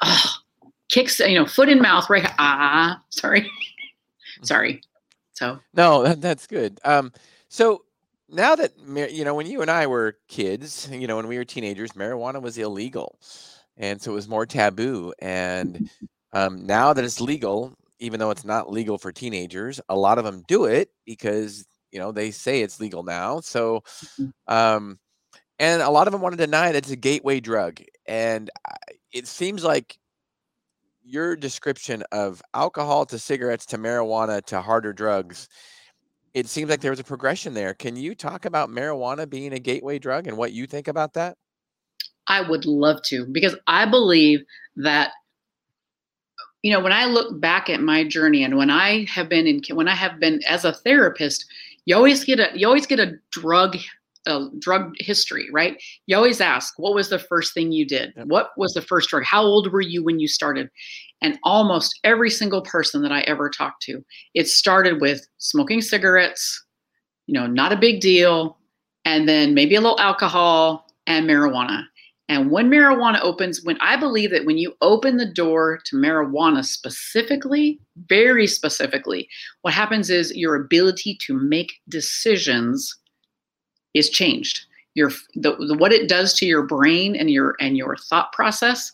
Oh, 0.03 0.35
kicks, 0.90 1.21
you 1.21 1.35
know, 1.38 1.47
foot 1.47 1.69
in 1.69 1.81
mouth, 1.81 2.09
right? 2.11 2.29
Ah, 2.38 3.03
sorry. 3.11 3.51
sorry. 4.43 4.83
So, 5.33 5.59
No, 5.75 6.03
that, 6.03 6.21
that's 6.21 6.47
good. 6.47 6.81
Um, 6.85 7.12
so 7.49 7.85
now 8.29 8.55
that 8.55 8.73
you 9.09 9.25
know, 9.25 9.35
when 9.35 9.47
you 9.47 9.62
and 9.62 9.71
I 9.71 9.87
were 9.87 10.16
kids, 10.29 10.88
you 10.93 11.07
know, 11.07 11.16
when 11.16 11.27
we 11.29 11.37
were 11.37 11.45
teenagers, 11.45 11.93
marijuana 11.93 12.40
was 12.40 12.59
illegal, 12.59 13.19
and 13.77 14.01
so 14.01 14.12
it 14.12 14.14
was 14.14 14.29
more 14.29 14.47
taboo. 14.47 15.12
And 15.21 15.90
um, 16.33 16.66
now 16.66 16.93
that 16.93 17.05
it's 17.05 17.21
legal, 17.21 17.75
even 17.99 18.21
though 18.21 18.31
it's 18.31 18.45
not 18.45 18.71
legal 18.71 18.99
for 18.99 19.12
teenagers, 19.12 19.81
a 19.88 19.97
lot 19.97 20.19
of 20.19 20.25
them 20.25 20.43
do 20.49 20.64
it 20.64 20.90
because 21.05 21.66
you 21.93 21.99
know 21.99 22.12
they 22.12 22.31
say 22.31 22.62
it's 22.62 22.81
legal 22.81 23.03
now. 23.03 23.40
So, 23.40 23.83
Mhm. 24.19 24.33
um, 24.47 24.99
and 25.59 25.83
a 25.83 25.90
lot 25.90 26.07
of 26.09 26.12
them 26.12 26.23
want 26.23 26.33
to 26.33 26.47
deny 26.47 26.73
that 26.73 26.79
it's 26.79 26.90
a 26.90 26.97
gateway 26.97 27.40
drug. 27.40 27.81
And 28.07 28.51
it 29.12 29.27
seems 29.27 29.64
like 29.64 29.99
your 31.03 31.37
description 31.37 32.05
of 32.12 32.43
alcohol 32.55 33.07
to 33.07 33.19
cigarettes 33.19 33.66
to 33.66 33.79
marijuana 33.79 34.45
to 34.47 34.61
harder 34.61 34.93
drugs 34.93 35.49
it 36.35 36.47
seems 36.47 36.71
like 36.71 36.81
there 36.81 36.93
was 36.93 37.01
a 37.01 37.05
progression 37.05 37.55
there. 37.55 37.75
Can 37.75 37.97
you 37.97 38.14
talk 38.14 38.45
about 38.45 38.71
marijuana 38.71 39.29
being 39.29 39.53
a 39.53 39.59
gateway 39.59 39.99
drug 39.99 40.27
and 40.27 40.37
what 40.37 40.53
you 40.53 40.66
think 40.66 40.88
about 40.88 41.14
that? 41.14 41.37
I 42.29 42.49
would 42.49 42.66
love 42.66 43.03
to 43.05 43.27
because 43.27 43.57
I 43.66 43.87
believe 43.87 44.40
that 44.77 45.11
you 46.62 46.73
know 46.73 46.81
when 46.81 46.92
I 46.92 47.07
look 47.07 47.40
back 47.40 47.70
at 47.70 47.81
my 47.81 48.05
journey 48.05 48.44
and 48.44 48.57
when 48.57 48.70
I 48.70 49.05
have 49.07 49.29
been 49.29 49.46
in 49.46 49.62
when 49.77 49.88
I 49.88 49.94
have 49.94 50.20
been 50.20 50.40
as 50.46 50.64
a 50.64 50.73
therapist, 50.73 51.46
you 51.85 51.96
always 51.96 52.25
get 52.25 52.40
a 52.40 52.51
you 52.55 52.66
always 52.66 52.87
get 52.87 53.01
a 53.01 53.14
drug 53.31 53.77
a 54.27 54.49
drug 54.59 54.94
history, 54.99 55.49
right? 55.53 55.83
You 56.07 56.16
always 56.16 56.40
ask, 56.40 56.75
what 56.79 56.94
was 56.94 57.09
the 57.09 57.18
first 57.18 57.55
thing 57.55 57.73
you 57.73 57.87
did? 57.87 58.12
What 58.25 58.51
was 58.57 58.75
the 58.75 58.83
first 58.83 59.09
drug? 59.09 59.25
How 59.25 59.42
old 59.42 59.73
were 59.73 59.81
you 59.81 60.05
when 60.05 60.20
you 60.20 60.29
started? 60.29 60.68
And 61.23 61.38
almost 61.42 61.99
every 62.05 62.31
single 62.31 62.62
person 62.62 63.03
that 63.03 63.12
I 63.12 63.20
ever 63.23 63.49
talked 63.51 63.83
to, 63.85 64.05
it 64.35 64.49
started 64.49 65.01
with 65.01 65.27
smoking 65.38 65.81
cigarettes, 65.81 66.64
you 67.27 67.35
know, 67.35 67.46
not 67.46 67.73
a 67.73 67.77
big 67.79 68.01
deal, 68.01 68.59
and 69.05 69.29
then 69.29 69.55
maybe 69.55 69.75
a 69.75 69.81
little 69.81 70.01
alcohol 70.01 70.87
and 71.07 71.29
marijuana. 71.29 71.85
And 72.31 72.53
when 72.53 72.71
marijuana 72.71 73.19
opens, 73.23 73.64
when 73.64 73.77
I 73.81 73.97
believe 73.97 74.31
that 74.31 74.45
when 74.45 74.57
you 74.57 74.77
open 74.83 75.16
the 75.16 75.27
door 75.27 75.81
to 75.87 75.97
marijuana 75.97 76.64
specifically, 76.64 77.81
very 78.09 78.47
specifically, 78.47 79.29
what 79.62 79.75
happens 79.75 80.11
is 80.11 80.37
your 80.37 80.55
ability 80.55 81.19
to 81.27 81.35
make 81.35 81.73
decisions 81.88 82.97
is 83.95 84.11
changed. 84.11 84.61
Your 84.95 85.11
the, 85.35 85.57
the 85.57 85.77
what 85.77 85.93
it 85.93 86.09
does 86.09 86.33
to 86.35 86.47
your 86.47 86.62
brain 86.62 87.16
and 87.16 87.31
your 87.31 87.57
and 87.59 87.77
your 87.77 87.97
thought 87.97 88.33
process 88.33 88.93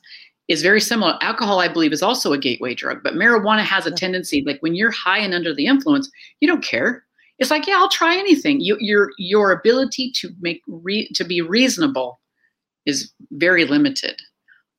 is 0.48 0.62
very 0.62 0.80
similar. 0.80 1.18
Alcohol, 1.20 1.60
I 1.60 1.68
believe, 1.68 1.92
is 1.92 2.02
also 2.02 2.32
a 2.32 2.38
gateway 2.38 2.74
drug, 2.74 3.02
but 3.02 3.14
marijuana 3.14 3.64
has 3.64 3.84
a 3.84 3.90
tendency, 3.90 4.44
like 4.46 4.62
when 4.62 4.74
you're 4.74 4.92
high 4.92 5.18
and 5.18 5.34
under 5.34 5.54
the 5.54 5.66
influence, 5.66 6.10
you 6.40 6.48
don't 6.48 6.64
care. 6.64 7.04
It's 7.38 7.50
like, 7.50 7.66
yeah, 7.66 7.76
I'll 7.76 7.90
try 7.90 8.16
anything. 8.16 8.60
You, 8.60 8.78
your 8.80 9.10
your 9.18 9.52
ability 9.52 10.10
to 10.20 10.30
make 10.40 10.62
re, 10.66 11.10
to 11.14 11.24
be 11.24 11.42
reasonable 11.42 12.18
is 12.86 13.12
very 13.32 13.64
limited. 13.64 14.20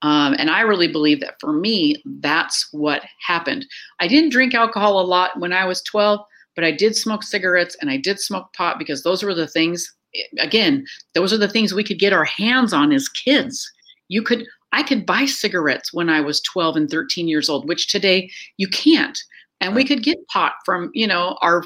Um, 0.01 0.35
and 0.37 0.49
I 0.49 0.61
really 0.61 0.87
believe 0.87 1.19
that 1.21 1.39
for 1.39 1.53
me, 1.53 2.01
that's 2.05 2.67
what 2.71 3.03
happened. 3.25 3.65
I 3.99 4.07
didn't 4.07 4.29
drink 4.29 4.53
alcohol 4.53 4.99
a 4.99 5.05
lot 5.05 5.39
when 5.39 5.53
I 5.53 5.65
was 5.65 5.81
12, 5.83 6.19
but 6.55 6.63
I 6.63 6.71
did 6.71 6.95
smoke 6.95 7.23
cigarettes 7.23 7.75
and 7.81 7.89
I 7.89 7.97
did 7.97 8.19
smoke 8.19 8.53
pot 8.53 8.77
because 8.77 9.03
those 9.03 9.23
were 9.23 9.33
the 9.33 9.47
things, 9.47 9.91
eh, 10.15 10.23
again, 10.39 10.85
those 11.15 11.33
are 11.33 11.37
the 11.37 11.47
things 11.47 11.73
we 11.73 11.83
could 11.83 11.99
get 11.99 12.13
our 12.13 12.25
hands 12.25 12.73
on 12.73 12.91
as 12.91 13.09
kids. 13.09 13.69
You 14.07 14.21
could, 14.21 14.45
I 14.71 14.83
could 14.83 15.05
buy 15.05 15.25
cigarettes 15.25 15.91
when 15.93 16.09
I 16.09 16.21
was 16.21 16.41
12 16.41 16.75
and 16.75 16.89
13 16.89 17.27
years 17.27 17.49
old, 17.49 17.67
which 17.67 17.91
today 17.91 18.29
you 18.57 18.67
can't. 18.67 19.17
And 19.61 19.73
we 19.73 19.83
could 19.83 20.03
get 20.03 20.27
pot 20.27 20.53
from, 20.63 20.91
you 20.93 21.07
know, 21.07 21.37
our 21.41 21.63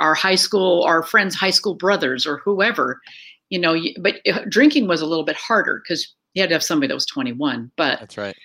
our 0.00 0.14
high 0.14 0.34
school, 0.34 0.82
our 0.82 1.02
friends' 1.02 1.34
high 1.34 1.50
school 1.50 1.74
brothers 1.74 2.26
or 2.26 2.38
whoever, 2.38 3.00
you 3.50 3.58
know. 3.58 3.76
But 4.00 4.16
uh, 4.30 4.40
drinking 4.48 4.88
was 4.88 5.00
a 5.00 5.06
little 5.06 5.24
bit 5.24 5.36
harder 5.36 5.82
because 5.82 6.14
you 6.34 6.42
had 6.42 6.48
to 6.50 6.54
have 6.54 6.62
somebody 6.62 6.88
that 6.88 6.94
was 6.94 7.06
21. 7.06 7.72
But 7.76 8.00
That's 8.00 8.18
right. 8.18 8.36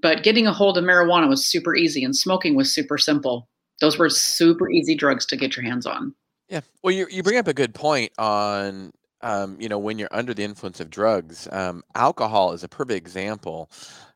but 0.00 0.22
getting 0.22 0.46
a 0.46 0.52
hold 0.52 0.78
of 0.78 0.84
marijuana 0.84 1.28
was 1.28 1.46
super 1.46 1.74
easy, 1.74 2.04
and 2.04 2.16
smoking 2.16 2.54
was 2.54 2.72
super 2.72 2.98
simple. 2.98 3.48
Those 3.80 3.98
were 3.98 4.08
super 4.08 4.70
easy 4.70 4.94
drugs 4.94 5.26
to 5.26 5.36
get 5.36 5.56
your 5.56 5.64
hands 5.64 5.86
on. 5.86 6.14
Yeah. 6.48 6.60
Well, 6.82 6.94
you 6.94 7.06
you 7.10 7.22
bring 7.22 7.38
up 7.38 7.48
a 7.48 7.54
good 7.54 7.74
point 7.74 8.12
on 8.18 8.92
um, 9.22 9.56
you 9.60 9.68
know 9.68 9.78
when 9.78 9.98
you're 9.98 10.08
under 10.12 10.34
the 10.34 10.44
influence 10.44 10.80
of 10.80 10.90
drugs. 10.90 11.48
Um, 11.50 11.82
alcohol 11.94 12.52
is 12.52 12.62
a 12.62 12.68
perfect 12.68 12.96
example. 12.96 13.70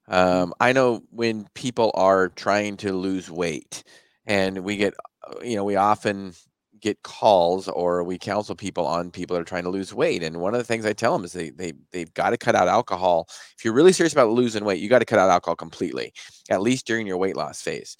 Um, 0.06 0.54
I 0.60 0.72
know 0.72 1.02
when 1.10 1.48
people 1.54 1.90
are 1.94 2.28
trying 2.28 2.76
to 2.78 2.92
lose 2.92 3.30
weight, 3.30 3.82
and 4.26 4.58
we 4.64 4.76
get 4.76 4.94
uh, 5.26 5.40
you 5.42 5.56
know 5.56 5.64
we 5.64 5.76
often 5.76 6.34
get 6.80 7.02
calls 7.02 7.68
or 7.68 8.02
we 8.02 8.18
counsel 8.18 8.54
people 8.54 8.86
on 8.86 9.10
people 9.10 9.34
that 9.34 9.40
are 9.40 9.44
trying 9.44 9.64
to 9.64 9.70
lose 9.70 9.94
weight 9.94 10.22
and 10.22 10.40
one 10.40 10.54
of 10.54 10.58
the 10.58 10.64
things 10.64 10.86
i 10.86 10.92
tell 10.92 11.12
them 11.12 11.24
is 11.24 11.32
they, 11.32 11.50
they 11.50 11.72
they've 11.92 12.12
got 12.14 12.30
to 12.30 12.36
cut 12.38 12.54
out 12.54 12.68
alcohol. 12.68 13.28
If 13.56 13.64
you're 13.64 13.74
really 13.74 13.92
serious 13.92 14.12
about 14.12 14.30
losing 14.30 14.64
weight 14.64 14.80
you 14.80 14.88
got 14.88 15.00
to 15.00 15.04
cut 15.04 15.18
out 15.18 15.30
alcohol 15.30 15.56
completely 15.56 16.12
at 16.50 16.62
least 16.62 16.86
during 16.86 17.06
your 17.06 17.16
weight 17.18 17.36
loss 17.36 17.60
phase. 17.60 17.96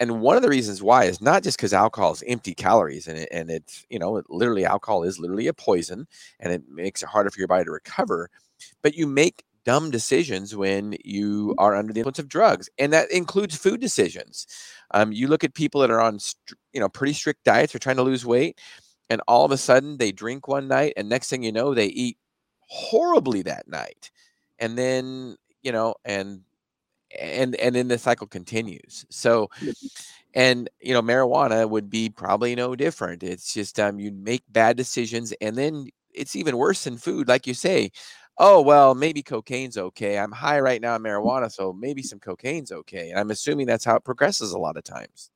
And 0.00 0.20
one 0.20 0.36
of 0.36 0.42
the 0.42 0.48
reasons 0.48 0.82
why 0.82 1.04
is 1.04 1.20
not 1.20 1.42
just 1.42 1.56
because 1.56 1.72
alcohol 1.72 2.12
is 2.12 2.24
empty 2.26 2.54
calories 2.54 3.06
and 3.06 3.18
it, 3.18 3.28
and 3.30 3.50
it's 3.50 3.84
you 3.88 3.98
know 3.98 4.16
it 4.16 4.26
literally 4.28 4.64
alcohol 4.64 5.04
is 5.04 5.18
literally 5.18 5.46
a 5.46 5.54
poison 5.54 6.06
and 6.40 6.52
it 6.52 6.62
makes 6.68 7.02
it 7.02 7.08
harder 7.08 7.30
for 7.30 7.38
your 7.38 7.48
body 7.48 7.64
to 7.64 7.70
recover 7.70 8.28
but 8.82 8.94
you 8.94 9.06
make 9.06 9.44
dumb 9.64 9.90
decisions 9.90 10.54
when 10.54 10.96
you 11.04 11.54
are 11.58 11.74
under 11.74 11.92
the 11.92 12.00
influence 12.00 12.18
of 12.18 12.28
drugs, 12.28 12.68
and 12.78 12.92
that 12.92 13.10
includes 13.10 13.56
food 13.56 13.80
decisions. 13.80 14.46
Um, 14.92 15.12
you 15.12 15.28
look 15.28 15.44
at 15.44 15.54
people 15.54 15.80
that 15.80 15.90
are 15.90 16.00
on, 16.00 16.18
you 16.72 16.80
know, 16.80 16.88
pretty 16.88 17.12
strict 17.12 17.44
diets, 17.44 17.74
or 17.74 17.78
trying 17.78 17.96
to 17.96 18.02
lose 18.02 18.26
weight, 18.26 18.60
and 19.10 19.20
all 19.26 19.44
of 19.44 19.52
a 19.52 19.56
sudden 19.56 19.98
they 19.98 20.12
drink 20.12 20.48
one 20.48 20.68
night, 20.68 20.94
and 20.96 21.08
next 21.08 21.30
thing 21.30 21.42
you 21.42 21.52
know, 21.52 21.74
they 21.74 21.86
eat 21.86 22.18
horribly 22.60 23.42
that 23.42 23.68
night, 23.68 24.10
and 24.58 24.78
then 24.78 25.36
you 25.62 25.72
know, 25.72 25.94
and 26.04 26.42
and 27.18 27.54
and 27.56 27.74
then 27.74 27.88
the 27.88 27.98
cycle 27.98 28.26
continues. 28.26 29.04
So, 29.10 29.50
and 30.34 30.68
you 30.80 30.92
know, 30.92 31.02
marijuana 31.02 31.68
would 31.68 31.90
be 31.90 32.10
probably 32.10 32.54
no 32.54 32.76
different. 32.76 33.22
It's 33.22 33.54
just 33.54 33.80
um, 33.80 33.98
you 33.98 34.12
make 34.12 34.42
bad 34.48 34.76
decisions, 34.76 35.32
and 35.40 35.56
then 35.56 35.88
it's 36.12 36.36
even 36.36 36.56
worse 36.56 36.84
than 36.84 36.96
food, 36.96 37.28
like 37.28 37.46
you 37.46 37.54
say 37.54 37.90
oh 38.38 38.60
well 38.60 38.94
maybe 38.94 39.22
cocaine's 39.22 39.78
okay. 39.78 40.18
I'm 40.18 40.32
high 40.32 40.60
right 40.60 40.80
now 40.80 40.94
on 40.94 41.02
marijuana 41.02 41.50
so 41.50 41.72
maybe 41.72 42.02
some 42.02 42.18
cocaine's 42.18 42.72
okay 42.72 43.10
and 43.10 43.18
i'm 43.18 43.30
assuming 43.30 43.66
that's 43.66 43.84
how 43.84 43.96
it 43.96 44.04
progresses 44.04 44.52
a 44.52 44.58
lot 44.58 44.76
of 44.76 44.84
times. 44.84 45.30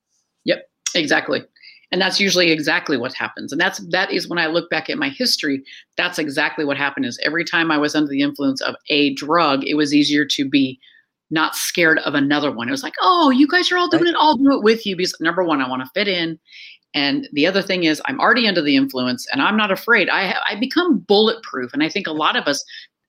Yep 0.45 0.69
exactly 0.95 1.43
and 1.91 2.01
that's 2.01 2.19
usually 2.19 2.51
exactly 2.51 2.97
what 2.97 3.13
happens 3.13 3.51
and 3.51 3.59
that's 3.59 3.79
that 3.89 4.11
is 4.11 4.27
when 4.27 4.39
i 4.39 4.47
look 4.47 4.69
back 4.69 4.89
at 4.89 4.97
my 4.97 5.09
history 5.09 5.63
that's 5.97 6.19
exactly 6.19 6.65
what 6.65 6.77
happened 6.77 7.05
is 7.05 7.19
every 7.23 7.43
time 7.43 7.71
i 7.71 7.77
was 7.77 7.95
under 7.95 8.09
the 8.09 8.21
influence 8.21 8.61
of 8.61 8.75
a 8.89 9.13
drug 9.15 9.63
it 9.63 9.75
was 9.75 9.93
easier 9.93 10.25
to 10.25 10.47
be 10.47 10.79
not 11.31 11.55
scared 11.55 11.99
of 11.99 12.15
another 12.15 12.51
one. 12.51 12.67
It 12.67 12.71
was 12.71 12.81
like 12.83 12.95
oh 13.01 13.29
you 13.29 13.47
guys 13.47 13.71
are 13.71 13.77
all 13.77 13.89
doing 13.89 14.07
it 14.07 14.15
i'll 14.17 14.35
do 14.35 14.53
it 14.53 14.63
with 14.63 14.85
you 14.85 14.95
because 14.95 15.15
number 15.19 15.43
one 15.43 15.61
i 15.61 15.69
want 15.69 15.83
to 15.83 15.91
fit 15.93 16.07
in 16.07 16.39
and 16.93 17.27
the 17.33 17.45
other 17.45 17.61
thing 17.61 17.83
is, 17.83 18.01
I'm 18.05 18.19
already 18.19 18.47
under 18.47 18.61
the 18.61 18.75
influence 18.75 19.27
and 19.31 19.41
I'm 19.41 19.57
not 19.57 19.71
afraid. 19.71 20.09
I, 20.09 20.35
I 20.47 20.55
become 20.55 20.99
bulletproof. 20.99 21.71
And 21.73 21.83
I 21.83 21.89
think 21.89 22.07
a 22.07 22.11
lot 22.11 22.35
of 22.35 22.47
us 22.47 22.63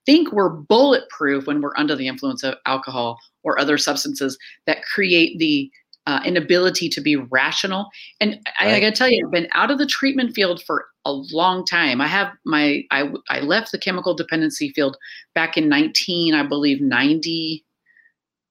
think 0.06 0.32
we're 0.32 0.50
bulletproof 0.50 1.46
when 1.46 1.60
we're 1.60 1.76
under 1.76 1.96
the 1.96 2.08
influence 2.08 2.42
of 2.42 2.56
alcohol 2.66 3.18
or 3.42 3.58
other 3.58 3.78
substances 3.78 4.38
that 4.66 4.82
create 4.82 5.38
the 5.38 5.70
uh, 6.06 6.20
inability 6.24 6.88
to 6.88 7.00
be 7.00 7.16
rational. 7.16 7.88
And 8.20 8.32
right. 8.60 8.72
I, 8.72 8.76
I 8.76 8.80
got 8.80 8.90
to 8.90 8.96
tell 8.96 9.08
you, 9.08 9.26
I've 9.26 9.32
been 9.32 9.48
out 9.52 9.70
of 9.70 9.78
the 9.78 9.86
treatment 9.86 10.34
field 10.34 10.62
for 10.66 10.86
a 11.04 11.12
long 11.12 11.64
time. 11.64 12.00
I 12.00 12.06
have 12.06 12.32
my 12.44 12.82
I 12.90 13.12
I 13.28 13.40
left 13.40 13.72
the 13.72 13.78
chemical 13.78 14.14
dependency 14.14 14.70
field 14.70 14.96
back 15.34 15.56
in 15.56 15.68
19, 15.68 16.34
I 16.34 16.42
believe 16.42 16.80
90, 16.80 17.64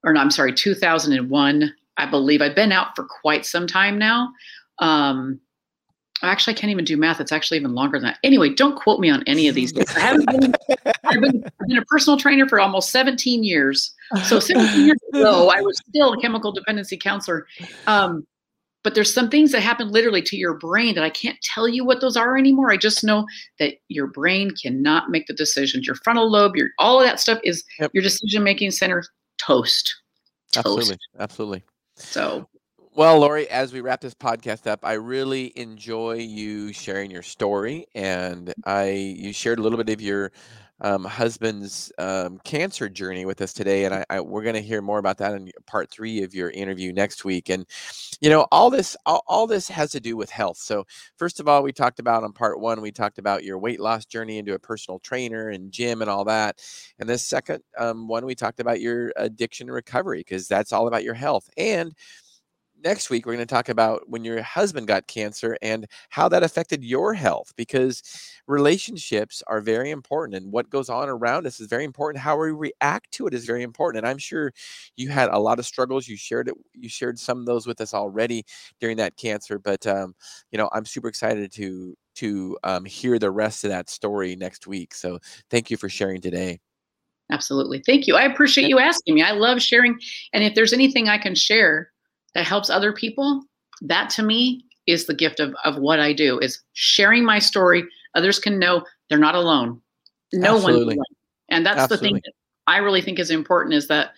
or 0.04 0.14
no, 0.14 0.22
I'm 0.22 0.32
sorry, 0.32 0.54
2001. 0.54 1.74
I 1.98 2.06
believe 2.06 2.42
I've 2.42 2.56
been 2.56 2.72
out 2.72 2.96
for 2.96 3.06
quite 3.22 3.46
some 3.46 3.68
time 3.68 3.98
now. 3.98 4.30
Um, 4.80 5.40
actually, 6.24 6.56
I 6.56 6.58
can't 6.58 6.72
even 6.72 6.86
do 6.86 6.98
math. 6.98 7.20
It's 7.20 7.32
actually 7.32 7.58
even 7.58 7.74
longer 7.74 7.98
than 7.98 8.08
that. 8.08 8.20
Anyway, 8.24 8.54
don't 8.54 8.76
quote 8.76 9.00
me 9.00 9.10
on 9.10 9.24
any 9.28 9.48
of 9.48 9.56
these. 9.56 9.78
I 9.96 10.00
haven't 10.00 10.26
been, 10.28 10.54
I've 11.06 11.22
been, 11.22 11.44
I've 11.46 11.68
been 11.68 11.78
a 11.78 11.86
personal 11.86 12.18
trainer 12.18 12.48
for 12.48 12.60
almost 12.60 12.92
17 12.92 13.44
years. 13.44 13.94
So 14.26 14.40
17 14.40 14.86
years 14.86 15.00
ago, 15.14 15.50
I 15.50 15.62
was 15.62 15.78
still 15.88 16.14
a 16.14 16.22
chemical 16.22 16.52
dependency 16.52 16.98
counselor. 16.98 17.48
Um, 17.88 18.26
but 18.84 18.96
there's 18.96 19.14
some 19.14 19.30
things 19.30 19.52
that 19.52 19.62
happen 19.62 19.92
literally 19.92 20.22
to 20.22 20.38
your 20.38 20.54
brain 20.54 20.96
that 20.96 21.04
I 21.04 21.10
can't 21.10 21.38
tell 21.42 21.68
you 21.68 21.84
what 21.84 22.00
those 22.00 22.16
are 22.16 22.38
anymore. 22.38 22.72
I 22.72 22.78
just 22.78 23.04
know 23.04 23.26
that 23.60 23.76
your 23.90 24.08
brain 24.08 24.52
cannot 24.52 25.10
make 25.10 25.28
the 25.28 25.34
decisions. 25.34 25.86
Your 25.86 25.98
frontal 25.98 26.32
lobe, 26.32 26.56
your 26.56 26.70
all 26.80 27.00
of 27.00 27.06
that 27.06 27.20
stuff 27.20 27.40
is 27.44 27.64
yep. 27.80 27.92
your 27.94 28.04
decision 28.04 28.42
making 28.42 28.72
center 28.72 29.04
toast. 29.38 29.94
toast. 30.54 30.66
Absolutely, 30.66 30.98
absolutely. 31.20 31.64
So 31.96 32.48
well, 33.00 33.18
Lori, 33.18 33.50
as 33.50 33.72
we 33.72 33.80
wrap 33.80 34.02
this 34.02 34.14
podcast 34.14 34.68
up, 34.68 34.82
I 34.84 34.96
really 34.96 35.54
enjoy 35.56 36.16
you 36.16 36.74
sharing 36.74 37.10
your 37.10 37.22
story, 37.22 37.86
and 37.96 38.54
I 38.66 38.90
you 38.90 39.32
shared 39.32 39.58
a 39.58 39.62
little 39.62 39.82
bit 39.82 39.90
of 39.90 40.02
your 40.02 40.34
um, 40.82 41.06
husband's 41.06 41.94
um, 41.98 42.40
cancer 42.44 42.90
journey 42.90 43.26
with 43.26 43.40
us 43.40 43.54
today, 43.54 43.86
and 43.86 43.96
I, 43.96 44.06
I 44.10 44.20
we're 44.20 44.44
going 44.44 44.56
to 44.56 44.62
hear 44.62 44.82
more 44.82 45.00
about 45.00 45.18
that 45.20 45.34
in 45.34 45.50
part 45.66 45.90
three 45.90 46.24
of 46.24 46.36
your 46.36 46.50
interview 46.50 46.92
next 46.92 47.24
week. 47.24 47.48
And 47.48 47.66
you 48.20 48.30
know, 48.30 48.48
all 48.52 48.70
this 48.70 48.98
all, 49.06 49.24
all 49.28 49.48
this 49.48 49.70
has 49.70 49.92
to 49.92 50.02
do 50.02 50.18
with 50.18 50.30
health. 50.30 50.58
So 50.58 50.86
first 51.16 51.40
of 51.40 51.48
all, 51.48 51.64
we 51.64 51.72
talked 51.72 52.00
about 52.00 52.26
on 52.26 52.34
part 52.34 52.60
one, 52.60 52.82
we 52.82 52.92
talked 52.92 53.18
about 53.18 53.46
your 53.46 53.60
weight 53.60 53.80
loss 53.80 54.04
journey 54.04 54.40
into 54.40 54.56
a 54.56 54.60
personal 54.60 55.00
trainer 55.00 55.48
and 55.48 55.72
gym 55.72 56.02
and 56.02 56.10
all 56.12 56.26
that. 56.26 56.62
And 57.00 57.08
the 57.08 57.18
second 57.18 57.64
um, 57.78 58.10
one, 58.10 58.26
we 58.26 58.36
talked 58.36 58.60
about 58.60 58.82
your 58.82 59.14
addiction 59.16 59.72
recovery 59.72 60.20
because 60.20 60.50
that's 60.50 60.74
all 60.74 60.90
about 60.90 61.06
your 61.06 61.14
health 61.14 61.50
and 61.56 61.96
next 62.84 63.10
week 63.10 63.26
we're 63.26 63.34
going 63.34 63.46
to 63.46 63.54
talk 63.54 63.70
about 63.70 64.10
when 64.10 64.24
your 64.24 64.42
husband 64.42 64.88
got 64.88 65.08
cancer 65.08 65.58
and 65.62 65.88
how 66.10 66.30
that 66.30 66.44
affected 66.44 66.84
your 66.84 67.14
health 67.14 67.52
because 67.56 68.04
relationships 68.48 69.44
are 69.48 69.62
very 69.62 69.92
important 69.92 70.36
and 70.36 70.52
what 70.52 70.70
goes 70.70 70.90
on 70.90 71.10
around 71.10 71.46
us 71.46 71.60
is 71.60 71.68
very 71.68 71.84
important. 71.84 72.22
How 72.22 72.38
we 72.38 72.52
react 72.52 73.12
to 73.14 73.28
it 73.28 73.34
is 73.34 73.46
very 73.46 73.64
important 73.64 74.04
and 74.04 74.10
i'm 74.10 74.18
sure 74.18 74.52
you 74.96 75.10
had 75.10 75.30
a 75.30 75.40
lot 75.40 75.60
of 75.60 75.66
struggles. 75.66 76.08
You 76.08 76.18
shared 76.18 76.48
it 76.50 76.56
you 76.74 76.90
shared 76.90 77.20
some 77.20 77.40
of 77.40 77.46
those 77.46 77.68
with 77.68 77.82
us 77.82 77.94
already 77.94 78.46
during 78.80 78.98
that 78.98 79.18
cancer 79.18 79.60
but 79.60 79.86
um, 79.88 80.16
you 80.52 80.58
know 80.58 80.70
i'm 80.74 80.86
super 80.86 81.08
excited 81.08 81.52
to 81.54 81.96
to 82.16 82.58
um, 82.64 82.86
hear 82.86 83.20
the 83.20 83.32
rest 83.32 83.64
of 83.64 83.70
that 83.70 83.90
story 83.90 84.36
next 84.36 84.68
week 84.68 84.94
so 84.94 85.20
thank 85.50 85.72
you 85.72 85.78
for 85.78 85.90
sharing 85.90 86.22
today. 86.22 86.60
Absolutely. 87.32 87.84
Thank 87.86 88.08
you. 88.08 88.16
I 88.16 88.24
appreciate 88.24 88.68
you 88.70 88.80
asking 88.80 89.14
me. 89.14 89.22
I 89.22 89.32
love 89.32 89.62
sharing 89.62 90.00
and 90.34 90.44
if 90.44 90.56
there's 90.56 90.74
anything 90.74 91.08
i 91.10 91.18
can 91.18 91.36
share 91.36 91.92
that 92.36 92.46
helps 92.46 92.70
other 92.70 92.94
people, 92.94 93.44
that 93.82 94.10
to 94.12 94.24
me 94.24 94.66
is 94.88 95.06
the 95.06 95.14
gift 95.14 95.40
of, 95.40 95.56
of 95.64 95.78
what 95.78 96.00
I 96.00 96.14
do 96.14 96.40
is 96.40 96.62
sharing 96.74 97.24
my 97.24 97.40
story. 97.40 97.84
Others 98.16 98.40
can 98.40 98.60
know 98.60 98.84
they're 99.10 99.18
not 99.18 99.36
alone. 99.36 99.82
No 100.34 100.56
Absolutely. 100.56 100.98
one. 100.98 101.06
And 101.50 101.66
that's 101.66 101.80
Absolutely. 101.80 102.10
the 102.10 102.14
thing 102.14 102.22
that 102.26 102.34
I 102.68 102.78
really 102.78 103.02
think 103.02 103.20
is 103.20 103.32
important 103.32 103.74
is 103.76 103.88
that 103.88 104.12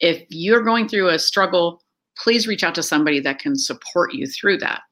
if 0.00 0.24
you're 0.28 0.62
going 0.62 0.88
through 0.88 1.08
a 1.08 1.18
struggle, 1.18 1.82
please 2.16 2.46
reach 2.46 2.62
out 2.62 2.74
to 2.76 2.82
somebody 2.82 3.20
that 3.20 3.38
can 3.38 3.56
support 3.56 4.14
you 4.14 4.26
through 4.26 4.58
that. 4.58 4.82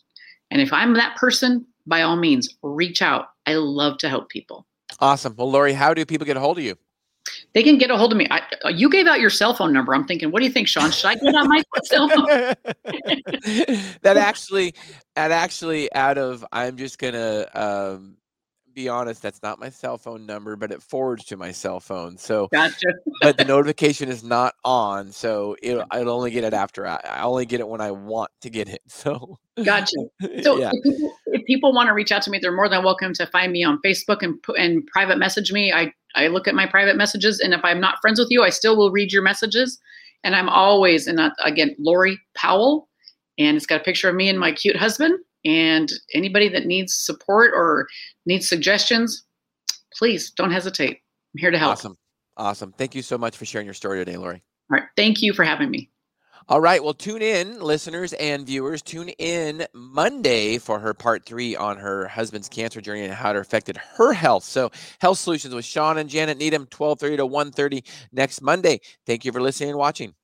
And 0.50 0.60
if 0.60 0.72
I'm 0.72 0.94
that 0.94 1.16
person, 1.16 1.66
by 1.86 2.02
all 2.02 2.16
means, 2.16 2.48
reach 2.62 3.02
out. 3.02 3.26
I 3.46 3.54
love 3.54 3.98
to 3.98 4.08
help 4.08 4.28
people. 4.28 4.66
Awesome. 5.00 5.34
Well, 5.36 5.50
Lori, 5.50 5.72
how 5.72 5.94
do 5.94 6.04
people 6.04 6.26
get 6.26 6.36
a 6.36 6.40
hold 6.40 6.58
of 6.58 6.64
you? 6.64 6.76
They 7.54 7.62
can 7.62 7.78
get 7.78 7.90
a 7.90 7.96
hold 7.96 8.12
of 8.12 8.18
me. 8.18 8.26
I, 8.30 8.42
uh, 8.64 8.68
you 8.68 8.90
gave 8.90 9.06
out 9.06 9.20
your 9.20 9.30
cell 9.30 9.54
phone 9.54 9.72
number. 9.72 9.94
I'm 9.94 10.06
thinking, 10.06 10.30
what 10.30 10.40
do 10.40 10.46
you 10.46 10.52
think, 10.52 10.68
Shawn? 10.68 10.90
Should 10.90 11.06
I 11.06 11.14
get 11.14 11.34
on 11.34 11.48
my 11.48 11.62
cell 11.84 12.08
phone? 12.08 12.26
that 14.02 14.16
actually, 14.16 14.74
that 15.14 15.30
actually, 15.30 15.92
out 15.94 16.18
of 16.18 16.44
I'm 16.52 16.76
just 16.76 16.98
gonna 16.98 17.46
um, 17.54 18.16
be 18.76 18.88
honest, 18.90 19.22
that's 19.22 19.42
not 19.42 19.58
my 19.58 19.70
cell 19.70 19.96
phone 19.96 20.26
number, 20.26 20.54
but 20.54 20.70
it 20.70 20.82
forwards 20.82 21.24
to 21.24 21.36
my 21.36 21.50
cell 21.50 21.80
phone. 21.80 22.16
So, 22.18 22.46
gotcha. 22.52 22.88
but 23.22 23.38
the 23.38 23.44
notification 23.44 24.08
is 24.08 24.22
not 24.22 24.54
on, 24.64 25.10
so 25.10 25.56
it, 25.62 25.82
I'll 25.90 26.10
only 26.10 26.30
get 26.30 26.44
it 26.44 26.52
after 26.52 26.86
I, 26.86 27.00
I 27.04 27.22
only 27.22 27.46
get 27.46 27.60
it 27.60 27.66
when 27.66 27.80
I 27.80 27.90
want 27.90 28.30
to 28.42 28.50
get 28.50 28.68
it. 28.68 28.82
So, 28.86 29.38
gotcha. 29.64 29.96
So, 30.42 30.58
yeah. 30.58 30.70
if, 30.72 30.82
people, 30.82 31.12
if 31.26 31.46
people 31.46 31.72
want 31.72 31.88
to 31.88 31.94
reach 31.94 32.12
out 32.12 32.22
to 32.22 32.30
me, 32.30 32.38
they're 32.38 32.52
more 32.52 32.68
than 32.68 32.84
welcome 32.84 33.14
to 33.14 33.26
find 33.26 33.50
me 33.50 33.64
on 33.64 33.80
Facebook 33.84 34.22
and 34.22 34.38
and 34.58 34.86
private 34.86 35.18
message 35.18 35.50
me. 35.50 35.72
I 35.72 35.92
I 36.16 36.26
look 36.28 36.48
at 36.48 36.54
my 36.54 36.66
private 36.66 36.96
messages, 36.96 37.38
and 37.40 37.54
if 37.54 37.60
I'm 37.62 37.80
not 37.80 38.00
friends 38.00 38.18
with 38.18 38.28
you, 38.30 38.42
I 38.42 38.50
still 38.50 38.76
will 38.76 38.90
read 38.90 39.12
your 39.12 39.22
messages. 39.22 39.78
And 40.24 40.34
I'm 40.34 40.48
always, 40.48 41.06
and 41.06 41.20
again, 41.44 41.76
Lori 41.78 42.18
Powell, 42.34 42.88
and 43.38 43.56
it's 43.56 43.66
got 43.66 43.80
a 43.80 43.84
picture 43.84 44.08
of 44.08 44.16
me 44.16 44.28
and 44.28 44.40
my 44.40 44.50
cute 44.50 44.76
husband. 44.76 45.18
And 45.44 45.92
anybody 46.14 46.48
that 46.48 46.66
needs 46.66 46.96
support 46.96 47.52
or 47.54 47.86
needs 48.24 48.48
suggestions, 48.48 49.24
please 49.96 50.30
don't 50.30 50.50
hesitate. 50.50 50.98
I'm 51.34 51.38
here 51.38 51.52
to 51.52 51.58
help. 51.58 51.72
Awesome. 51.72 51.96
Awesome. 52.36 52.72
Thank 52.72 52.94
you 52.94 53.02
so 53.02 53.16
much 53.16 53.36
for 53.36 53.44
sharing 53.44 53.66
your 53.66 53.74
story 53.74 53.98
today, 53.98 54.16
Lori. 54.16 54.42
All 54.70 54.78
right. 54.78 54.88
Thank 54.96 55.22
you 55.22 55.32
for 55.32 55.44
having 55.44 55.70
me. 55.70 55.90
All 56.48 56.60
right. 56.60 56.82
Well, 56.82 56.94
tune 56.94 57.22
in, 57.22 57.60
listeners 57.60 58.12
and 58.12 58.46
viewers. 58.46 58.80
Tune 58.80 59.08
in 59.08 59.66
Monday 59.72 60.58
for 60.58 60.78
her 60.78 60.94
part 60.94 61.24
three 61.24 61.56
on 61.56 61.78
her 61.78 62.06
husband's 62.06 62.48
cancer 62.48 62.80
journey 62.80 63.02
and 63.02 63.12
how 63.12 63.30
it 63.30 63.36
affected 63.36 63.76
her 63.96 64.12
health. 64.12 64.44
So, 64.44 64.70
Health 65.00 65.18
Solutions 65.18 65.52
with 65.52 65.64
Shawn 65.64 65.98
and 65.98 66.08
Janet 66.08 66.38
Needham, 66.38 66.68
1230 66.72 67.16
to 67.16 67.26
1.30 67.26 67.82
next 68.12 68.42
Monday. 68.42 68.80
Thank 69.06 69.24
you 69.24 69.32
for 69.32 69.42
listening 69.42 69.70
and 69.70 69.78
watching. 69.78 70.14